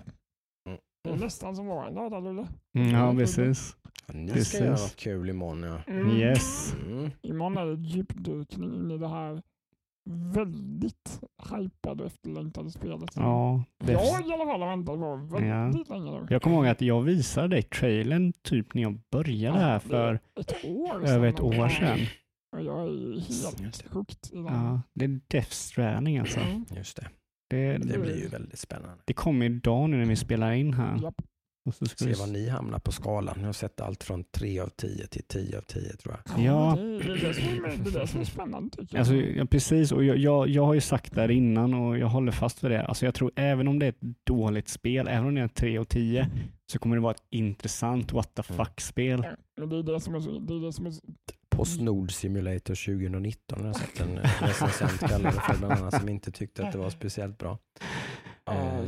[0.67, 0.79] Mm.
[1.03, 2.47] Det är nästan som vår lördag Lulle.
[2.75, 3.77] Mm, ja, precis.
[4.07, 4.47] Ja, Ni Precis.
[4.47, 5.77] ska göra något kul imorgon ja.
[5.93, 6.09] Mm.
[6.17, 6.75] Yes.
[6.85, 7.11] Mm.
[7.21, 9.41] Imorgon är det djupdykning in i det här
[10.09, 11.21] väldigt
[11.53, 13.09] hypade och efterlängtade spelet.
[13.15, 16.27] Ja, det Jag i alla fall har väntat på väldigt länge nu.
[16.29, 20.65] Jag kommer ihåg att jag visade dig trailern typ när jag började här för Ett
[20.65, 21.45] år över ett sedan.
[21.45, 21.99] år sedan.
[22.55, 23.93] Och jag är helt det.
[23.93, 24.45] hooked i den.
[24.45, 26.39] Ja, det är Death Stranding alltså.
[26.39, 26.65] Mm.
[26.75, 27.07] Just det.
[27.47, 28.97] Det, Det blir ju väldigt spännande.
[29.05, 30.99] det kommer idag nu när vi spelar in här.
[31.03, 31.21] Japp.
[31.67, 32.13] Och så ska Se vi...
[32.13, 33.35] var ni hamnar på skalan.
[33.39, 36.45] Jag har sett allt från 3 av 10 till 10 av 10 tror jag.
[36.45, 36.75] Ja.
[36.77, 38.99] Det, det, är det, som är, det är det som är spännande tycker jag.
[38.99, 42.07] Alltså, ja, precis, och jag, jag, jag har ju sagt det här innan och jag
[42.07, 42.85] håller fast vid det.
[42.85, 45.79] Alltså, jag tror även om det är ett dåligt spel, även om det är 3
[45.79, 46.29] och 10,
[46.71, 48.65] så kommer det vara ett intressant what the Mm.
[48.65, 49.25] fuck-spel.
[49.55, 51.01] Ja, det är det som är, så- det är, det som är så-
[51.55, 56.09] Postnord Simulator 2019 har jag sett en eh, recensent kalla det för bland annat som
[56.09, 57.57] inte tyckte att det var speciellt bra.
[58.51, 58.85] Eh.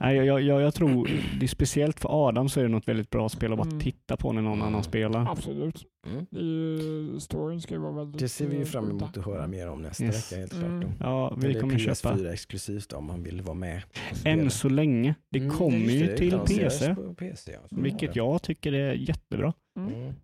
[0.00, 1.10] Nej, jag, jag, jag, jag tror,
[1.40, 3.80] det är speciellt för Adam så är det något väldigt bra spel att bara Mm.
[3.80, 5.30] titta på när någon annan spelar.
[5.30, 5.84] Absolut.
[6.06, 6.26] mm.
[6.30, 8.20] Det är ju, storyn ska ju vara väldigt...
[8.20, 10.32] Det ser vi ju eh, fram emot att höra mer om nästa Yes.
[10.32, 10.80] vecka helt Mm.
[10.80, 10.90] klart.
[10.98, 11.04] Då.
[11.06, 12.14] Ja, vi det kommer är köpa.
[12.16, 13.82] PS4 exklusivt om man vill vara med.
[14.24, 15.14] Än så länge.
[15.30, 17.58] Det Mm, kommer ju det, till PC, PC ja.
[17.70, 18.18] Vilket det.
[18.18, 19.52] jag tycker är jättebra.
[19.76, 19.92] Mm.
[19.92, 20.14] Mm,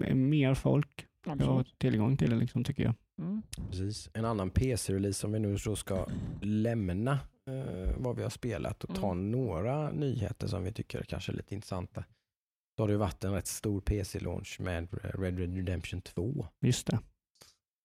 [0.00, 1.78] Det är mer folk jag har Absolut.
[1.78, 2.94] tillgång till det liksom, tycker jag.
[3.18, 3.42] Mm.
[3.70, 4.10] precis.
[4.14, 6.06] En annan PC-release som vi nu så ska
[6.42, 7.12] lämna
[7.46, 9.30] eh, vad vi har spelat och ta Mm.
[9.30, 12.04] några nyheter som vi tycker är kanske lite intressanta.
[12.76, 16.86] Då har det ju varit en rätt stor PC-launch med Red Dead Redemption 2 Just
[16.86, 16.98] det.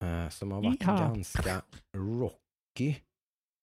[0.08, 1.00] eh, som har varit Jaha.
[1.00, 1.62] ganska
[1.98, 2.96] rocky.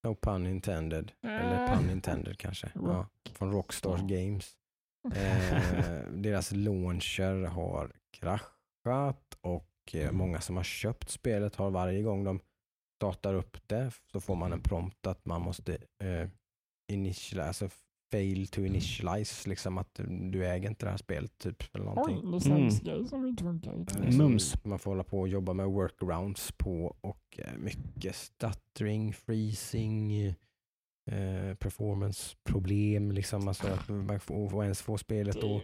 [0.04, 1.12] No pun intended.
[1.22, 2.72] Eller pun intended kanske.
[2.74, 4.06] Ja, från Rockstars Ja.
[4.16, 4.56] Games.
[5.04, 12.24] Eh, deras launcher har kraschat och eh, många som har köpt spelet har varje gång
[12.24, 12.40] de
[12.98, 15.74] startar upp det så får man en prompt att man måste
[16.04, 16.28] eh,
[16.92, 17.68] initialize, alltså
[18.12, 20.00] fail to initialize, liksom att
[20.30, 21.74] du, äger inte det här spelet typ.
[21.74, 22.20] Eller någonting.
[22.24, 23.70] Oj, licensgrej som inte funkar.
[23.70, 24.12] Eh, Mm.
[24.12, 24.64] så Mums.
[24.64, 30.34] Man får hålla på och jobba med workarounds på och eh, mycket stuttering, freezing,
[31.10, 33.12] eh, performance-problem.
[33.12, 35.60] Liksom, alltså att man får, får ens få spelet alltså.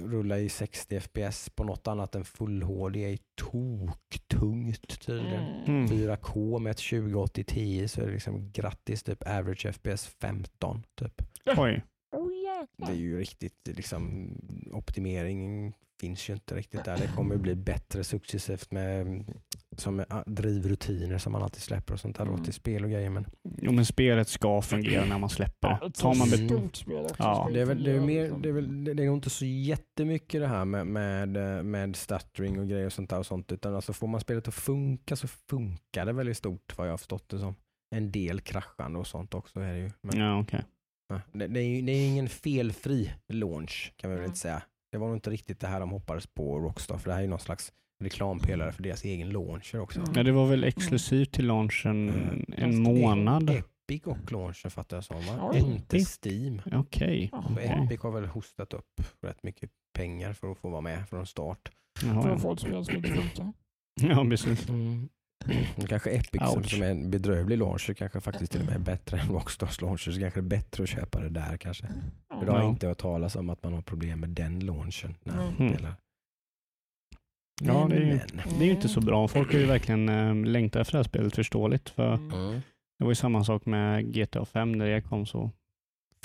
[0.00, 5.64] rulla i 60 FPS på något annat än full HD är toktungt tydligen.
[5.66, 5.86] Mm.
[5.86, 11.22] 4K med ett 2080 Ti så är det liksom grattis typ average FPS 15 typ.
[11.56, 11.82] Oj.
[12.12, 14.32] Oh, Det är ju riktigt liksom
[14.72, 16.96] optimering finns ju inte riktigt där.
[16.98, 19.24] Det kommer bli bättre successivt med
[19.76, 22.44] som med, ah, drivrutiner som man alltid släpper och sånt där Mm.
[22.44, 23.10] till spel och grejer.
[23.10, 23.26] Men
[23.58, 25.86] Jo, men spelet ska fungera när man släpper Ja, det.
[25.86, 27.06] ett Tar man bet- stort spel.
[27.18, 27.48] Ja.
[27.52, 28.42] Det är, väl, det, är mer, liksom.
[28.42, 31.96] det, är väl, det är nog inte så jättemycket det här med, med, eh, med
[31.96, 33.52] stuttering och grejer och sånt där och sånt.
[33.52, 36.98] Utan alltså får man spelet att funka så funkar det väldigt stort vad jag har
[36.98, 37.54] förstått det som.
[37.94, 39.90] En del kraschande och sånt också är det ju.
[40.02, 40.44] Men, Ja,
[41.08, 44.30] ja, det, det, är, ju- det är ingen felfri launch kan vi väl Mm.
[44.30, 44.62] inte säga.
[44.92, 47.24] Det var nog inte riktigt det här de hoppades på Rockstar för det här är
[47.24, 47.72] ju någon slags
[48.04, 50.00] reklampelare för deras egen launcher också.
[50.00, 50.12] Mm.
[50.14, 52.44] Ja, det var väl exklusivt till launchen Mm.
[52.56, 53.50] en månad?
[53.50, 55.52] Epic och launchen fattar jag som va?
[55.56, 56.62] Inte Steam.
[56.72, 57.28] Okej.
[57.32, 57.80] Så okej.
[57.84, 61.70] Epic har väl hostat upp rätt mycket pengar för att få vara med från start.
[62.02, 62.34] Jaha, För ja.
[62.36, 63.52] att få ett spel som inte funkar.
[64.00, 64.66] Ja, precis.
[65.76, 68.78] Det kanske Epic som, som är en bedrövlig launcher kanske faktiskt till och med är
[68.78, 70.10] bättre än Rockstars launcher.
[70.10, 71.86] Så kanske det är bättre att köpa det där kanske.
[72.40, 75.36] För då har inte hört talas om att man har problem med den launchen när
[75.36, 75.72] man Mm.
[75.74, 75.94] spelar.
[77.62, 78.58] Ja, det är ju- men.
[78.58, 79.28] Det är ju inte så bra.
[79.28, 81.88] Folk har ju verkligen äh, längtat efter det här spelet förståeligt.
[81.90, 82.30] För Mm.
[82.32, 82.60] Mm.
[82.98, 85.50] det var ju samma sak med GTA 5 när det kom så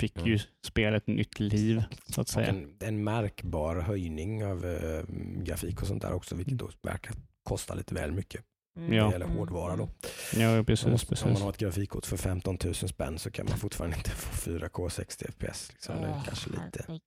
[0.00, 0.28] fick Mm.
[0.28, 2.46] ju spelet nytt liv så att säga.
[2.46, 5.02] en, en märkbar höjning av eh,
[5.44, 8.44] grafik och sånt där också, vilket då verkar kosta lite väl mycket.
[8.76, 8.92] Mm.
[8.92, 9.04] Ja.
[9.06, 9.88] Det gäller hårdvara då.
[10.36, 10.86] Ja, precis.
[10.86, 11.42] måste, om man precis.
[11.42, 15.24] har ett grafikkort för 15 000 spänn så kan man fortfarande inte få 4K 60
[15.32, 15.72] FPS.
[15.72, 16.00] Liksom.
[16.00, 17.00] Det är kanske lite,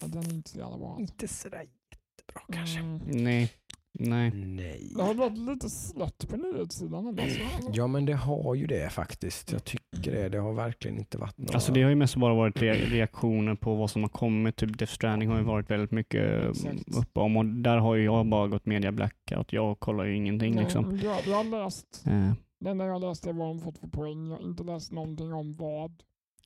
[0.00, 0.88] Den är inte så jävla bra.
[0.88, 1.00] alltså.
[1.00, 2.78] inte sådär jättebra kanske.
[2.78, 3.00] Mm.
[3.06, 3.52] Nej.
[3.94, 4.30] Nej.
[4.34, 4.92] Nej.
[4.96, 9.52] Det har varit lite slött på nyhetssidan så- Ja men det har ju det faktiskt.
[9.52, 10.28] Jag tycker det.
[10.28, 11.54] Det har verkligen inte varit några...
[11.54, 14.56] Alltså det har ju mest bara varit re- reaktioner på vad som har kommit.
[14.56, 16.96] Typ Death Stranding har ju varit väldigt mycket Exakt.
[16.96, 19.52] uppe om och där har ju jag bara gått media blackout.
[19.52, 20.98] Jag kollar ju ingenting Nej, liksom.
[21.02, 24.26] Jag, jag har läst, Eh, det enda jag läste vad de fått för poäng.
[24.30, 25.92] Jag har inte läst någonting om vad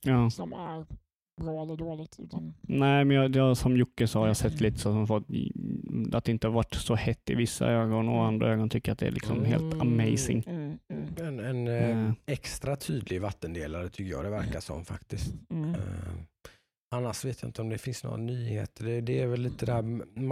[0.03, 0.29] ja.
[0.29, 0.85] som är
[1.37, 2.15] bra eller dåligt.
[2.19, 5.23] Utan, Nej, men jag, jag, som Jocke sa, jag har sett lite så som fått,
[6.13, 8.99] att det inte har varit så hett i vissa ögon och andra ögon tycker att
[8.99, 9.81] det är liksom helt Mm.
[9.81, 10.43] amazing.
[10.47, 11.67] mm, mm, En, en
[12.07, 15.33] Eh, extra tydlig vattendelare tycker jag det verkar som faktiskt.
[15.49, 15.69] mm.
[15.69, 15.79] Eh,
[16.95, 18.85] annars vet jag inte om det finns några nyheter.
[18.85, 19.81] Det, det är väl lite där,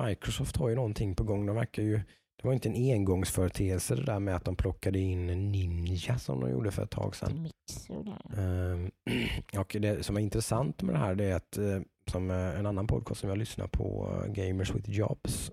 [0.08, 1.46] Microsoft har ju någonting på gång.
[1.46, 2.02] De verkar ju,
[2.42, 6.50] det var inte en engångsföreteelse det där med att de plockade in Ninja som de
[6.50, 7.50] gjorde för ett tag sedan.
[7.90, 8.38] Och.
[8.38, 8.92] Ehm,
[9.60, 11.82] och det som är intressant med det här det är att eh,
[12.12, 15.52] som eh, en annan podcast som jag lyssnar på, eh, Gamers with Jobs,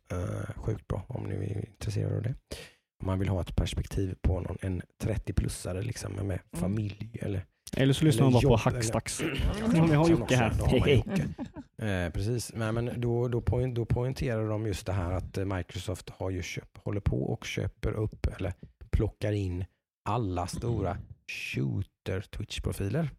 [0.57, 2.35] sjukt bra om ni är intresserade av det.
[3.01, 7.47] Om man vill ha ett perspektiv på någon, en 30-plussare liksom med familj eller
[7.77, 9.21] eller så lyssnar man bara på jobb, Hackstacks.
[9.21, 9.41] eller-
[9.77, 10.51] Ja, vi har Jocke här.
[10.67, 11.05] Hej.
[11.83, 15.45] Eh, precis, Nej, men då, då, poäng, då poängterar de just det här att eh,
[15.45, 18.53] Microsoft har ju köp, håller på och köper upp eller
[18.91, 19.65] plockar in
[20.09, 20.97] alla stora
[21.33, 23.11] shooter Twitch-profiler.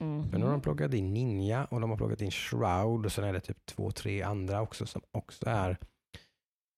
[0.00, 0.20] Mm.
[0.30, 3.24] Men nu har de plockat in Ninja och de har plockat in Shroud och sen
[3.24, 5.76] är det typ två, tre andra också som också är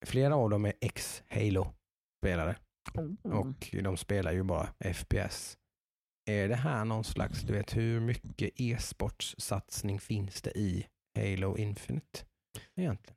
[0.07, 2.57] Flera av dem är ex-Halo-spelare
[2.95, 3.17] Mm.
[3.25, 5.57] och de spelar ju bara FPS.
[6.31, 10.87] Är det här någon slags, du vet hur mycket e-sportssatsning finns det i
[11.19, 12.19] Halo Infinite
[12.81, 13.17] egentligen?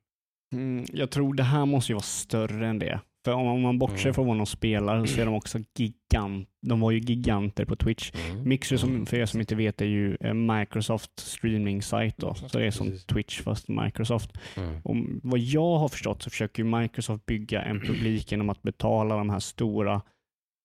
[0.56, 3.00] Mm, jag tror det här måste ju vara större än det.
[3.26, 4.14] För om, man bortser Mm.
[4.14, 6.50] från vad de spelar så är de också gigant.
[6.68, 8.12] De var ju giganter på Twitch.
[8.44, 12.34] Mixer, som, för er som inte vet, är ju eh, Microsoft streaming site då.
[12.34, 13.00] Så det är som.
[13.08, 14.32] Twitch fast Microsoft.
[14.58, 14.82] Mm.
[14.84, 19.30] Och vad jag har förstått så försöker Microsoft bygga en publik genom att betala de
[19.30, 20.02] här stora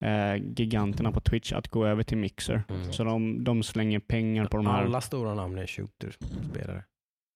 [0.04, 2.62] eh, giganterna på Twitch att gå över till Mixer.
[2.68, 2.92] Mm.
[2.92, 4.84] Så de, de slänger pengar på de här.
[4.84, 6.84] Alla stora namn är shooter-spelare.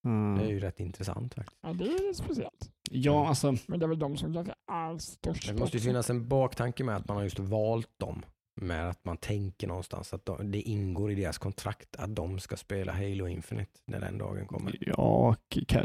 [0.07, 0.39] Mm.
[0.39, 1.59] Det är ju rätt intressant faktiskt.
[1.63, 2.71] Ja, det är speciellt.
[2.91, 3.55] Ja, alltså.
[3.67, 5.49] Men det är väl de som kanske är störst.
[5.49, 8.23] Det måste ju finnas en baktanke med att man har just valt dem.
[8.61, 12.57] Med att man tänker någonstans att de, det ingår i deras kontrakt att de ska
[12.57, 14.77] spela Halo Infinite när den dagen kommer.
[14.81, 15.37] Ja,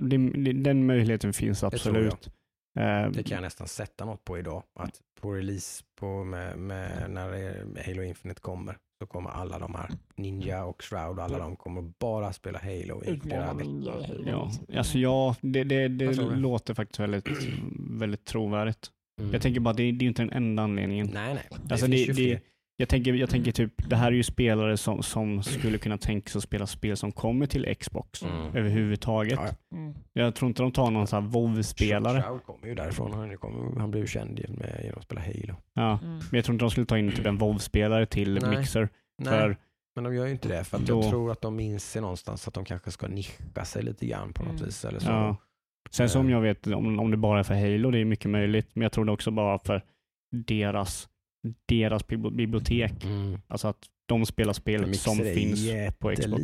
[0.02, 1.74] det, det, den möjligheten finns jag.
[1.74, 2.28] absolut.
[2.80, 4.64] Eh, Det kan jag nästan sätta något på idag.
[4.80, 9.90] Att på release på med, med, när Halo Infinite kommer så kommer alla de här
[10.16, 14.06] Ninja och Shroud och alla de kommer bara spela Halo i flera veckor.
[14.26, 17.28] Ja, alltså ja, det, det, det låter faktiskt väldigt,
[17.80, 18.92] väldigt trovärdigt.
[19.20, 19.34] Mm.
[19.34, 21.10] Jag tänker bara, det, det är inte den enda anledningen.
[21.14, 21.48] Nej, nej.
[21.64, 22.42] Det Alltså finns det, ju det.
[22.80, 26.30] Jag, tänker, jag tänker typ, det här är ju spelare som, som skulle kunna tänka
[26.30, 28.56] sig att spela spel som kommer till Xbox Mm.
[28.56, 29.40] överhuvudtaget.
[29.42, 29.78] Ja, ja.
[29.78, 29.94] Mm.
[30.14, 32.22] Jag tror inte de tar någon sån här WoW-spelare.
[32.22, 33.14] Shroud kommer ju därifrån.
[33.14, 35.56] Han, han blev ju känd genom, genom att spela Halo.
[35.74, 36.00] Ja.
[36.04, 36.12] Mm.
[36.18, 38.58] Men jag tror inte de skulle ta in typ en WoW-spelare till Nej.
[38.58, 38.90] Mixer.
[39.18, 39.58] Nej, För,
[39.96, 40.64] men de gör ju inte det.
[40.64, 43.84] För att Då- jag tror att de inser någonstans att de kanske ska nischa sig
[43.84, 44.66] lite grann på något Mm.
[44.66, 44.86] vis.
[44.86, 45.10] Eller så.
[45.10, 45.36] ja.
[45.92, 46.32] Sen som Eh.
[46.32, 48.68] jag vet, om, om det bara är för Halo, det är mycket möjligt.
[48.74, 49.82] Men jag tror det också bara för
[50.32, 51.10] deras,
[51.66, 53.04] deras bibli- bibliotek.
[53.06, 53.38] Mm.
[53.48, 55.60] Alltså att de spelar spelet som finns
[56.00, 56.42] på Xbox.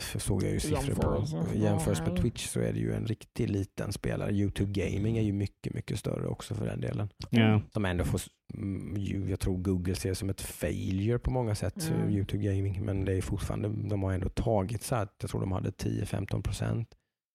[0.00, 1.24] för såg jag ju siffror på.
[1.54, 2.16] Jämförs med.
[2.16, 4.32] Twitch så är det ju en riktigt liten spelare.
[4.32, 7.08] YouTube Gaming är ju mycket, mycket större också för den delen.
[7.30, 7.60] Ja.
[7.72, 8.20] Som ändå får,
[8.54, 12.10] mm, jag tror Google ser det som ett failure på många sätt, Mm.
[12.10, 12.84] YouTube Gaming.
[12.84, 16.42] Men det är fortfarande, de har ändå tagit så här, jag tror de hade 10-15
[16.42, 16.88] procent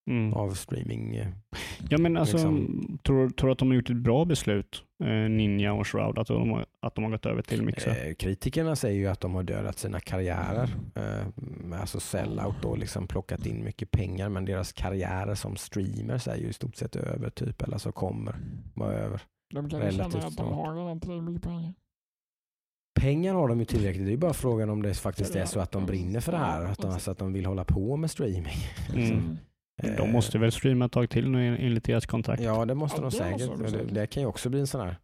[0.08, 0.34] Mm.
[0.34, 1.16] av streaming.
[1.16, 1.28] eh,
[1.90, 5.08] Ja men alltså, liksom- tror, tror du att de har gjort ett bra beslut, eh,
[5.10, 8.08] Ninja och Shroud, att de, har, att de har gått över till Mixer?
[8.10, 10.70] Eh, kritikerna säger ju att de har dödat sina karriärer.
[10.96, 16.36] Eh, alltså sellout och liksom plockat in mycket pengar men deras karriärer som streamers är
[16.36, 18.36] ju i stort sett över typ eller så kommer
[18.74, 19.22] vara över.
[19.54, 21.74] De kan ju relativt känna att de har redan tillräckligt mycket pengar.
[23.00, 24.06] Pengar har de ju tillräckligt.
[24.06, 26.38] Det är ju bara frågan om det faktiskt är så att de brinner för det
[26.38, 26.66] här.
[26.66, 28.56] Att de, alltså att de vill hålla på med streaming.
[28.94, 29.18] liksom.
[29.18, 29.38] Mm.
[29.84, 32.42] Eh, De måste väl streama ett tag till nu enligt deras kontrakt?
[32.44, 33.60] Ja, det måste Ja, de det säkert.
[33.60, 34.98] måste de det, det kan ju också bli en sån här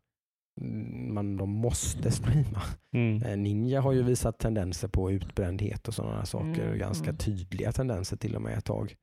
[0.61, 2.61] mm, man, de måste streama.
[2.93, 3.23] Mm.
[3.23, 6.65] Eh, Ninja har ju visat tendenser på utbrändhet och sådana saker.
[6.65, 7.17] Mm, Ganska mm.
[7.17, 8.95] tydliga tendenser till och med ett tag.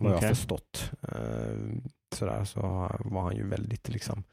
[0.00, 0.28] Vad jag Okej.
[0.28, 0.90] har förstått.
[1.02, 1.58] Eh,
[2.14, 2.60] sådär så
[3.04, 4.24] var han ju väldigt liksom,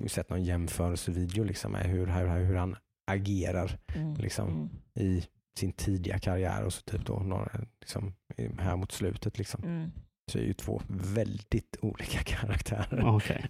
[0.00, 2.76] jag sett någon jämförelsevideo liksom med hur, hur, hur han
[3.10, 4.14] agerar Mm.
[4.14, 4.48] Liksom.
[4.48, 4.68] Mm.
[4.94, 5.24] i
[5.58, 7.50] sin tidiga karriär och så typ då några,
[7.80, 8.14] liksom,
[8.58, 9.90] här mot slutet liksom.
[10.28, 10.32] Mm.
[10.32, 13.06] Så är ju två väldigt olika karaktärer.
[13.16, 13.46] Okej.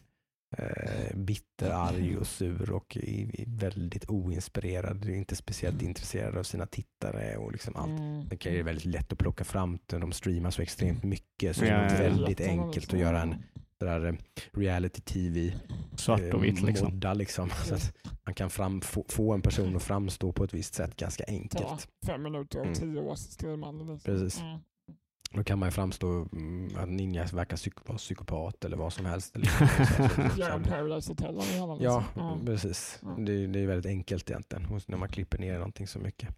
[0.59, 2.99] Eh, bitter, arg och sur och
[3.47, 5.05] väldigt oinspirerad.
[5.09, 8.01] Inte speciellt intresserad av sina tittare och liksom allt.
[8.01, 8.29] Mm.
[8.29, 9.79] Det kan ju väldigt lätt att plocka fram.
[9.87, 12.11] De streamar så extremt mycket så Ja, det är ja, ja.
[12.11, 13.35] väldigt enkelt att göra en
[13.79, 14.15] sådär, eh,
[14.53, 15.55] reality tv
[15.97, 16.93] Svart och vitt eh, liksom.
[16.93, 17.51] modda liksom.
[17.65, 17.93] Så att
[18.25, 21.89] man kan fram, få, få en person att framstå på ett visst sätt ganska enkelt.
[22.07, 22.75] fem minuter Mm.
[22.75, 23.93] tio års streamande.
[23.93, 24.15] Liksom.
[24.15, 24.41] Precis.
[24.41, 24.59] Mm.
[25.37, 29.07] Då kan man ju framstå mm, att Ninja verkar psyk- vara psykopat eller vad som
[29.07, 29.37] helst.
[29.37, 31.77] Eller så- så- så- Göra så- en Paradise Hotel hela.
[31.81, 32.05] Ja,
[32.47, 32.99] precis.
[33.03, 33.09] Ja.
[33.19, 36.29] Det, det är väldigt enkelt egentligen när man klipper ner någonting så mycket.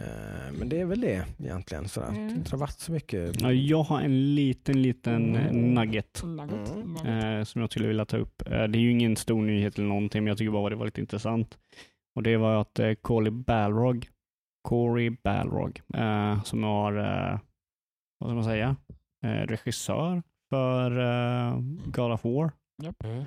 [0.00, 1.88] Eh, Men det är väl det egentligen.
[1.88, 2.08] Sådär.
[2.08, 2.26] Mm.
[2.26, 3.40] Det har inte varit så mycket.
[3.40, 5.74] Ja, jag har en liten, liten eh, Mm.
[5.74, 6.96] nugget Nugget, Mm.
[7.38, 8.42] eh, som jag skulle vilja ta upp.
[8.46, 10.84] Eh, det är ju ingen stor nyhet eller någonting, men jag tycker bara det var
[10.84, 11.58] lite intressant.
[12.16, 14.08] Och det var att eh, Corey Balrog,
[14.68, 16.60] Corey Balrog, eh, som
[16.98, 17.38] eh,
[18.18, 18.76] vad ska man säga,
[19.24, 22.52] eh, regissör för eh, God of War.
[23.04, 23.24] Mm.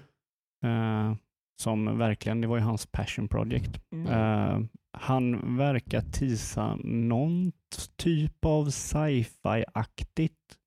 [1.12, 1.16] Eh,
[1.62, 3.82] som verkligen, det var ju hans passion project.
[3.92, 4.08] Mm.
[4.08, 4.60] Eh,
[4.98, 7.52] han verkar tisa någon
[7.98, 10.58] typ av sci-fi-aktigt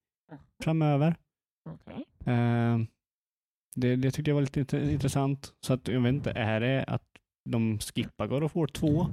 [0.64, 1.16] framöver.
[1.70, 2.04] Okej.
[2.34, 2.78] Eh,
[3.76, 5.54] det, det tyckte jag var lite int- intressant.
[5.66, 7.06] Så att jag vet inte, är det att
[7.50, 9.06] de skippar God of War 2?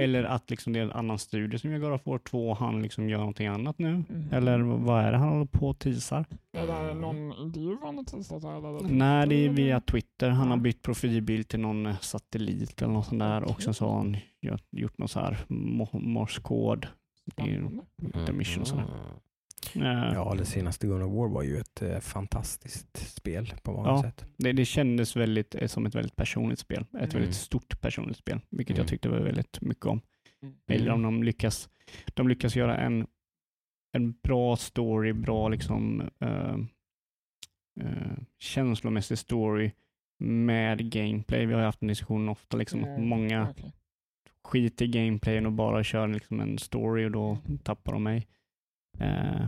[0.00, 2.56] Eller att liksom det är en annan studio som gör God of War 2 och
[2.56, 3.92] han liksom gör någonting annat nu?
[4.08, 4.28] Mhm.
[4.32, 6.24] Eller vad är det han håller på och teasar?
[6.52, 8.78] Är det någon intervju han har?
[8.78, 8.88] Eller?
[8.94, 10.28] Nej, det är via Twitter.
[10.30, 13.86] Han har bytt profilbild till någon eh, satellit eller något sånt där och sen så
[13.88, 16.86] har han gjort, gjort någon så här mo- morskod.
[17.32, 17.82] Spännande.
[17.96, 18.84] lite mission och sådär.
[19.74, 20.14] Mm.
[20.14, 24.02] Ja, det senaste God of War var ju ett eh, fantastiskt spel på många Ja.
[24.02, 24.24] sätt.
[24.36, 26.82] Det, det kändes väldigt eh, som ett väldigt personligt spel.
[26.82, 27.08] Ett Mm.
[27.08, 28.80] väldigt stort personligt spel, vilket Mm.
[28.80, 30.00] jag tyckte var väldigt mycket om.
[30.42, 30.54] Mm.
[30.66, 31.68] Eller om de lyckas,
[32.14, 33.06] de lyckas göra en,
[33.92, 36.54] en bra story, bra liksom eh,
[37.80, 39.70] eh, känslomässig story
[40.22, 41.46] med gameplay.
[41.46, 43.72] Vi har haft en diskussion ofta liksom att Mm, många okej.
[44.44, 48.26] skiter i gameplayen och bara kör liksom en story och då tappar de mig.
[48.98, 49.46] Eh,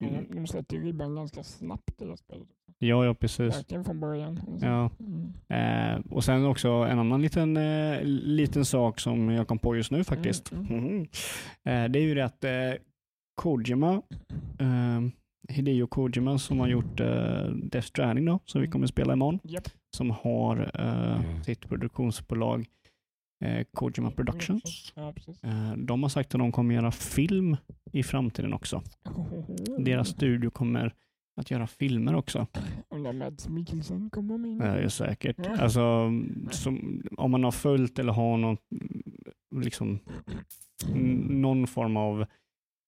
[0.00, 2.48] Men de- sätter ju ribban ganska snabbt i det spelet.
[2.78, 3.56] ja, ja precis.
[3.56, 4.40] Verkligen från början.
[4.48, 4.66] Alltså.
[4.66, 4.90] Ja.
[5.00, 5.32] Mm.
[5.48, 9.90] Eh, och sen också en annan liten, eh, liten sak som jag kom på just
[9.90, 10.52] nu faktiskt.
[10.52, 11.00] Mm, Mhm.
[11.64, 12.50] Eh, det är ju det att eh,
[13.34, 14.02] Kojima,
[14.58, 15.00] eh,
[15.48, 19.38] Hideo Kojima som har gjort eh, Death Stranding då, som vi kommer att spela imorgon,
[19.42, 19.68] Japp.
[19.96, 21.44] som har eh, Mm.
[21.44, 22.66] sitt produktionsbolag
[23.40, 24.92] eh, Kojima Productions.
[24.96, 25.44] Ja, precis.
[25.44, 27.56] Eh, de har sagt att de kommer göra film
[27.92, 28.82] i framtiden också.
[29.78, 30.94] Deras studio kommer
[31.40, 32.46] att göra filmer också.
[32.90, 34.58] Undrar om Mads Mikkelsen kommer med.
[34.58, 35.36] Det är säkert.
[35.38, 35.56] Ja.
[35.56, 36.10] Alltså,
[36.50, 38.56] som, om man har följt eller har någon,
[39.54, 39.98] liksom,
[41.28, 42.26] någon form av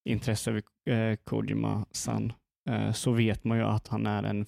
[0.09, 2.33] intresse över eh, Kojima-san
[2.71, 4.45] eh, så vet man ju att han är en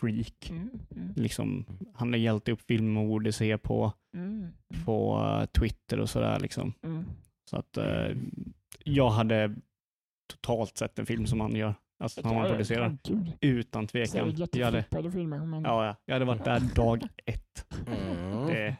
[0.00, 0.50] filmfreak.
[0.50, 1.64] Mm, mm, Liksom,
[1.94, 4.48] han lägger alltid upp filmer och borde se på, mm,
[4.84, 6.40] på eh, Twitter och sådär.
[6.40, 6.72] Liksom.
[6.82, 7.04] mm.
[7.50, 8.16] Så att eh,
[8.84, 9.54] jag hade
[10.30, 12.96] totalt sett en film som han gör, alltså som han producerar.
[13.40, 14.34] Utan tvekan.
[14.52, 14.84] Jag hade.
[15.50, 15.62] Men...
[15.62, 17.66] ja, ja, jag hade varit där dag ett.
[17.86, 18.46] Mm.
[18.46, 18.76] Det,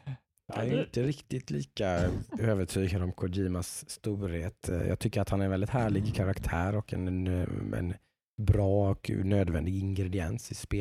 [0.55, 2.09] Jag är inte riktigt lika
[2.39, 4.69] övertygad om Kojimas storhet.
[4.87, 7.93] Jag tycker att han är en väldigt härlig karaktär och en, en, en
[8.41, 10.77] bra och nödvändig ingrediens i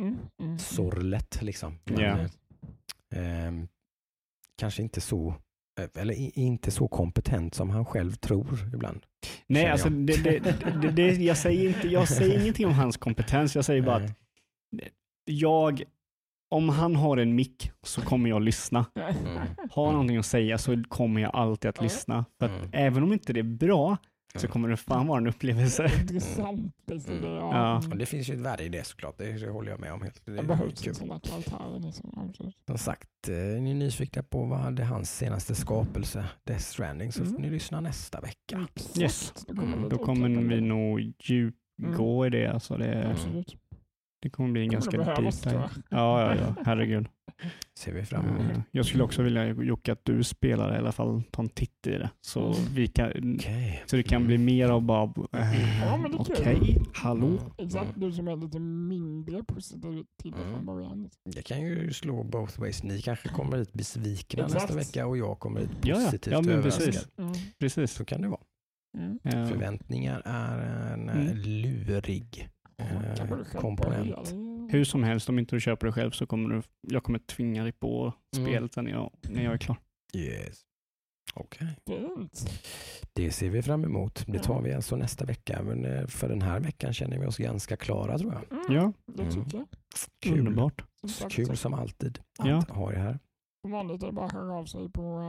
[0.00, 1.42] Mm, mm, spelsorlet.
[1.42, 1.78] Liksom.
[1.84, 2.18] Men, Ja.
[3.18, 3.52] eh,
[4.58, 5.34] kanske inte så
[5.80, 9.00] Eh, Eller inte så kompetent som han själv tror ibland.
[9.46, 10.06] Nej, alltså, jag.
[10.06, 10.38] det, det,
[10.82, 13.54] det, det, jag, säger inte, jag säger ingenting om hans kompetens.
[13.54, 14.10] Jag säger bara att
[15.24, 15.82] jag,
[16.50, 18.86] om han har en mick så kommer jag lyssna.
[18.94, 19.38] Mm.
[19.70, 22.24] Har han någonting att säga så kommer jag alltid att lyssna.
[22.38, 22.70] För att Mm.
[22.72, 23.96] även om inte det är bra
[24.38, 24.52] så Mm.
[24.52, 25.90] kommer det fan vara en upplevelse.
[26.00, 26.72] Intressant.
[26.86, 27.22] Det, Mm.
[27.22, 27.76] det, Ja.
[27.90, 30.02] Och det finns ju ett värde i det såklart, det, det håller jag med om.
[30.02, 30.20] helt.
[30.26, 30.94] Det Det är behövs kul.
[30.94, 31.80] sådana karaktärer.
[31.80, 32.52] Liksom.
[32.66, 37.20] Som sagt, eh, är ni nyfikna på vad hade hans senaste skapelse, Death Stranding, så
[37.24, 37.42] får Mm.
[37.42, 38.66] ni lyssna nästa vecka.
[38.76, 38.98] Exakt.
[38.98, 39.32] Yes.
[39.48, 42.46] Det kommer Mm, Då kommer vi nog djupgå i det.
[42.46, 43.56] Alltså det, Absolut.
[44.24, 44.90] Det kommer bli en Kommer ganska
[45.50, 46.62] tror Ja, ja, ja.
[46.66, 47.06] Herregud.
[47.78, 48.52] Ser vi fram emot.
[48.70, 51.90] Jag skulle också vilja Jocke att du spelar i alla fall, ta en titt i
[51.90, 52.10] det.
[52.20, 52.54] Så, Mm.
[52.74, 53.82] vi kan, Okej.
[53.86, 56.36] så det kan bli mer av bara, Ja, men det är kul.
[56.40, 57.26] okej, hallå?
[57.26, 57.38] Mm.
[57.58, 60.52] Exakt, du som är lite mindre positiv till det Mm.
[60.54, 61.08] från början.
[61.24, 62.82] Det kan ju slå both ways.
[62.82, 64.62] Ni kanske kommer hit besvikna Exakt.
[64.62, 66.04] nästa vecka och jag kommer hit Ja, ja.
[66.04, 66.86] positivt Ja, men överraskad.
[66.86, 67.08] precis.
[67.18, 67.32] Mm.
[67.58, 67.92] Precis.
[67.92, 68.40] Så kan det vara.
[68.98, 69.18] Mm.
[69.48, 70.58] Förväntningar är
[70.92, 71.36] en eh, Mm.
[71.36, 72.48] lurig
[72.78, 74.04] eh, komponent.
[74.26, 74.70] börjar.
[74.72, 77.62] Hur som helst, om inte du köper det själv så kommer du, jag kommer tvinga
[77.62, 78.46] dig på Mm.
[78.46, 79.76] spelet när jag, när jag är klar.
[80.16, 80.60] Yes.
[81.34, 81.68] Okej.
[81.86, 82.50] Fint.
[83.12, 84.24] Det ser vi fram emot.
[84.26, 85.62] Det tar vi alltså nästa vecka.
[85.62, 88.58] Men eh, för den här veckan känner vi oss ganska klara tror jag.
[88.58, 88.64] Mm.
[88.74, 89.34] Ja, Det Mm.
[89.44, 89.66] tycker jag.
[90.20, 90.84] Kul, underbart.
[91.30, 92.58] Kul som alltid Ja.
[92.58, 93.18] att ha er här.
[93.62, 95.20] Som vanligt är det bara att höra av sig på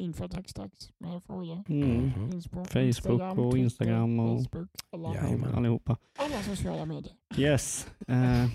[0.00, 1.64] uh, infotextax med frågor.
[1.68, 2.06] Mm.
[2.06, 2.30] Mhm.
[2.30, 5.54] Finns på Facebook Instagram, och Instagram och- Facebook, alla, Jajamän.
[5.54, 5.96] Allihopa.
[6.18, 7.12] alla sociala medier.
[7.36, 7.88] Yes.
[8.08, 8.46] Eh,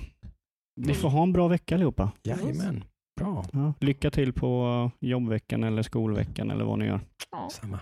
[0.75, 2.11] ni får ha en bra vecka allihopa.
[2.23, 2.83] Jajamän.
[3.19, 3.45] Bra.
[3.53, 6.99] Ja, lycka till på jobbveckan eller skolveckan eller vad ni gör.
[7.31, 7.49] Ja.
[7.51, 7.79] Samma.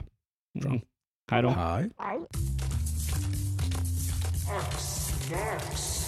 [0.66, 0.82] Mm.
[1.32, 1.50] Hej då.
[1.50, 1.90] Hej.
[4.68, 5.99] X-Max.